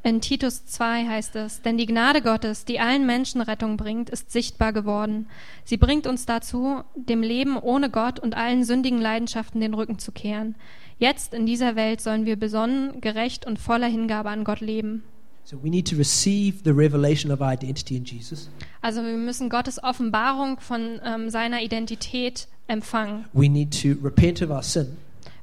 In 0.05 0.19
Titus 0.19 0.65
2 0.65 1.07
heißt 1.07 1.37
es, 1.37 1.61
denn 1.61 1.77
die 1.77 1.85
Gnade 1.85 2.21
Gottes, 2.21 2.65
die 2.65 2.81
allen 2.81 3.05
Menschen 3.05 3.39
Rettung 3.39 3.77
bringt, 3.77 4.09
ist 4.09 4.31
sichtbar 4.33 4.73
geworden. 4.73 5.27
Sie 5.63 5.77
bringt 5.77 6.07
uns 6.07 6.25
dazu, 6.25 6.81
dem 6.93 7.21
Leben 7.21 7.57
ohne 7.57 7.89
Gott 7.89 8.19
und 8.19 8.35
allen 8.35 8.65
sündigen 8.65 8.99
Leidenschaften 8.99 9.61
den 9.61 9.73
Rücken 9.73 9.99
zu 9.99 10.11
kehren. 10.11 10.55
Jetzt 10.99 11.33
in 11.33 11.45
dieser 11.45 11.77
Welt 11.77 12.01
sollen 12.01 12.25
wir 12.25 12.35
besonnen, 12.35 12.99
gerecht 12.99 13.45
und 13.45 13.59
voller 13.59 13.87
Hingabe 13.87 14.29
an 14.29 14.43
Gott 14.43 14.59
leben. 14.59 15.03
So 15.45 15.57
we 15.61 15.69
need 15.69 15.87
to 15.89 15.95
receive 15.95 16.63
the 16.65 16.71
revelation 16.71 17.31
of 17.31 17.39
our 17.39 17.51
identity 17.51 17.95
in 17.95 18.03
Jesus. 18.03 18.49
Also 18.83 19.01
wir 19.01 19.13
müssen 19.17 19.49
Gottes 19.49 19.81
Offenbarung 19.81 20.59
von 20.59 20.99
ähm, 21.05 21.29
seiner 21.29 21.61
Identität 21.61 22.47
empfangen. 22.67 23.25
We 23.33 23.49
need 23.49 23.71
to 23.81 23.97
repent 24.05 24.41
of 24.41 24.49
our 24.49 24.61
sin, 24.61 24.97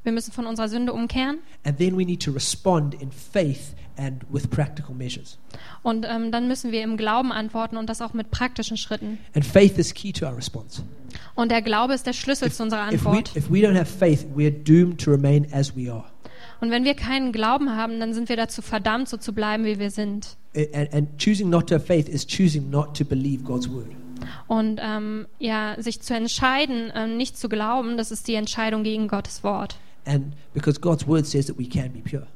Wir 0.05 0.12
müssen 0.12 0.31
von 0.33 0.46
unserer 0.46 0.68
Sünde 0.68 0.92
umkehren 0.92 1.38
and 1.64 1.79
then 1.79 1.96
we 1.98 2.05
need 2.05 2.22
to 2.22 2.31
respond 2.33 2.94
in 3.00 3.11
faith 3.11 3.74
and 3.96 4.22
with 4.31 4.46
practical 4.48 4.94
measures. 4.94 5.38
und 5.83 6.07
ähm, 6.09 6.31
dann 6.33 6.48
müssen 6.48 6.70
wir 6.70 6.83
im 6.83 6.96
Glauben 6.98 7.33
antworten 7.33 7.76
und 7.79 7.88
das 7.88 8.00
auch 8.03 8.12
mit 8.12 8.31
praktischen 8.31 8.76
Schritten. 8.76 9.18
And 9.35 9.44
faith 9.44 9.79
is 9.79 9.92
key 9.94 10.12
to 10.12 10.26
our 10.26 10.37
response. 10.37 10.83
Und 11.35 11.50
der 11.50 11.62
Glaube 11.62 11.94
ist 11.94 12.07
der 12.07 12.12
Schlüssel 12.12 12.53
zu 12.53 12.62
unserer 12.62 12.92
If 12.92 13.05
we, 13.05 13.09
Antwort. 13.09 13.37
if 13.37 13.50
we 13.50 13.59
don't 13.59 13.74
have 13.74 13.87
faith, 13.87 14.26
we're 14.37 14.50
doomed 14.50 15.00
to 15.03 15.11
remain 15.11 15.46
as 15.53 15.74
we 15.74 15.90
are. 15.90 16.05
Und 16.61 16.70
wenn 16.70 16.85
wir 16.85 16.94
keinen 16.94 17.33
Glauben 17.33 17.74
haben, 17.74 18.00
dann 18.00 18.12
sind 18.12 18.29
wir 18.29 18.37
dazu 18.37 18.61
verdammt, 18.61 19.09
so 19.09 19.16
zu 19.16 19.33
bleiben, 19.33 19.64
wie 19.64 19.79
wir 19.79 19.90
sind. 19.90 20.37
And, 20.54 20.92
and 20.92 21.18
choosing 21.18 21.48
not 21.48 21.68
to 21.68 21.76
have 21.76 21.86
faith 21.86 22.08
is 22.08 22.26
choosing 22.26 22.70
not 22.70 22.96
to 22.98 23.04
believe 23.04 23.44
God's 23.44 23.70
word. 23.70 23.86
Und 24.48 24.80
ähm, 24.82 25.26
ja, 25.38 25.76
sich 25.78 26.00
zu 26.00 26.14
entscheiden, 26.14 26.92
ähm, 26.94 27.16
nicht 27.16 27.38
zu 27.38 27.48
glauben, 27.48 27.96
das 27.96 28.10
ist 28.10 28.26
die 28.28 28.34
Entscheidung 28.34 28.82
gegen 28.82 29.08
Gottes 29.08 29.44
Wort. 29.44 29.76
And 30.04 30.34
because 30.52 30.80
God's 30.80 31.06
word 31.06 31.26
says 31.26 31.46
that 31.46 31.58
we 31.58 31.68
can 31.68 31.92
be 31.92 32.00
pure, 32.00 32.26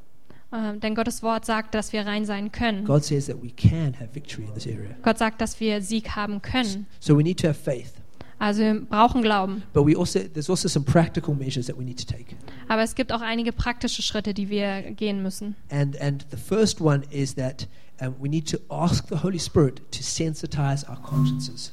Ähm, 0.52 0.78
denn 0.78 0.94
Gottes 0.94 1.22
Wort 1.22 1.44
sagt, 1.44 1.74
dass 1.74 1.92
wir 1.92 2.06
rein 2.06 2.24
sein 2.24 2.52
können. 2.52 2.84
God 2.84 3.04
says 3.04 3.26
that 3.26 3.42
we 3.42 3.50
can 3.50 3.94
have 3.98 4.14
victory 4.14 4.44
in 4.44 4.54
this 4.54 4.66
area. 4.66 4.94
Gott 5.02 5.18
sagt, 5.18 5.40
dass 5.40 5.58
wir 5.58 5.82
Sieg 5.82 6.14
haben 6.14 6.40
können. 6.42 6.86
So 7.00 7.18
we 7.18 7.24
need 7.24 7.40
to 7.40 7.48
have 7.48 7.58
faith. 7.58 7.92
Also 8.38 8.62
wir 8.62 8.80
brauchen 8.80 9.22
Glauben. 9.22 9.64
But 9.72 9.86
we 9.86 9.96
also 9.98 10.20
there's 10.20 10.48
also 10.48 10.68
some 10.68 10.84
practical 10.84 11.34
measures 11.34 11.66
that 11.66 11.76
we 11.76 11.82
need 11.82 11.98
to 11.98 12.06
take. 12.06 12.36
Aber 12.68 12.82
es 12.82 12.94
gibt 12.94 13.12
auch 13.12 13.20
einige 13.20 13.52
praktische 13.52 14.02
Schritte, 14.02 14.32
die 14.32 14.48
wir 14.48 14.82
gehen 14.92 15.22
müssen. 15.22 15.56
And 15.70 16.00
and 16.00 16.24
the 16.30 16.36
first 16.36 16.80
one 16.80 17.02
is 17.10 17.34
that 17.34 17.66
um, 18.06 18.14
we 18.20 18.28
need 18.28 18.48
to 18.50 18.58
ask 18.68 19.08
the 19.08 19.22
Holy 19.22 19.38
Spirit 19.38 19.80
to 19.90 20.02
sensitize 20.02 20.88
our 20.88 21.00
consciences. 21.02 21.72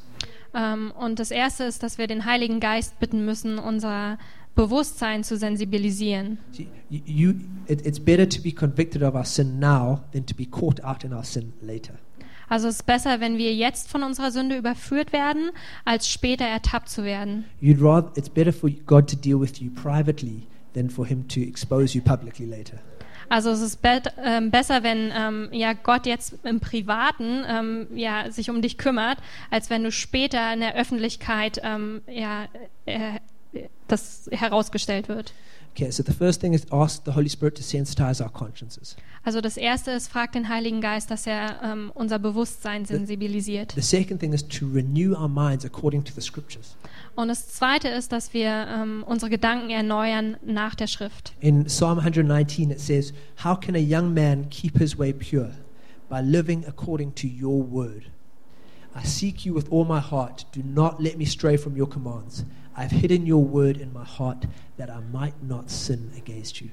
Ähm, 0.54 0.92
und 1.00 1.20
das 1.20 1.32
Erste 1.32 1.64
ist, 1.64 1.84
dass 1.84 1.98
wir 1.98 2.08
den 2.08 2.26
Heiligen 2.26 2.60
Geist 2.60 3.00
bitten 3.00 3.26
müssen, 3.26 3.58
unser 3.58 4.18
Bewusstsein 4.56 5.24
zu 5.24 5.38
sensibilisieren. 5.38 6.38
See, 6.52 6.68
you, 6.90 7.00
you 7.06 7.34
it, 7.68 7.86
it's 7.86 8.00
better 8.00 8.28
to 8.28 8.42
be 8.42 8.52
convicted 8.52 9.02
of 9.02 9.16
our 9.16 9.24
sin 9.24 9.60
now 9.60 10.02
than 10.12 10.26
to 10.26 10.36
be 10.36 10.46
caught 10.46 10.84
out 10.84 11.04
in 11.04 11.14
our 11.14 11.24
sin 11.24 11.54
later. 11.62 11.94
Also 12.50 12.68
es 12.68 12.76
ist 12.76 12.86
besser, 12.86 13.22
wenn 13.22 13.38
wir 13.38 13.56
jetzt 13.56 13.88
von 13.88 14.04
unserer 14.04 14.30
Sünde 14.30 14.58
überführt 14.58 15.14
werden, 15.14 15.52
als 15.86 16.10
später 16.10 16.44
ertappt 16.44 16.90
zu 16.90 17.06
werden. 17.06 17.46
Rather 17.64 18.12
it's 18.18 18.30
better 18.30 18.52
for 18.52 18.70
God 18.70 19.10
to 19.10 19.16
deal 19.16 19.40
with 19.40 19.60
you 19.60 19.70
privately 19.72 20.48
than 20.74 20.90
for 20.90 21.06
Him 21.06 21.30
to 21.30 21.40
expose 21.40 21.98
you 21.98 22.04
publicly 22.04 22.46
later. 22.46 22.78
Also 23.32 23.50
es 23.52 23.62
ist 23.62 23.82
bet- 23.82 24.12
ähm, 24.22 24.52
besser, 24.52 24.84
wenn 24.84 25.10
ähm, 25.16 25.48
ja 25.54 25.72
Gott 25.72 26.06
jetzt 26.06 26.34
im 26.44 26.60
Privaten 26.60 27.44
ähm, 27.48 27.88
ja 27.96 28.30
sich 28.30 28.50
um 28.50 28.62
dich 28.62 28.78
kümmert, 28.78 29.20
als 29.50 29.70
wenn 29.70 29.86
du 29.86 29.92
später 29.92 30.54
in 30.54 30.60
der 30.60 30.76
Öffentlichkeit 30.76 31.62
ähm, 31.64 32.02
ja 32.08 32.50
äh, 32.86 33.16
äh, 33.54 33.70
das 33.88 34.30
herausgestellt 34.32 35.08
wird. 35.08 35.34
Okay, 35.74 35.90
so 35.90 36.04
the 36.06 36.12
first 36.12 36.42
thing 36.42 36.52
is 36.52 36.70
ask 36.74 37.04
the 37.06 37.12
Holy 37.16 37.30
Spirit 37.30 37.56
to 37.56 37.64
sensitize 37.64 38.22
our 38.22 38.30
consciences. 38.30 38.98
Also 39.24 39.40
das 39.40 39.56
erste 39.56 39.92
ist, 39.92 40.12
frag 40.12 40.34
den 40.34 40.50
Heiligen 40.50 40.82
Geist, 40.82 41.10
dass 41.10 41.26
er 41.26 41.62
ähm, 41.64 41.92
unser 41.94 42.20
Bewusstsein 42.20 42.84
sensibilisiert. 42.84 43.72
The 43.76 43.82
second 43.82 44.20
thing 44.20 44.34
is 44.34 44.46
to 44.46 44.66
renew 44.68 45.14
our 45.16 45.30
minds 45.30 45.64
according 45.64 46.04
to 46.04 46.12
the 46.14 46.22
scriptures. 46.22 46.76
Und 47.16 47.28
das 47.28 47.50
zweite 47.50 47.90
ist, 47.90 48.12
dass 48.12 48.34
wir 48.34 48.68
ähm, 48.70 49.04
unsere 49.06 49.30
Gedanken 49.30 49.70
erneuern 49.70 50.38
nach 50.44 50.76
der 50.76 50.88
Schrift. 50.88 51.34
In 51.40 51.66
Psalm 51.66 52.00
119, 52.00 52.72
it 52.72 52.80
says, 52.80 53.14
How 53.44 53.60
can 53.60 53.76
a 53.76 53.80
young 53.80 54.14
man 54.14 54.50
keep 54.50 54.78
his 54.78 54.98
way 54.98 55.14
pure? 55.14 55.52
By 56.10 56.22
living 56.22 56.66
according 56.68 57.14
to 57.16 57.28
your 57.28 57.64
word. 57.70 58.12
I 58.94 59.06
seek 59.06 59.46
you 59.46 59.54
with 59.54 59.72
all 59.72 59.86
my 59.86 60.00
heart. 60.00 60.46
Do 60.52 60.62
not 60.64 61.02
let 61.02 61.18
me 61.18 61.26
stray 61.26 61.58
from 61.58 61.78
your 61.78 61.88
commands. 61.88 62.46
I've 62.76 62.92
hidden 62.92 63.26
your 63.26 63.44
word 63.44 63.78
in 63.78 63.94
my 63.94 64.04
heart 64.04 64.46
that 64.78 64.90
I 64.90 65.00
might 65.12 65.42
not 65.42 65.70
sin 65.70 66.12
against 66.18 66.62
you. 66.62 66.70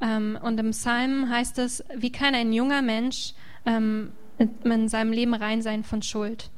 Ähm, 0.00 0.38
und 0.42 0.58
im 0.58 0.70
Psalm 0.70 1.28
heißt 1.28 1.58
es, 1.58 1.84
wie 1.94 2.10
kann 2.10 2.34
ein 2.34 2.52
junger 2.52 2.82
Mensch 2.82 3.34
ähm, 3.66 4.12
in, 4.38 4.50
in 4.64 4.88
seinem 4.88 5.12
Leben 5.12 5.34
rein 5.34 5.60
sein 5.62 5.84
von 5.84 6.02
Schuld, 6.02 6.50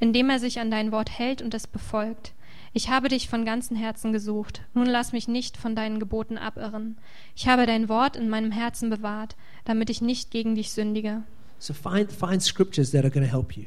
indem 0.00 0.30
er 0.30 0.38
sich 0.38 0.60
an 0.60 0.70
dein 0.70 0.92
Wort 0.92 1.10
hält 1.18 1.42
und 1.42 1.54
es 1.54 1.66
befolgt. 1.66 2.32
Ich 2.72 2.90
habe 2.90 3.08
dich 3.08 3.28
von 3.28 3.44
ganzem 3.44 3.76
Herzen 3.76 4.12
gesucht. 4.12 4.62
Nun 4.74 4.86
lass 4.86 5.12
mich 5.12 5.26
nicht 5.26 5.56
von 5.56 5.74
deinen 5.74 5.98
Geboten 5.98 6.36
abirren. 6.38 6.96
Ich 7.34 7.48
habe 7.48 7.66
dein 7.66 7.88
Wort 7.88 8.14
in 8.16 8.28
meinem 8.28 8.52
Herzen 8.52 8.90
bewahrt, 8.90 9.36
damit 9.64 9.90
ich 9.90 10.02
nicht 10.02 10.30
gegen 10.30 10.54
dich 10.54 10.70
sündige. 10.72 11.22
So 11.58 11.72
find, 11.72 12.12
find 12.12 12.42
scriptures 12.42 12.90
that 12.92 13.04
are 13.04 13.10
going 13.10 13.26
to 13.26 13.32
help 13.32 13.56
you 13.56 13.64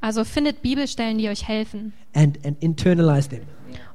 Also 0.00 0.24
findet 0.24 0.60
Bibelstellen, 0.60 1.16
die 1.18 1.28
euch 1.28 1.46
helfen 1.48 1.92
and, 2.14 2.44
and 2.44 2.60
internalize 2.62 3.28
them, 3.28 3.42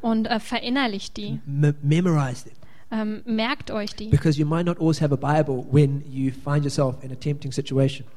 und 0.01 0.25
äh, 0.27 0.39
verinnerlicht 0.39 1.17
die. 1.17 1.39
M- 1.45 1.75
memorize 1.83 2.45
them. 2.45 2.53
Ähm, 2.89 3.21
merkt 3.25 3.69
euch 3.69 3.95
die. 3.95 4.07
Because 4.07 4.39
you 4.39 4.47
might 4.47 4.65
not 4.65 4.79
always 4.79 5.01
have 5.01 5.13
a 5.13 5.17
Bible 5.17 5.65
when 5.69 6.01
you 6.09 6.31
find 6.31 6.63
yourself 6.63 7.03
in 7.03 7.11
a 7.11 7.15
tempting 7.15 7.51
situation. 7.51 8.07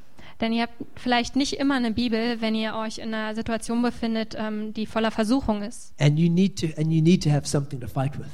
Denn 0.40 0.52
ihr 0.52 0.62
habt 0.62 0.74
vielleicht 0.96 1.36
nicht 1.36 1.54
immer 1.54 1.74
eine 1.74 1.90
Bibel, 1.90 2.40
wenn 2.40 2.54
ihr 2.54 2.74
euch 2.74 2.98
in 2.98 3.12
einer 3.12 3.34
Situation 3.34 3.82
befindet, 3.82 4.34
ähm, 4.38 4.72
die 4.72 4.86
voller 4.86 5.10
Versuchung 5.10 5.62
ist. 5.62 5.92
And 5.98 6.18
you 6.18 6.30
need 6.30 6.58
to 6.60 6.68
and 6.80 6.90
you 6.92 7.02
need 7.02 7.22
to 7.24 7.30
have 7.30 7.46
something 7.46 7.80
to 7.80 7.86
fight 7.88 8.18
with. 8.18 8.26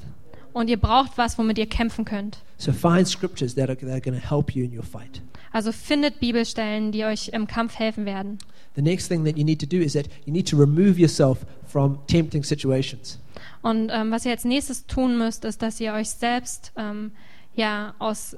Und 0.52 0.70
ihr 0.70 0.78
braucht 0.78 1.18
was, 1.18 1.36
womit 1.36 1.58
ihr 1.58 1.66
kämpfen 1.66 2.04
könnt. 2.04 2.38
So 2.56 2.72
find 2.72 3.06
scriptures 3.06 3.54
that 3.56 3.68
are, 3.68 3.76
that 3.76 3.90
are 3.90 4.00
going 4.00 4.18
to 4.18 4.28
help 4.28 4.54
you 4.54 4.64
in 4.64 4.74
your 4.74 4.84
fight. 4.84 5.20
Also 5.52 5.72
findet 5.72 6.20
Bibelstellen, 6.20 6.92
die 6.92 7.04
euch 7.04 7.28
im 7.28 7.46
Kampf 7.46 7.78
helfen 7.78 8.06
werden. 8.06 8.38
The 8.74 8.82
next 8.82 9.08
thing 9.08 9.24
that 9.24 9.36
you 9.36 9.44
need 9.44 9.60
to 9.60 9.66
do 9.66 9.76
is 9.78 9.94
that 9.94 10.06
you 10.24 10.32
need 10.32 10.48
to 10.48 10.56
remove 10.56 10.98
yourself 10.98 11.44
from 11.66 11.98
tempting 12.06 12.42
situations. 12.42 13.18
Und 13.62 13.90
ähm, 13.92 14.10
was 14.10 14.24
ihr 14.24 14.30
als 14.30 14.44
nächstes 14.44 14.86
tun 14.86 15.18
müsst, 15.18 15.44
ist, 15.44 15.60
dass 15.60 15.80
ihr 15.80 15.92
euch 15.92 16.08
selbst 16.08 16.72
ähm, 16.76 17.12
ja 17.54 17.94
aus 17.98 18.36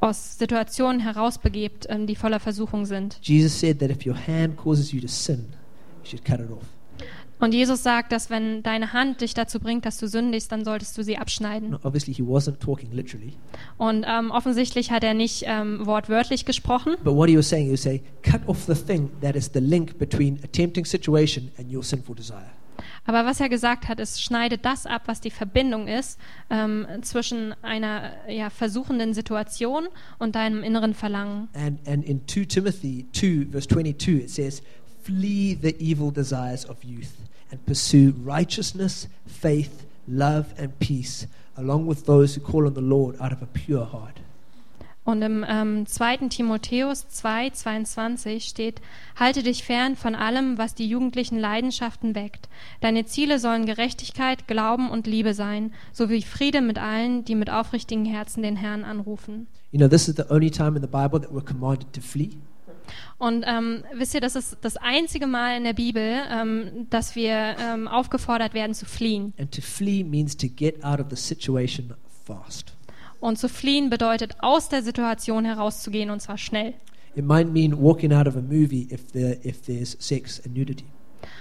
aus 0.00 0.38
Situationen 0.38 1.00
herausbegebt, 1.00 1.86
ähm, 1.88 2.06
die 2.06 2.16
voller 2.16 2.40
Versuchung 2.40 2.86
sind. 2.86 3.18
Jesus 3.22 3.58
said 3.58 3.78
that 3.80 3.90
if 3.90 4.06
your 4.06 4.16
hand 4.16 4.56
causes 4.56 4.92
you 4.92 5.00
to 5.00 5.08
sin, 5.08 5.46
you 6.02 6.10
should 6.10 6.24
cut 6.24 6.40
it 6.40 6.50
off. 6.50 6.64
Und 7.40 7.54
Jesus 7.54 7.82
sagt, 7.82 8.12
dass 8.12 8.28
wenn 8.28 8.62
deine 8.62 8.92
Hand 8.92 9.22
dich 9.22 9.32
dazu 9.32 9.60
bringt, 9.60 9.86
dass 9.86 9.96
du 9.96 10.06
sündigst, 10.06 10.52
dann 10.52 10.62
solltest 10.62 10.98
du 10.98 11.02
sie 11.02 11.16
abschneiden. 11.16 11.70
Now, 11.70 11.78
obviously, 11.82 12.12
he 12.12 12.22
wasn't 12.22 12.58
talking 12.58 12.92
literally, 12.92 13.32
Und 13.78 14.04
ähm, 14.06 14.30
offensichtlich 14.30 14.90
hat 14.90 15.02
er 15.02 15.14
nicht 15.14 15.44
ähm, 15.46 15.86
wortwörtlich 15.86 16.44
gesprochen, 16.44 16.96
saying, 17.42 17.70
he 17.70 17.76
aber 23.04 23.24
was 23.24 23.40
er 23.40 23.48
gesagt 23.48 23.88
hat, 23.88 24.00
ist, 24.00 24.22
schneide 24.22 24.58
das 24.58 24.86
ab, 24.86 25.02
was 25.06 25.20
die 25.20 25.30
Verbindung 25.30 25.88
ist 25.88 26.18
ähm, 26.50 26.86
zwischen 27.02 27.54
einer 27.62 28.12
ja, 28.28 28.50
versuchenden 28.50 29.14
Situation 29.14 29.88
und 30.18 30.34
deinem 30.34 30.62
inneren 30.62 30.94
Verlangen. 30.94 31.48
And, 31.54 31.86
and 31.88 32.04
in 32.04 32.26
2 32.26 32.44
Timothy 32.44 33.06
2, 33.12 33.48
verse 33.50 33.68
22, 33.68 34.22
it 34.22 34.30
says, 34.30 34.62
Flee 35.02 35.54
the 35.60 35.74
evil 35.78 36.12
desires 36.12 36.64
of 36.68 36.84
youth 36.84 37.14
and 37.50 37.64
pursue 37.66 38.12
righteousness, 38.24 39.08
faith, 39.26 39.86
love, 40.06 40.46
and 40.58 40.78
peace, 40.78 41.26
along 41.56 41.86
with 41.86 42.04
those 42.06 42.34
who 42.34 42.40
call 42.40 42.66
on 42.66 42.74
the 42.74 42.80
Lord 42.80 43.16
out 43.20 43.32
of 43.32 43.42
a 43.42 43.46
pure 43.46 43.84
heart. 43.84 44.20
Und 45.10 45.22
im 45.22 45.44
ähm, 45.48 45.86
2. 45.86 46.28
Timotheus 46.28 47.08
2, 47.08 47.50
22 47.50 48.44
steht, 48.44 48.80
halte 49.16 49.42
dich 49.42 49.64
fern 49.64 49.96
von 49.96 50.14
allem, 50.14 50.56
was 50.56 50.76
die 50.76 50.88
jugendlichen 50.88 51.36
Leidenschaften 51.36 52.14
weckt. 52.14 52.48
Deine 52.80 53.04
Ziele 53.06 53.40
sollen 53.40 53.66
Gerechtigkeit, 53.66 54.46
Glauben 54.46 54.88
und 54.88 55.08
Liebe 55.08 55.34
sein, 55.34 55.72
sowie 55.92 56.22
Friede 56.22 56.60
mit 56.60 56.78
allen, 56.78 57.24
die 57.24 57.34
mit 57.34 57.50
aufrichtigen 57.50 58.04
Herzen 58.04 58.42
den 58.44 58.54
Herrn 58.54 58.84
anrufen. 58.84 59.48
You 59.72 59.78
know, 59.78 59.88
this 59.88 60.06
is 60.06 60.14
the 60.14 60.30
only 60.30 60.50
time 60.50 60.76
in 60.76 60.82
the 60.82 60.88
Bible 60.88 61.20
that 61.20 61.30
we're 61.32 61.44
commanded 61.44 61.92
to 61.92 62.00
flee. 62.00 62.30
Und 63.18 63.44
ähm, 63.46 63.82
wisst 63.94 64.14
ihr, 64.14 64.20
das 64.20 64.36
ist 64.36 64.58
das 64.62 64.76
einzige 64.76 65.26
Mal 65.26 65.56
in 65.56 65.64
der 65.64 65.74
Bibel, 65.74 66.22
ähm, 66.30 66.86
dass 66.88 67.16
wir 67.16 67.56
ähm, 67.58 67.88
aufgefordert 67.88 68.54
werden 68.54 68.74
zu 68.74 68.86
fliehen. 68.86 69.34
And 69.38 69.52
to 69.52 69.60
flee 69.60 70.04
means 70.04 70.36
to 70.36 70.46
get 70.48 70.84
out 70.84 71.00
of 71.00 71.06
the 71.10 71.16
situation 71.16 71.94
fast. 72.24 72.74
Und 73.20 73.38
zu 73.38 73.48
fliehen 73.48 73.90
bedeutet, 73.90 74.36
aus 74.40 74.68
der 74.68 74.82
Situation 74.82 75.44
herauszugehen 75.44 76.10
und 76.10 76.20
zwar 76.20 76.38
schnell. 76.38 76.74
It 77.14 77.24
might 77.24 77.52
mean 77.52 77.78
walking 77.78 78.12
out 78.12 78.26
of 78.26 78.36
a 78.36 78.40
movie 78.40 78.88
if, 78.90 79.12
there, 79.12 79.38
if 79.44 79.60
there's 79.62 79.96
sex 79.98 80.40
and 80.44 80.56
nudity. 80.56 80.86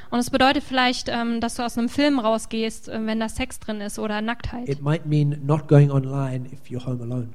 Und 0.10 0.20
es 0.20 0.30
bedeutet 0.30 0.64
vielleicht, 0.64 1.08
ähm, 1.10 1.40
dass 1.40 1.56
du 1.56 1.64
aus 1.64 1.78
einem 1.78 1.90
Film 1.90 2.20
rausgehst, 2.20 2.90
äh, 2.90 3.06
wenn 3.06 3.20
da 3.20 3.30
Sex 3.30 3.60
drin 3.60 3.80
ist 3.80 4.00
oder 4.00 4.22
Nacktheit. 4.22 4.68
It 4.68 4.82
might 4.82 5.06
mean 5.06 5.38
not 5.46 5.68
going 5.68 5.92
online 5.92 6.48
if 6.52 6.70
you're 6.70 6.86
home 6.86 7.02
alone. 7.02 7.30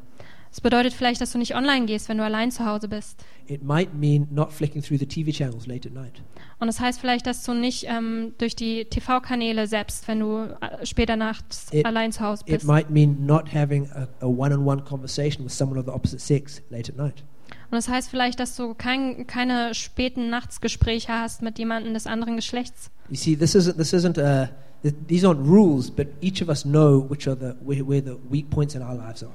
Es 0.54 0.60
bedeutet 0.60 0.92
vielleicht, 0.92 1.20
dass 1.20 1.32
du 1.32 1.38
nicht 1.38 1.56
online 1.56 1.84
gehst, 1.84 2.08
wenn 2.08 2.16
du 2.18 2.22
allein 2.22 2.52
zu 2.52 2.64
Hause 2.64 2.86
bist. 2.86 3.24
It 3.48 3.64
might 3.64 3.92
mean 3.92 4.28
not 4.30 4.52
flicking 4.52 4.80
through 4.80 4.98
the 5.00 5.06
TV 5.06 5.32
channels 5.32 5.66
late 5.66 5.88
at 5.88 5.92
night. 5.92 6.22
Und 6.60 6.68
es 6.68 6.76
das 6.76 6.84
heißt 6.84 7.00
vielleicht, 7.00 7.26
dass 7.26 7.42
du 7.42 7.54
nicht 7.54 7.86
ähm, 7.88 8.34
durch 8.38 8.54
die 8.54 8.84
TV-Kanäle 8.84 9.66
selbst, 9.66 10.06
wenn 10.06 10.20
du 10.20 10.44
äh, 10.60 10.86
später 10.86 11.16
nachts 11.16 11.66
It- 11.72 11.84
allein 11.84 12.12
zu 12.12 12.20
Hause 12.20 12.44
It 12.46 12.52
bist. 12.58 12.66
might 12.68 12.88
mean 12.88 13.26
not 13.26 13.52
having 13.52 13.90
a, 13.96 14.06
a 14.20 14.26
one-on-one 14.28 14.84
conversation 14.84 15.44
with 15.44 15.52
someone 15.52 15.76
of 15.76 15.86
the 15.86 15.92
opposite 15.92 16.20
sex 16.20 16.62
late 16.70 16.88
at 16.88 16.96
night. 16.96 17.24
Und 17.72 17.78
es 17.78 17.86
das 17.86 17.88
heißt 17.92 18.10
vielleicht, 18.10 18.38
dass 18.38 18.54
du 18.54 18.74
kein, 18.74 19.26
keine 19.26 19.74
späten 19.74 20.30
Nachtsgespräche 20.30 21.12
hast 21.12 21.42
mit 21.42 21.58
jemandem 21.58 21.94
des 21.94 22.06
anderen 22.06 22.36
Geschlechts. 22.36 22.92
You 23.10 23.16
see, 23.16 23.34
this 23.34 23.56
isn't 23.56 23.76
this 23.76 23.92
isn't 23.92 24.18
uh, 24.18 24.46
th- 24.84 24.94
these 25.08 25.26
aren't 25.26 25.44
rules, 25.44 25.90
but 25.90 26.06
each 26.20 26.40
of 26.40 26.48
us 26.48 26.62
know 26.62 27.04
which 27.10 27.26
are 27.26 27.36
the 27.36 27.56
where, 27.66 27.84
where 27.84 28.00
the 28.00 28.16
weak 28.30 28.48
points 28.50 28.76
in 28.76 28.82
our 28.82 28.94
lives 28.94 29.24
are. 29.24 29.32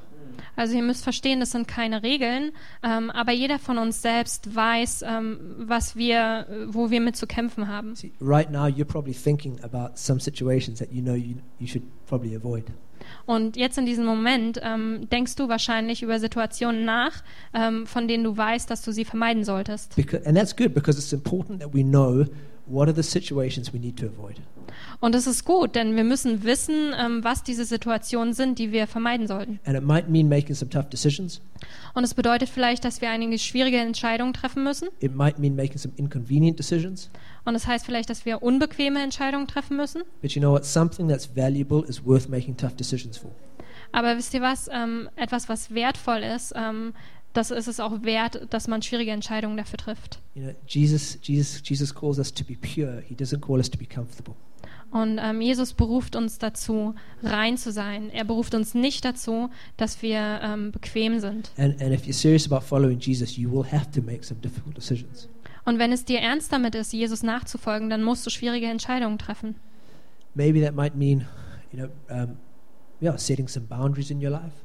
Also 0.60 0.76
ihr 0.76 0.84
müsst 0.84 1.06
verstehen, 1.06 1.40
das 1.40 1.52
sind 1.52 1.70
keine 1.70 2.04
Regeln, 2.04 2.52
ähm, 2.84 3.10
aber 3.12 3.32
jeder 3.32 3.60
von 3.60 3.78
uns 3.78 4.02
selbst 4.02 4.54
weiß, 4.54 5.06
ähm, 5.08 5.40
was 5.58 5.96
wir, 5.96 6.48
wo 6.68 6.92
wir 6.92 7.00
mit 7.00 7.16
zu 7.16 7.28
kämpfen 7.28 7.70
haben. 7.70 7.96
See, 7.96 8.12
right 8.20 8.52
now 8.52 8.66
you're 8.66 8.84
probably 8.84 9.14
thinking 9.14 9.58
about 9.64 9.92
some 9.96 10.20
situations 10.20 10.80
that 10.80 10.92
you 10.92 11.02
know 11.02 11.14
you 11.14 11.36
you 11.60 11.68
should 11.68 11.84
probably 12.08 12.36
avoid. 12.36 12.66
Und 13.26 13.56
jetzt 13.56 13.78
in 13.78 13.86
diesem 13.86 14.04
Moment 14.04 14.60
ähm, 14.62 15.08
denkst 15.10 15.38
du 15.38 15.48
wahrscheinlich 15.48 16.04
über 16.04 16.20
Situationen 16.20 16.84
nach, 16.84 17.24
ähm, 17.54 17.88
von 17.88 18.10
denen 18.10 18.26
du 18.26 18.36
weißt, 18.36 18.70
dass 18.70 18.82
du 18.82 18.92
sie 18.92 19.06
vermeiden 19.06 19.46
solltest. 19.46 19.96
Because, 19.96 20.28
and 20.28 20.38
that's 20.38 20.54
good 20.54 20.74
because 20.74 21.00
it's 21.00 21.14
important 21.14 21.62
that 21.62 21.74
we 21.74 21.84
know 21.84 22.26
what 22.70 22.88
are 22.88 22.96
the 22.96 23.04
situations 23.04 23.74
we 23.74 23.80
need 23.80 23.98
to 23.98 24.06
avoid. 24.06 24.36
Und 25.00 25.16
das 25.16 25.28
ist 25.28 25.46
gut, 25.46 25.76
denn 25.76 25.96
wir 25.96 26.04
müssen 26.04 26.44
wissen, 26.44 26.94
ähm, 26.98 27.24
was 27.24 27.44
diese 27.44 27.66
Situationen 27.66 28.34
sind, 28.34 28.60
die 28.60 28.72
wir 28.72 28.88
vermeiden 28.88 29.28
sollten. 29.28 29.60
And 29.66 29.78
it 29.78 29.84
might 29.84 30.10
mean 30.10 30.30
making 30.30 30.56
some 30.56 30.70
tough 30.70 30.90
decisions. 30.90 31.42
Und 31.94 32.04
es 32.04 32.14
bedeutet 32.14 32.50
vielleicht, 32.50 32.86
dass 32.86 33.02
wir 33.02 33.10
einige 33.10 33.38
schwierige 33.40 33.78
Entscheidungen 33.78 34.34
treffen 34.34 34.64
müssen. 34.64 34.90
It 35.00 35.16
might 35.16 35.40
mean 35.40 35.56
making 35.56 35.78
some 35.78 35.94
inconvenient 35.98 36.60
decisions. 36.60 37.10
Und 37.46 37.56
es 37.56 37.64
das 37.64 37.72
heißt 37.72 37.86
vielleicht, 37.86 38.10
dass 38.10 38.26
wir 38.26 38.44
unbequeme 38.44 39.02
Entscheidungen 39.02 39.48
treffen 39.48 39.78
müssen. 39.78 40.04
But 40.22 40.32
you 40.32 40.42
know 40.42 40.52
what? 40.52 40.66
Something 40.66 41.08
that's 41.08 41.36
valuable 41.36 41.84
is 41.88 42.06
worth 42.06 42.30
making 42.30 42.56
tough 42.58 42.76
decisions 42.76 43.18
for. 43.18 43.32
Aber 43.92 44.18
wisst 44.18 44.34
ihr 44.34 44.42
was? 44.42 44.70
Ähm, 44.72 45.10
etwas, 45.16 45.50
was 45.50 45.74
wertvoll 45.74 46.20
ist, 46.20 46.54
ähm, 46.56 46.94
das 47.34 47.52
ist 47.52 47.68
es 47.68 47.80
auch 47.80 48.04
wert, 48.04 48.48
dass 48.50 48.68
man 48.68 48.82
schwierige 48.82 49.12
Entscheidungen 49.12 49.58
dafür 49.58 49.78
trifft. 49.78 50.20
You 50.34 50.44
know, 50.44 50.54
Jesus, 50.68 51.18
Jesus, 51.22 51.62
Jesus 51.64 51.94
calls 51.94 52.18
us 52.18 52.34
to 52.34 52.44
be 52.44 52.56
pure. 52.56 53.04
He 53.08 53.16
doesn't 53.16 53.42
call 53.42 53.58
us 53.58 53.70
to 53.70 53.78
be 53.78 53.86
comfortable. 53.86 54.36
Und 54.92 55.20
ähm, 55.22 55.40
Jesus 55.40 55.74
beruft 55.74 56.16
uns 56.16 56.40
dazu, 56.40 56.96
rein 57.22 57.58
zu 57.58 57.72
sein. 57.72 58.10
Er 58.10 58.24
beruft 58.24 58.56
uns 58.56 58.74
nicht 58.74 59.06
dazu, 59.06 59.50
dass 59.78 60.02
wir 60.02 60.40
ähm, 60.42 60.72
bequem 60.72 61.20
sind. 61.20 61.52
And, 61.58 61.80
and 61.82 61.94
if 61.94 62.06
you're 62.06 62.14
serious 62.14 62.52
about 62.52 62.66
following 62.66 63.00
Jesus, 63.00 63.38
you 63.38 63.52
will 63.52 63.72
have 63.72 63.92
to 63.92 64.02
make 64.02 64.24
some 64.24 64.40
difficult 64.42 64.76
decisions. 64.76 65.30
Und 65.66 65.78
wenn 65.78 65.92
es 65.92 66.06
dir 66.06 66.20
ernst 66.20 66.52
damit 66.52 66.74
ist, 66.74 66.92
Jesus 66.94 67.22
nachzufolgen, 67.22 67.92
dann 67.92 68.02
musst 68.04 68.26
du 68.26 68.32
schwierige 68.32 68.66
Entscheidungen 68.66 69.20
treffen. 69.20 69.56
Maybe 70.34 70.62
that 70.62 70.74
might 70.74 70.96
mean, 70.96 71.28
you 71.72 71.80
know, 71.80 71.90
um, 72.10 72.38
yeah, 73.00 73.16
setting 73.18 73.48
some 73.48 73.68
boundaries 73.68 74.10
in 74.10 74.24
your 74.24 74.32
life. 74.32 74.56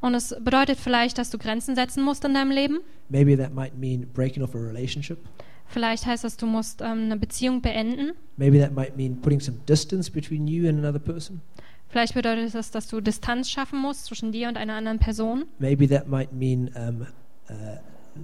Und 0.00 0.14
es 0.14 0.34
bedeutet 0.40 0.78
vielleicht, 0.78 1.18
dass 1.18 1.30
du 1.30 1.38
Grenzen 1.38 1.74
setzen 1.74 2.04
musst 2.04 2.24
in 2.24 2.34
deinem 2.34 2.50
Leben. 2.50 2.78
Maybe 3.08 3.36
that 3.36 3.52
might 3.52 3.76
mean 3.76 4.06
breaking 4.12 4.42
off 4.42 4.54
a 4.54 4.58
relationship. 4.58 5.18
Vielleicht 5.66 6.06
heißt 6.06 6.24
das, 6.24 6.36
du 6.36 6.46
musst 6.46 6.80
ähm, 6.80 7.04
eine 7.04 7.16
Beziehung 7.16 7.60
beenden. 7.60 8.12
Maybe 8.36 8.58
that 8.58 8.72
might 8.72 8.96
mean 8.96 9.20
putting 9.20 9.40
some 9.40 9.58
distance 9.66 10.10
between 10.10 10.46
you 10.46 10.68
and 10.68 10.78
another 10.78 10.98
person. 10.98 11.40
Vielleicht 11.88 12.14
bedeutet 12.14 12.54
das, 12.54 12.70
dass 12.70 12.86
du 12.86 13.00
Distanz 13.00 13.50
schaffen 13.50 13.80
musst 13.80 14.06
zwischen 14.06 14.30
dir 14.30 14.48
und 14.48 14.56
einer 14.56 14.74
anderen 14.74 14.98
Person. 14.98 15.44
Maybe 15.58 15.88
that 15.88 16.06
might 16.06 16.32
mean 16.32 16.70
um, 16.76 17.06
uh, 17.50 17.76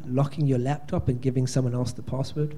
locking 0.06 0.50
your 0.50 0.58
laptop 0.58 1.08
and 1.08 1.20
giving 1.20 1.46
someone 1.46 1.76
else 1.76 1.94
the 1.96 2.02
password. 2.02 2.54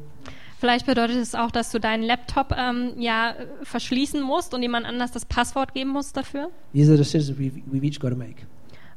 Vielleicht 0.58 0.86
bedeutet 0.86 1.16
es 1.16 1.34
auch, 1.34 1.50
dass 1.50 1.70
du 1.70 1.78
deinen 1.78 2.02
Laptop 2.02 2.54
ähm, 2.56 2.94
ja 2.98 3.34
verschließen 3.62 4.22
musst 4.22 4.54
und 4.54 4.62
jemand 4.62 4.86
anders 4.86 5.12
das 5.12 5.24
Passwort 5.26 5.74
geben 5.74 5.90
musst 5.90 6.16
dafür. 6.16 6.50
These 6.72 6.90
are 6.90 6.98
decisions 6.98 7.38
we've, 7.38 7.62
we've 7.70 7.84
each 7.84 8.00
got 8.00 8.10
to 8.10 8.16
make. 8.16 8.46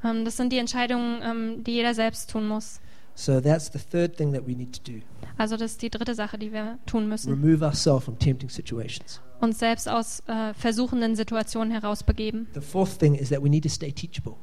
Ähm, 0.04 0.26
das 0.26 0.38
sind 0.38 0.52
die 0.54 0.58
Entscheidungen, 0.58 1.22
ähm, 1.24 1.64
die 1.64 1.72
jeder 1.72 1.94
selbst 1.94 2.30
tun 2.32 2.48
muss. 2.48 2.80
So 3.16 3.42
that's 3.42 3.70
the 3.74 3.80
third 3.80 4.16
thing 4.16 4.32
that 4.34 4.48
we 4.48 4.54
need 4.56 4.74
to 4.84 4.92
do. 4.92 5.00
Also 5.38 5.58
das 5.58 5.72
ist 5.72 5.82
die 5.82 5.90
dritte 5.90 6.16
Sache, 6.16 6.38
die 6.38 6.54
wir 6.54 6.80
tun 6.86 7.10
müssen. 7.10 7.30
Remove 7.34 7.66
ourselves 7.66 8.06
from 8.06 8.18
tempting 8.18 8.50
situations. 8.50 9.20
Uns 9.42 9.60
selbst 9.60 9.90
aus 9.90 10.22
äh, 10.28 10.54
versuchenden 10.54 11.16
Situationen 11.16 11.72
herausbegeben. 11.72 12.48
The 12.54 12.62
fourth 12.62 12.98
thing 13.00 13.16
is 13.16 13.30
that 13.30 13.44
we 13.44 13.50
need 13.50 13.64
to 13.64 13.70
stay 13.70 13.92
teachable. 13.92 14.36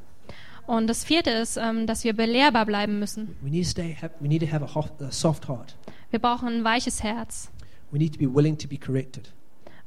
Und 0.67 0.89
das 0.89 1.05
vierte 1.05 1.31
ist, 1.31 1.57
ähm, 1.57 1.87
dass 1.87 2.03
wir 2.05 2.13
belehrbar 2.13 2.67
bleiben 2.67 2.99
müssen. 2.99 3.37
We 3.41 3.51
need 3.51 3.65
to 3.65 3.71
stay. 3.71 3.97
Have, 4.01 4.15
we 4.21 4.29
need 4.29 4.43
to 4.43 4.53
have 4.53 4.65
a, 4.65 5.05
a 5.05 5.11
soft 5.13 5.49
heart. 5.49 5.77
Wir 6.11 6.19
brauchen 6.19 6.49
ein 6.49 6.65
weiches 6.65 7.03
Herz. 7.03 7.51
We 7.93 7.99
need 7.99 8.15
to 8.15 8.19
be 8.19 8.33
willing 8.35 8.59
to 8.59 8.69
be 8.69 8.77
corrected 8.77 9.33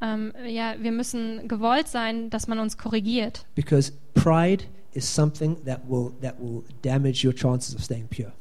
Ähm, 0.01 0.31
ja, 0.47 0.75
wir 0.79 0.93
müssen 0.93 1.47
gewollt 1.49 1.89
sein, 1.89 2.29
dass 2.29 2.47
man 2.47 2.59
uns 2.59 2.77
korrigiert. 2.77 3.45
because 3.55 3.91
pride 4.13 4.63
is 4.93 5.13
something 5.13 5.57
that 5.65 5.81
will 5.87 6.11
that 6.21 6.35
will 6.39 6.63
damage 6.81 7.23
your 7.23 7.33
chances 7.33 7.75
of 7.75 7.83
staying 7.83 8.07
pure. 8.07 8.31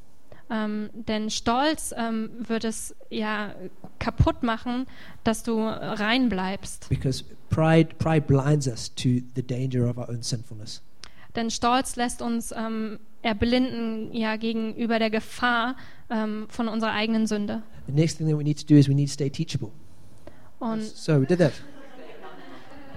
Ähm, 0.51 0.89
denn 0.93 1.29
Stolz 1.29 1.95
ähm, 1.97 2.31
wird 2.39 2.65
es 2.65 2.95
ja 3.11 3.55
kaputt 3.99 4.43
machen, 4.43 4.87
dass 5.23 5.43
du 5.43 5.59
rein 5.61 6.31
bleibst. 6.31 6.89
Because 6.89 7.25
pride 7.51 7.95
pride 7.99 8.23
blinds 8.23 8.67
us 8.67 8.95
to 8.95 9.21
the 9.35 9.43
danger 9.43 9.89
of 9.89 9.99
our 9.99 10.09
own 10.09 10.23
sinfulness. 10.23 10.83
Denn 11.37 11.51
Stolz 11.51 11.97
lässt 11.97 12.23
uns 12.23 12.53
ähm, 12.53 12.99
erblinden 13.23 14.13
ja 14.15 14.37
gegenüber 14.37 14.99
der 14.99 15.11
Gefahr 15.11 15.77
ähm, 16.09 16.47
von 16.49 16.69
unserer 16.69 16.93
eigenen 16.93 17.27
Sünde. 17.27 17.63
The 17.87 17.93
next 17.93 18.17
thing 18.17 18.29
that 18.29 18.39
we 18.39 18.45
need 18.45 18.59
to 18.59 18.67
do 18.67 18.79
is 18.79 18.89
we 18.89 18.95
need 18.95 19.09
to 19.09 19.13
stay 19.13 19.29
teachable. 19.29 19.71
Und 20.59 20.83
So 20.83 21.21
we 21.21 21.27
did 21.27 21.39
that. 21.39 21.53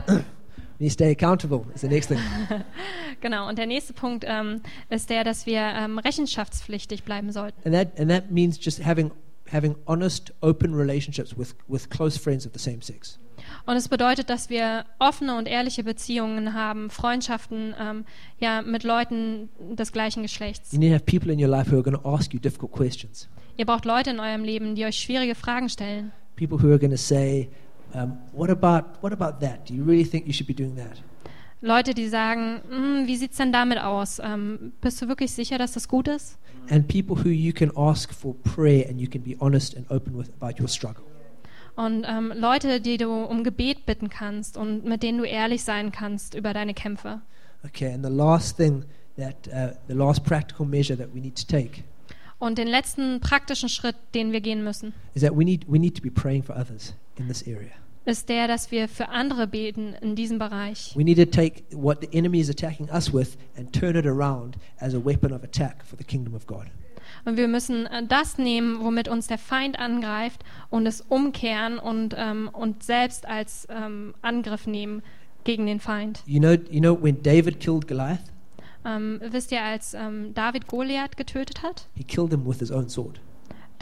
we 0.82 0.90
stay 0.90 1.12
accountable. 1.12 1.66
Is 1.74 1.82
the 1.82 1.88
next 1.88 2.08
thing. 2.08 2.20
genau. 3.22 3.48
Und 3.48 3.58
der 3.58 3.68
nächste 3.68 3.94
Punkt 3.94 4.26
ähm, 4.28 4.62
ist 4.90 5.10
der, 5.10 5.24
dass 5.24 5.46
wir 5.46 5.62
ähm, 5.62 6.00
rechenschaftspflichtig 6.00 7.04
bleiben 7.04 7.32
sollten. 7.32 7.62
And 7.64 7.74
that 7.74 8.00
and 8.00 8.10
that 8.10 8.32
means 8.32 8.58
just 8.60 8.84
having 8.84 9.12
having 9.52 9.76
honest, 9.86 10.34
open 10.42 10.74
relationships 10.74 11.38
with, 11.38 11.56
with 11.68 11.90
close 11.90 12.18
friends 12.18 12.46
of 12.46 12.54
the 12.54 12.60
same 12.60 12.82
sex. 12.82 13.20
Und 13.66 13.76
es 13.76 13.90
bedeutet, 13.90 14.30
dass 14.30 14.50
wir 14.50 14.86
offene 15.00 15.38
und 15.38 15.48
ehrliche 15.48 15.84
Beziehungen 15.84 16.54
haben, 16.54 16.90
Freundschaften 16.90 17.76
ähm, 17.80 18.06
ja 18.40 18.62
mit 18.62 18.84
Leuten 18.84 19.50
des 19.60 19.92
gleichen 19.92 20.22
Geschlechts. 20.22 20.72
You 20.72 20.80
need 20.80 20.90
to 20.90 20.96
have 20.96 21.06
people 21.06 21.32
in 21.32 21.40
your 21.40 21.50
life 21.50 21.72
who 21.72 21.76
are 21.76 21.84
going 21.84 22.00
to 22.00 22.08
ask 22.08 22.34
you 22.34 22.40
difficult 22.40 22.72
questions. 22.72 23.28
Ihr 23.58 23.66
braucht 23.66 23.86
Leute 23.86 24.12
in 24.12 24.20
eurem 24.20 24.44
Leben, 24.44 24.76
die 24.76 24.86
euch 24.86 24.98
schwierige 24.98 25.36
Fragen 25.36 25.70
stellen. 25.70 26.12
People 26.36 26.58
who 26.58 26.70
are 26.70 26.80
going 26.80 26.92
to 26.92 26.98
say, 26.98 27.50
um, 27.94 28.18
"What 28.34 28.50
about 28.50 29.02
what 29.02 29.14
about 29.14 29.46
that? 29.46 29.70
Do 29.70 29.74
you 29.74 29.84
really 29.84 30.06
think 30.06 30.26
you 30.28 30.34
should 30.34 30.48
be 30.48 30.54
doing 30.54 30.76
that?" 30.76 31.02
Leute, 31.62 31.94
die 31.94 32.08
sagen, 32.08 32.62
"Hm, 32.70 33.08
wie 33.08 33.16
sieht's 33.16 33.38
denn 33.38 33.52
damit 33.52 33.80
aus? 33.80 34.20
Ähm, 34.24 34.74
bist 34.82 35.02
du 35.02 35.08
wirklich 35.08 35.32
sicher, 35.32 35.58
dass 35.58 35.74
das 35.74 35.88
gut 35.88 36.08
ist? 36.08 36.38
And 36.70 36.88
people 36.88 37.16
who 37.16 37.30
you 37.30 37.54
can 37.54 37.76
ask 37.76 38.14
for 38.14 38.36
prayer 38.36 38.88
and 38.90 39.00
you 39.00 39.10
can 39.10 39.22
be 39.22 39.36
honest 39.40 39.76
and 39.76 39.90
open 39.92 40.18
with 40.18 40.30
about 40.40 40.62
your 40.62 40.68
struggle. 40.68 41.04
Und 41.76 42.06
ähm, 42.08 42.34
Leute, 42.36 42.82
die 42.82 42.98
du 42.98 43.10
um 43.12 43.44
Gebet 43.44 43.86
bitten 43.86 44.10
kannst 44.10 44.58
und 44.58 44.86
mit 44.86 45.04
denen 45.04 45.20
du 45.20 45.24
ehrlich 45.24 45.64
sein 45.64 45.92
kannst 45.92 46.36
über 46.36 46.54
deine 46.54 46.74
Kämpfe. 46.74 47.22
Okay, 47.64 47.94
and 47.94 48.06
the 48.06 48.12
last 48.12 48.58
thing 48.58 48.84
that 49.18 49.48
uh, 49.48 49.76
the 49.88 49.94
last 49.94 50.24
practical 50.24 50.66
measure 50.66 50.98
that 50.98 51.14
we 51.14 51.20
need 51.20 51.36
to 51.36 51.46
take 51.46 51.84
Und 52.40 52.58
den 52.58 52.68
letzten 52.68 53.20
praktischen 53.20 53.70
Schritt, 53.70 53.96
den 54.16 54.32
wir 54.32 54.42
gehen 54.42 54.64
müssen, 54.64 54.94
is 55.14 55.22
that 55.22 55.38
we 55.38 55.44
need 55.44 55.66
we 55.68 55.78
need 55.78 55.96
to 55.96 56.02
be 56.02 56.10
praying 56.10 56.42
for 56.42 56.56
others 56.58 56.96
in 57.18 57.28
this 57.28 57.44
area. 57.48 57.72
Ist 58.06 58.30
der, 58.30 58.48
dass 58.48 58.72
wir 58.72 58.88
für 58.88 59.10
andere 59.10 59.48
beten 59.48 59.94
in 60.02 60.16
diesem 60.16 60.40
Bereich. 60.40 60.94
We 60.96 61.04
need 61.04 61.18
to 61.18 61.26
take 61.26 61.64
what 61.72 62.00
the 62.02 62.18
enemy 62.18 62.40
is 62.40 62.50
attacking 62.50 62.90
us 62.90 63.14
with 63.14 63.38
and 63.58 63.72
turn 63.72 63.96
it 63.96 64.06
around 64.06 64.58
as 64.80 64.94
a 64.94 65.04
weapon 65.04 65.32
of 65.32 65.44
attack 65.44 65.86
for 65.86 65.98
the 65.98 66.04
kingdom 66.04 66.34
of 66.34 66.48
God. 66.48 66.66
Und 67.26 67.38
wir 67.38 67.48
müssen 67.48 67.86
äh, 67.86 68.06
das 68.06 68.38
nehmen, 68.38 68.84
womit 68.84 69.08
uns 69.08 69.28
der 69.28 69.38
Feind 69.38 69.78
angreift 69.78 70.44
und 70.70 70.88
es 70.88 71.02
umkehren 71.02 71.78
und, 71.78 72.16
ähm, 72.18 72.50
und 72.52 72.84
selbst 72.84 73.28
als 73.28 73.68
ähm, 73.70 74.14
Angriff 74.22 74.66
nehmen 74.66 75.04
gegen 75.44 75.66
den 75.66 75.80
Feind. 75.80 76.24
You 76.26 76.40
know, 76.40 76.54
you 76.70 76.80
know 76.80 76.98
when 77.00 77.22
David 77.22 77.60
killed 77.60 77.88
Goliath, 77.88 78.20
Ähm, 78.84 79.22
wisst 79.30 79.52
ihr, 79.52 79.62
als 79.62 79.94
ähm, 79.94 80.34
David 80.34 80.68
Goliath 80.68 81.16
getötet 81.16 81.62
hat, 81.62 81.88
he 81.96 82.04
killed 82.04 82.32
him 82.32 82.48
with 82.48 82.58
his 82.60 82.72
own 82.72 82.90
sword. 82.90 83.20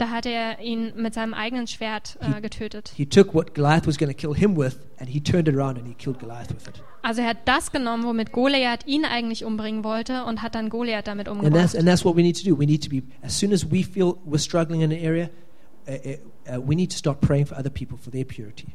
Da 0.00 0.10
hat 0.10 0.26
er 0.26 0.60
ihn 0.60 0.92
mit 0.96 1.14
seinem 1.14 1.34
eigenen 1.34 1.66
Schwert 1.66 2.18
äh, 2.20 2.40
getötet. 2.40 2.92
He 2.96 3.06
took 3.06 3.34
what 3.34 3.54
Goliath 3.54 3.86
was 3.86 3.98
going 3.98 4.10
to 4.10 4.16
kill 4.16 4.34
him 4.34 4.56
with 4.56 4.78
and 4.98 5.08
he 5.08 5.20
turned 5.20 5.48
it 5.48 5.54
around 5.54 5.78
and 5.78 5.86
he 5.86 5.94
killed 5.94 6.18
Goliath 6.18 6.50
with 6.50 6.66
it. 6.68 6.82
Also 7.02 7.22
er 7.22 7.28
hat 7.28 7.38
das 7.46 7.72
genommen, 7.72 8.04
womit 8.04 8.32
Goliath 8.32 8.86
ihn 8.86 9.04
eigentlich 9.04 9.44
umbringen 9.44 9.84
wollte 9.84 10.24
und 10.24 10.42
hat 10.42 10.54
dann 10.54 10.68
Goliath 10.70 11.06
damit 11.06 11.28
And 11.28 11.38
that's, 11.38 11.46
umgebracht. 11.46 11.76
and 11.76 11.88
that's 11.88 12.04
what 12.04 12.16
we 12.16 12.22
need 12.22 12.36
to 12.36 12.44
do. 12.44 12.58
We 12.58 12.66
need 12.66 12.82
to 12.84 12.90
be, 12.90 13.02
as 13.22 13.38
soon 13.38 13.52
as 13.52 13.70
we 13.70 13.82
feel 13.82 14.18
we're 14.24 14.38
struggling 14.38 14.82
in 14.82 14.92
an 14.92 14.98
area, 14.98 15.30
uh, 15.88 15.92
uh, 15.92 16.56
uh, 16.56 16.60
we 16.60 16.74
need 16.74 16.90
to 16.90 16.96
start 16.96 17.20
praying 17.20 17.46
for 17.46 17.58
other 17.58 17.70
people 17.70 17.96
for 17.98 18.10
their 18.10 18.24
purity. 18.24 18.68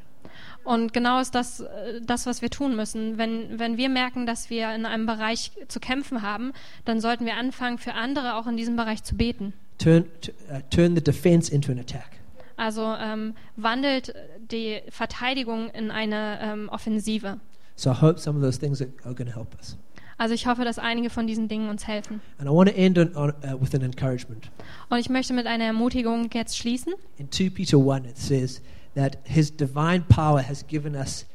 Und 0.63 0.93
genau 0.93 1.19
ist 1.19 1.35
das, 1.35 1.59
äh, 1.59 2.01
das, 2.01 2.25
was 2.25 2.41
wir 2.41 2.49
tun 2.49 2.75
müssen. 2.75 3.17
Wenn, 3.19 3.59
wenn 3.59 3.77
wir 3.77 3.87
merken, 3.87 4.25
dass 4.25 4.49
wir 4.49 4.73
in 4.73 4.85
einem 4.85 5.05
Bereich 5.05 5.51
zu 5.67 5.79
kämpfen 5.79 6.23
haben, 6.23 6.53
dann 6.85 6.99
sollten 6.99 7.25
wir 7.25 7.35
anfangen, 7.35 7.77
für 7.77 7.93
andere 7.93 8.35
auch 8.35 8.47
in 8.47 8.57
diesem 8.57 8.75
Bereich 8.75 9.03
zu 9.03 9.15
beten. 9.15 9.53
Turn, 9.77 10.05
uh, 10.49 10.61
turn 10.69 10.95
the 10.95 11.01
defense 11.01 11.51
into 11.51 11.71
an 11.71 11.79
attack. 11.79 12.19
Also 12.57 12.95
ähm, 12.97 13.33
wandelt 13.57 14.13
die 14.39 14.81
Verteidigung 14.89 15.69
in 15.71 15.91
eine 15.91 16.39
ähm, 16.41 16.69
Offensive. 16.69 17.39
So 17.75 17.91
I 17.91 17.93
hope 17.93 18.19
some 18.19 18.37
of 18.37 18.43
those 18.43 18.57
things 18.57 18.81
are, 18.81 18.89
are 19.03 19.13
going 19.13 19.27
to 19.27 19.35
help 19.35 19.53
us. 19.59 19.77
Also 20.17 20.33
ich 20.33 20.47
hoffe, 20.47 20.63
dass 20.63 20.79
einige 20.79 21.09
von 21.09 21.27
diesen 21.27 21.49
Dingen 21.49 21.69
uns 21.69 21.87
helfen. 21.87 22.21
And 22.37 22.47
I 22.47 22.53
want 22.53 22.69
to 22.69 22.75
end 22.75 22.97
on, 22.97 23.13
on, 23.15 23.33
uh, 23.43 23.59
with 23.59 23.75
an 23.75 23.81
encouragement. 23.81 24.49
Und 24.89 24.99
ich 24.99 25.09
möchte 25.09 25.33
mit 25.33 25.45
einer 25.45 25.65
Ermutigung 25.65 26.29
jetzt 26.33 26.57
schließen. 26.57 26.93
In 27.17 27.29
2 27.29 27.49
Peter 27.49 27.77
1, 27.77 28.07
it 28.07 28.17
says 28.17 28.61
that 28.95 29.17
his 29.25 29.51
divine 29.51 30.05
power 30.07 30.41
has 30.41 30.65
given 30.65 30.95
us 30.95 31.25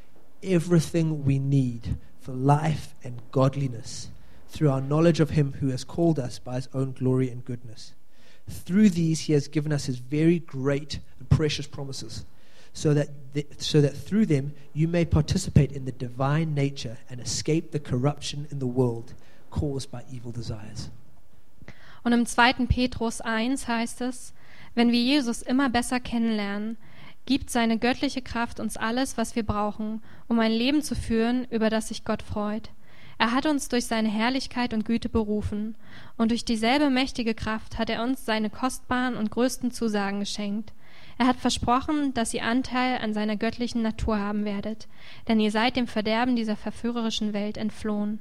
everything 0.43 1.27
we 1.27 1.39
need 1.39 1.97
for 2.19 2.35
life 2.35 2.95
and 3.05 3.21
godliness 3.33 4.11
through 4.49 4.71
our 4.71 4.81
knowledge 4.81 5.21
of 5.21 5.31
him 5.31 5.55
who 5.61 5.71
has 5.71 5.87
called 5.87 6.19
us 6.19 6.39
by 6.39 6.57
his 6.57 6.69
own 6.73 6.93
glory 6.93 7.31
and 7.31 7.45
goodness. 7.45 7.93
Through 8.51 8.91
these, 8.91 9.21
he 9.21 9.33
has 9.33 9.49
given 9.49 9.73
us 9.73 9.87
his 9.87 9.99
very 9.99 10.41
great 10.41 11.01
and 11.19 11.29
precious 11.29 11.67
promises, 11.67 12.25
so 12.73 12.93
that, 12.95 13.09
th- 13.35 13.47
so 13.59 13.81
that 13.81 13.97
through 13.97 14.27
them 14.27 14.53
you 14.75 14.89
may 14.89 15.05
participate 15.05 15.73
in 15.73 15.85
the 15.85 15.93
divine 15.93 16.55
nature 16.55 16.99
and 17.09 17.21
escape 17.21 17.71
the 17.71 17.81
corruption 17.81 18.47
in 18.51 18.59
the 18.59 18.67
world 18.67 19.15
caused 19.51 19.91
by 19.91 20.03
evil 20.11 20.33
desires. 20.33 20.91
Und 22.03 22.13
im 22.13 22.27
2. 22.27 22.67
Petrus 22.67 23.21
1 23.21 23.69
heißt 23.69 24.01
es, 24.01 24.33
wenn 24.75 24.91
wir 24.93 25.01
Jesus 25.01 25.43
immer 25.43 25.69
besser 25.69 26.01
kennenlernen, 26.01 26.77
gibt 27.27 27.51
seine 27.51 27.79
göttliche 27.79 28.23
Kraft 28.23 28.61
uns 28.61 28.77
alles, 28.77 29.17
was 29.17 29.37
wir 29.37 29.45
brauchen, 29.45 30.03
um 30.29 30.39
ein 30.41 30.53
Leben 30.53 30.83
zu 30.83 30.95
führen, 30.95 31.47
über 31.51 31.71
das 31.71 31.89
sich 31.89 32.05
Gott 32.05 32.23
freut. 32.23 32.71
Er 33.21 33.33
hat 33.33 33.45
uns 33.45 33.69
durch 33.69 33.85
seine 33.85 34.09
Herrlichkeit 34.09 34.73
und 34.73 34.87
Güte 34.87 35.11
berufen, 35.11 35.75
und 36.17 36.31
durch 36.31 36.47
dieselbe 36.47 36.89
mächtige 36.89 37.35
Kraft 37.35 37.79
hat 37.79 37.91
er 37.91 38.03
uns 38.03 38.25
seine 38.25 38.49
kostbaren 38.49 39.15
und 39.15 39.31
größten 39.31 39.73
Zusagen 39.73 40.21
geschenkt. 40.21 40.73
Er 41.19 41.27
hat 41.27 41.37
versprochen, 41.37 42.15
dass 42.15 42.33
ihr 42.33 42.45
Anteil 42.45 42.97
an 42.97 43.13
seiner 43.13 43.37
göttlichen 43.37 43.83
Natur 43.83 44.19
haben 44.19 44.47
werdet, 44.47 44.89
denn 45.29 45.39
ihr 45.39 45.51
seid 45.51 45.77
dem 45.77 45.87
Verderben 45.87 46.35
dieser 46.35 46.57
verführerischen 46.57 47.35
Welt 47.35 47.59
entflohen. 47.59 48.21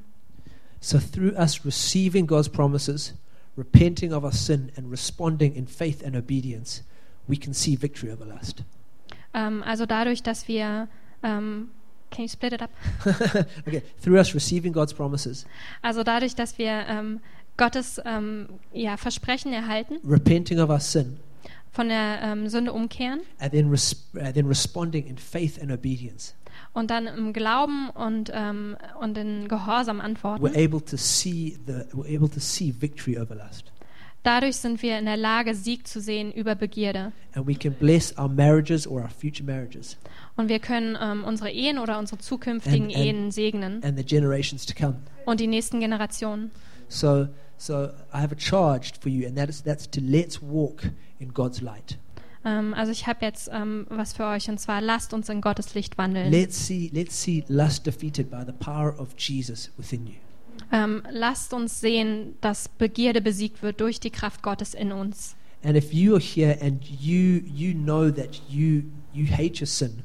So, 0.81 0.99
through 0.99 1.31
us 1.39 1.65
receiving 1.65 2.27
God's 2.27 2.49
promises, 2.49 3.13
repenting 3.57 4.11
of 4.11 4.25
our 4.25 4.33
sin, 4.33 4.69
and 4.75 4.91
responding 4.91 5.55
in 5.55 5.65
faith 5.65 6.03
and 6.05 6.13
obedience, 6.13 6.83
we 7.25 7.37
can 7.37 7.53
see 7.53 7.81
victory 7.81 8.11
over 8.11 8.25
lust. 8.25 8.65
Ähm, 9.33 9.63
also 9.63 9.85
dadurch, 9.85 10.23
dass 10.23 10.49
wir, 10.49 10.89
ähm, 11.23 11.69
can 12.11 12.23
you 12.23 12.27
split 12.29 12.53
it 12.53 12.61
up? 12.61 12.69
okay, 13.67 13.81
through 14.01 14.19
us 14.19 14.33
receiving 14.33 14.71
God's 14.73 14.93
promises, 14.93 15.45
Also 15.81 16.03
dadurch, 16.03 16.35
dass 16.35 16.57
wir 16.57 16.85
ähm, 16.87 17.19
Gottes 17.57 18.01
ähm, 18.05 18.47
ja, 18.73 18.97
Versprechen 18.97 19.51
erhalten, 19.53 19.97
repenting 20.07 20.59
of 20.59 20.69
our 20.69 20.79
sin, 20.79 21.17
von 21.71 21.89
der 21.89 22.19
ähm, 22.23 22.47
Sünde 22.49 22.71
umkehren. 22.73 23.21
And 23.39 23.51
then, 23.51 23.69
res- 23.69 24.09
uh, 24.15 24.31
then 24.33 24.47
responding 24.47 25.05
in 25.07 25.17
faith 25.17 25.61
and 25.61 25.71
obedience, 25.71 26.33
und 26.73 26.89
dann 26.91 27.07
im 27.07 27.33
Glauben 27.33 27.89
und, 27.91 28.31
ähm, 28.33 28.75
und 28.99 29.17
in 29.17 29.47
Gehorsam 29.47 29.99
antworten, 30.01 30.43
we're 30.43 30.55
able 30.65 30.83
to 30.83 30.97
see 30.97 31.57
the 31.67 31.83
we're 31.93 32.15
able 32.15 32.29
to 32.29 32.39
see 32.39 32.73
victory 32.77 33.17
over 33.17 33.35
lust, 33.35 33.71
dadurch 34.23 34.57
sind 34.57 34.81
wir 34.81 34.97
in 34.99 35.05
der 35.05 35.17
Lage, 35.17 35.53
Sieg 35.55 35.87
zu 35.87 35.99
sehen 36.01 36.31
über 36.31 36.55
Begierde. 36.55 37.11
and 37.33 37.47
we 37.47 37.55
can 37.55 37.73
bless 37.73 38.17
our 38.17 38.27
marriages 38.29 38.85
or 38.87 39.01
our 39.01 39.09
future 39.09 39.43
marriages 39.45 39.97
Und 40.39 40.47
wir 40.47 40.59
können 40.59 40.97
ähm, 41.01 41.25
unsere 41.25 41.51
Ehen 41.51 41.79
oder 41.79 41.99
unsere 41.99 42.17
zukünftigen 42.17 42.85
And- 42.85 42.95
and- 42.95 43.05
Ehen 43.05 43.31
segnen 43.31 43.83
and 43.83 43.97
the 43.97 44.05
generations 44.05 44.65
to 44.65 44.73
come. 44.73 44.95
und 45.25 45.41
die 45.41 45.47
nächsten 45.47 45.81
Generationen. 45.81 46.51
So, 46.87 47.27
so 47.57 47.87
I 48.13 48.19
have 48.21 48.33
a 48.33 48.39
charge 48.39 48.93
for 49.01 49.11
you, 49.11 49.27
and 49.27 49.35
that 49.35 49.49
is 49.49 49.61
that's 49.61 49.89
to 49.91 49.99
let's 49.99 50.41
walk 50.41 50.83
in 51.19 51.33
God's 51.33 51.59
light. 51.59 51.97
Ähm, 52.45 52.73
also 52.73 52.93
ich 52.93 53.05
habe 53.05 53.25
jetzt 53.25 53.49
ähm, 53.51 53.85
was 53.89 54.13
für 54.13 54.27
euch 54.27 54.49
und 54.49 54.61
zwar 54.61 54.79
lasst 54.79 55.13
uns 55.13 55.27
in 55.27 55.41
Gottes 55.41 55.73
Licht 55.75 55.97
wandeln. 55.97 56.31
Let's 56.31 56.65
see 56.67 56.89
let's 56.93 57.21
see 57.21 57.43
lust 57.49 57.85
defeated 57.85 58.31
by 58.31 58.43
the 58.45 58.53
power 58.53 58.97
of 58.97 59.09
Jesus 59.17 59.69
within 59.77 60.07
you. 60.07 60.13
Ähm, 60.71 61.03
lasst 61.11 61.51
uns 61.53 61.81
sehen, 61.81 62.35
dass 62.39 62.69
Begierde 62.69 63.19
besiegt 63.19 63.61
wird 63.61 63.81
durch 63.81 63.99
die 63.99 64.09
Kraft 64.09 64.41
Gottes 64.41 64.73
in 64.73 64.93
uns. 64.93 65.35
And 65.65 65.75
if 65.75 65.91
you 65.93 66.13
are 66.13 66.21
here 66.21 66.57
and 66.61 66.81
you 66.85 67.41
you 67.45 67.73
know 67.73 68.09
that 68.09 68.39
you 68.49 68.83
you 69.11 69.25
hate 69.29 69.59
your 69.59 69.67
sin, 69.67 70.01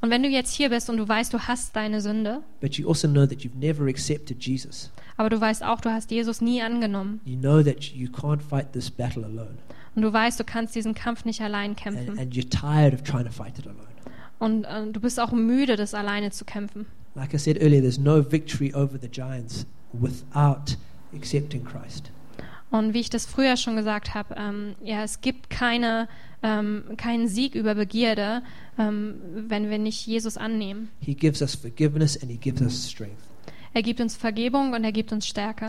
Und 0.00 0.10
wenn 0.10 0.22
du 0.22 0.28
jetzt 0.28 0.54
hier 0.54 0.70
bist 0.70 0.88
und 0.90 0.96
du 0.96 1.08
weißt, 1.08 1.32
du 1.34 1.40
hast 1.40 1.74
deine 1.74 2.00
Sünde, 2.00 2.42
but 2.60 2.74
you 2.74 2.88
also 2.88 3.08
know 3.08 3.26
that 3.26 3.40
you've 3.40 3.56
never 3.58 3.86
accepted 3.86 4.44
Jesus, 4.44 4.90
aber 5.16 5.28
du 5.28 5.40
weißt 5.40 5.64
auch, 5.64 5.80
du 5.80 5.90
hast 5.90 6.10
Jesus 6.10 6.40
nie 6.40 6.62
angenommen 6.62 7.20
you 7.24 7.36
know 7.36 7.62
that 7.62 7.82
you 7.82 8.08
can't 8.08 8.40
fight 8.40 8.72
this 8.72 8.90
battle 8.90 9.24
alone, 9.24 9.58
und 9.96 10.02
du 10.02 10.12
weißt, 10.12 10.38
du 10.38 10.44
kannst 10.44 10.76
diesen 10.76 10.94
Kampf 10.94 11.24
nicht 11.24 11.40
allein 11.40 11.70
and, 11.70 11.78
kämpfen 11.78 12.18
and 12.18 12.34
you're 12.34 12.48
tired 12.48 12.94
of 12.94 13.02
trying 13.02 13.24
to 13.24 13.32
fight 13.32 13.58
it 13.58 13.66
alone. 13.66 13.88
und 14.38 14.64
äh, 14.64 14.92
du 14.92 15.00
bist 15.00 15.18
auch 15.18 15.32
müde, 15.32 15.74
das 15.74 15.94
alleine 15.94 16.30
zu 16.30 16.44
kämpfen. 16.44 16.86
Like 17.16 17.34
I 17.34 17.38
said 17.38 17.60
earlier, 17.60 17.80
there's 17.80 17.98
no 17.98 18.22
victory 18.22 18.72
over 18.74 18.96
the 19.00 19.08
giants 19.08 19.66
without 19.92 20.76
accepting 21.12 21.64
Christ. 21.64 22.12
Und 22.70 22.92
wie 22.94 23.00
ich 23.00 23.10
das 23.10 23.24
früher 23.26 23.56
schon 23.56 23.76
gesagt 23.76 24.14
habe, 24.14 24.34
ähm, 24.36 24.74
ja, 24.82 25.02
es 25.02 25.20
gibt 25.22 25.48
keine, 25.48 26.08
ähm, 26.42 26.84
keinen 26.96 27.26
Sieg 27.28 27.54
über 27.54 27.74
Begierde, 27.74 28.42
ähm, 28.78 29.14
wenn 29.48 29.70
wir 29.70 29.78
nicht 29.78 30.06
Jesus 30.06 30.36
annehmen. 30.36 30.90
He 31.00 31.14
gives 31.14 31.40
us 31.40 31.54
forgiveness 31.54 32.20
and 32.20 32.30
he 32.30 32.36
gives 32.36 32.60
us 32.60 32.90
strength. 32.90 33.16
Er 33.72 33.82
gibt 33.82 34.00
uns 34.00 34.16
Vergebung 34.16 34.72
und 34.74 34.84
er 34.84 34.92
gibt 34.92 35.12
uns 35.12 35.26
Stärke. 35.26 35.66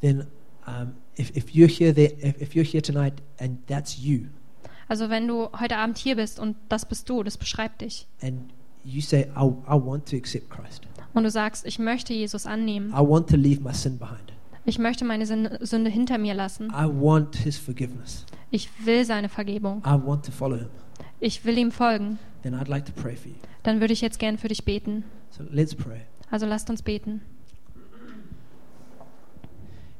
Then, 0.00 0.26
um, 0.66 0.92
if, 1.18 1.34
if 1.36 1.50
you're 1.50 1.68
here, 1.70 1.94
there, 1.94 2.12
if, 2.22 2.40
if 2.40 2.54
you're 2.54 2.64
here 2.68 2.82
tonight 2.82 3.14
and 3.38 3.66
that's 3.66 3.98
you, 3.98 4.26
Also 4.88 5.08
wenn 5.08 5.26
du 5.26 5.48
heute 5.58 5.76
Abend 5.78 5.96
hier 5.96 6.16
bist 6.16 6.38
und 6.38 6.56
das 6.68 6.86
bist 6.86 7.08
du, 7.08 7.22
das 7.22 7.38
beschreibt 7.38 7.80
dich. 7.80 8.06
and 8.20 8.52
you 8.84 9.00
say, 9.00 9.22
I, 9.36 9.44
I 9.68 9.74
want 9.80 10.06
to 10.10 10.16
accept 10.16 10.50
Christ, 10.50 10.82
Und 11.14 11.22
du 11.24 11.30
sagst, 11.30 11.64
ich 11.66 11.78
möchte 11.78 12.12
Jesus 12.12 12.46
annehmen. 12.46 12.90
I 12.90 12.96
want 13.00 13.30
to 13.30 13.36
leave 13.36 13.62
my 13.62 13.72
sin 13.72 13.96
behind, 13.98 14.31
Ich 14.64 14.78
möchte 14.78 15.04
meine 15.04 15.26
Sünde 15.26 15.90
hinter 15.90 16.18
mir 16.18 16.34
lassen. 16.34 16.66
I 16.70 16.84
want 16.86 17.36
his 17.36 17.58
forgiveness, 17.58 18.24
Ich 18.50 18.68
will 18.84 19.04
seine 19.04 19.28
Vergebung. 19.28 19.82
I 19.84 19.98
want 20.04 20.24
to 20.26 20.32
follow 20.32 20.56
him, 20.56 20.68
Ich 21.20 21.44
will 21.44 21.58
ihm 21.58 21.72
folgen. 21.72 22.18
then 22.42 22.54
I'd 22.54 22.68
like 22.68 22.84
to 22.86 22.92
pray 22.92 23.16
for 23.16 23.28
you. 23.30 23.36
Dann 23.62 23.80
würde 23.80 23.92
ich 23.92 24.00
jetzt 24.00 24.18
gern 24.18 24.38
für 24.38 24.48
dich 24.48 24.64
beten. 24.64 25.04
So 25.30 25.44
let's 25.50 25.74
pray. 25.74 26.02
Also 26.30 26.46
lasst 26.46 26.70
uns 26.70 26.82
beten. 26.82 27.22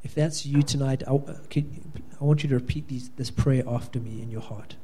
If 0.04 0.14
that's 0.14 0.44
you 0.44 0.62
tonight, 0.62 1.02
I, 1.02 1.10
uh, 1.12 1.20
can, 1.48 1.64
I 2.20 2.24
want 2.24 2.42
you 2.42 2.48
to 2.48 2.56
repeat 2.56 2.88
these, 2.88 3.10
this 3.16 3.30
prayer 3.30 3.66
after 3.66 4.00
me 4.00 4.20
in 4.22 4.34
your 4.34 4.48
heart. 4.48 4.76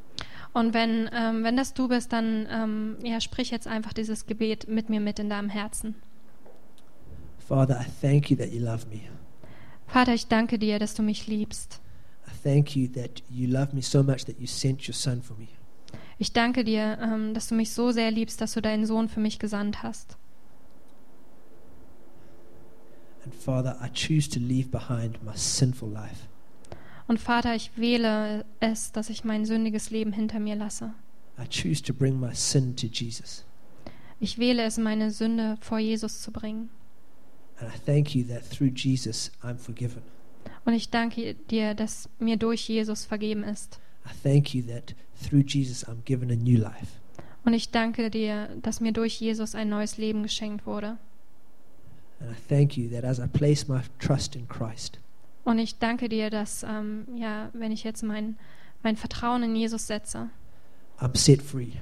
Und 0.52 0.74
wenn, 0.74 1.10
ähm, 1.12 1.44
wenn 1.44 1.56
das 1.56 1.74
du 1.74 1.88
bist, 1.88 2.12
dann 2.12 2.46
ähm, 2.50 2.96
ja, 3.02 3.20
sprich 3.20 3.50
jetzt 3.50 3.66
einfach 3.66 3.92
dieses 3.92 4.26
Gebet 4.26 4.68
mit 4.68 4.88
mir 4.88 5.00
mit 5.00 5.18
in 5.18 5.28
deinem 5.28 5.48
Herzen. 5.48 5.94
Father, 7.38 7.80
I 7.80 7.86
thank 8.00 8.30
you 8.30 8.36
that 8.36 8.52
you 8.52 8.60
love 8.60 8.86
me. 8.88 9.00
Vater, 9.88 10.14
ich 10.14 10.28
danke 10.28 10.58
dir, 10.58 10.78
dass 10.78 10.94
du 10.94 11.02
mich 11.02 11.26
liebst. 11.26 11.80
I 12.26 12.30
thank 12.42 12.76
you 12.76 12.88
that 12.88 13.22
you 13.30 13.48
love 13.48 13.74
me 13.74 13.82
so 13.82 14.02
much 14.02 14.24
that 14.26 14.38
you 14.38 14.46
sent 14.46 14.86
your 14.86 14.94
son 14.94 15.22
for 15.22 15.36
me. 15.36 15.48
Ich 16.18 16.32
danke 16.32 16.62
dir, 16.62 16.98
ähm, 17.00 17.32
dass 17.32 17.48
du 17.48 17.54
mich 17.54 17.72
so 17.72 17.90
sehr 17.90 18.10
liebst, 18.10 18.40
dass 18.40 18.52
du 18.52 18.60
deinen 18.60 18.86
Sohn 18.86 19.08
für 19.08 19.20
mich 19.20 19.38
gesandt 19.38 19.82
hast. 19.82 20.16
And 23.24 23.34
Father, 23.34 23.78
I 23.82 23.88
choose 23.92 24.28
to 24.30 24.38
leave 24.38 24.68
behind 24.68 25.22
my 25.24 25.36
sinful 25.36 25.90
life. 25.90 26.28
Und 27.06 27.18
Vater, 27.18 27.54
ich 27.54 27.76
wähle 27.76 28.44
es, 28.60 28.92
dass 28.92 29.08
ich 29.08 29.24
mein 29.24 29.46
sündiges 29.46 29.90
Leben 29.90 30.12
hinter 30.12 30.40
mir 30.40 30.56
lasse. 30.56 30.92
I 31.38 31.46
choose 31.48 31.82
to 31.82 31.94
bring 31.94 32.20
my 32.20 32.34
sin 32.34 32.76
to 32.76 32.86
Jesus. 32.86 33.44
Ich 34.20 34.38
wähle 34.38 34.64
es, 34.64 34.76
meine 34.76 35.10
Sünde 35.10 35.56
vor 35.60 35.78
Jesus 35.78 36.20
zu 36.20 36.32
bringen. 36.32 36.68
Und 40.64 40.74
ich 40.74 40.90
danke 40.90 41.34
dir, 41.34 41.74
dass 41.74 42.08
mir 42.18 42.36
durch 42.36 42.68
Jesus 42.68 43.04
vergeben 43.04 43.42
ist. 43.44 43.80
I 44.06 44.10
thank 44.22 44.54
you 44.54 44.62
that 44.62 44.94
through 45.22 45.44
Jesus 45.46 45.86
I'm 45.86 46.02
given 46.04 46.30
a 46.30 46.36
new 46.36 46.58
life. 46.58 46.86
Und 47.44 47.54
ich 47.54 47.70
danke 47.70 48.10
dir, 48.10 48.48
dass 48.62 48.80
mir 48.80 48.92
durch 48.92 49.20
Jesus 49.20 49.54
ein 49.54 49.68
neues 49.68 49.96
Leben 49.96 50.22
geschenkt 50.22 50.66
wurde. 50.66 50.98
And 52.20 52.30
I 52.32 52.34
thank 52.48 52.76
you 52.76 52.88
that 52.90 53.04
as 53.04 53.18
I 53.18 53.26
place 53.26 53.68
my 53.68 53.80
trust 53.98 54.34
in 54.36 54.48
Christ, 54.48 54.98
Und 55.44 55.58
ich 55.58 55.78
danke 55.78 56.08
dir, 56.08 56.30
dass, 56.30 56.62
ähm, 56.62 57.06
ja, 57.16 57.48
wenn 57.54 57.72
ich 57.72 57.84
jetzt 57.84 58.02
mein, 58.02 58.36
mein 58.82 58.96
Vertrauen 58.96 59.42
in 59.42 59.56
Jesus 59.56 59.86
setze, 59.86 60.28
I'm 60.98 61.16
set 61.16 61.40
free. 61.42 61.72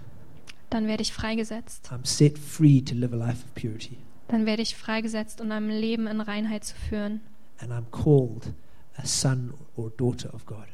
dann 0.71 0.87
werde 0.87 1.03
ich 1.03 1.13
freigesetzt. 1.13 1.91
I'm 1.91 2.07
set 2.07 2.39
free 2.39 2.81
to 2.83 2.95
live 2.95 3.13
a 3.13 3.17
life 3.17 3.43
of 3.45 3.55
purity. 3.55 3.99
Dann 4.29 4.47
werde 4.47 4.63
ich 4.63 4.77
freigesetzt, 4.77 5.41
um 5.41 5.51
ein 5.51 5.69
Leben 5.69 6.07
in 6.07 6.21
Reinheit 6.21 6.65
zu 6.65 6.75
führen. 6.75 7.21
And 7.59 7.73
I'm 7.73 7.91
called 7.91 8.53
a 8.97 9.07
son 9.07 9.55
or 9.77 9.91
daughter 9.91 10.33
of 10.35 10.47
God. 10.47 10.67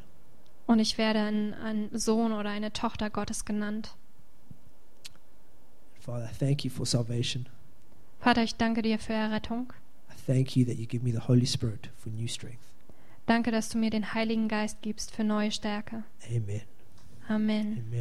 Und 0.65 0.79
ich 0.79 0.97
werde 0.97 1.19
ein, 1.19 1.53
ein 1.53 1.89
Sohn 1.91 2.31
oder 2.31 2.49
eine 2.49 2.71
Tochter 2.71 3.09
Gottes 3.09 3.45
genannt. 3.45 3.95
Father, 5.99 6.29
thank 6.37 6.65
you 6.65 6.71
for 6.71 6.85
salvation. 6.85 7.47
Vater, 8.19 8.43
ich 8.43 8.55
danke 8.55 8.81
dir 8.81 8.99
für 8.99 9.13
Errettung. 9.13 9.73
I 10.09 10.15
thank 10.25 10.55
you 10.55 10.65
that 10.65 10.75
you 10.75 10.85
give 10.85 11.03
me 11.03 11.11
the 11.11 11.27
Holy 11.27 11.45
Spirit 11.45 11.89
for 11.97 12.11
new 12.11 12.27
strength. 12.27 12.63
Danke, 13.25 13.51
dass 13.51 13.69
du 13.69 13.77
mir 13.77 13.89
den 13.89 14.13
Heiligen 14.13 14.47
Geist 14.49 14.81
gibst 14.81 15.11
für 15.11 15.23
neue 15.23 15.51
Stärke. 15.51 16.03
Amen. 16.27 16.61
Amen. 17.27 17.59
Amen. 17.73 17.85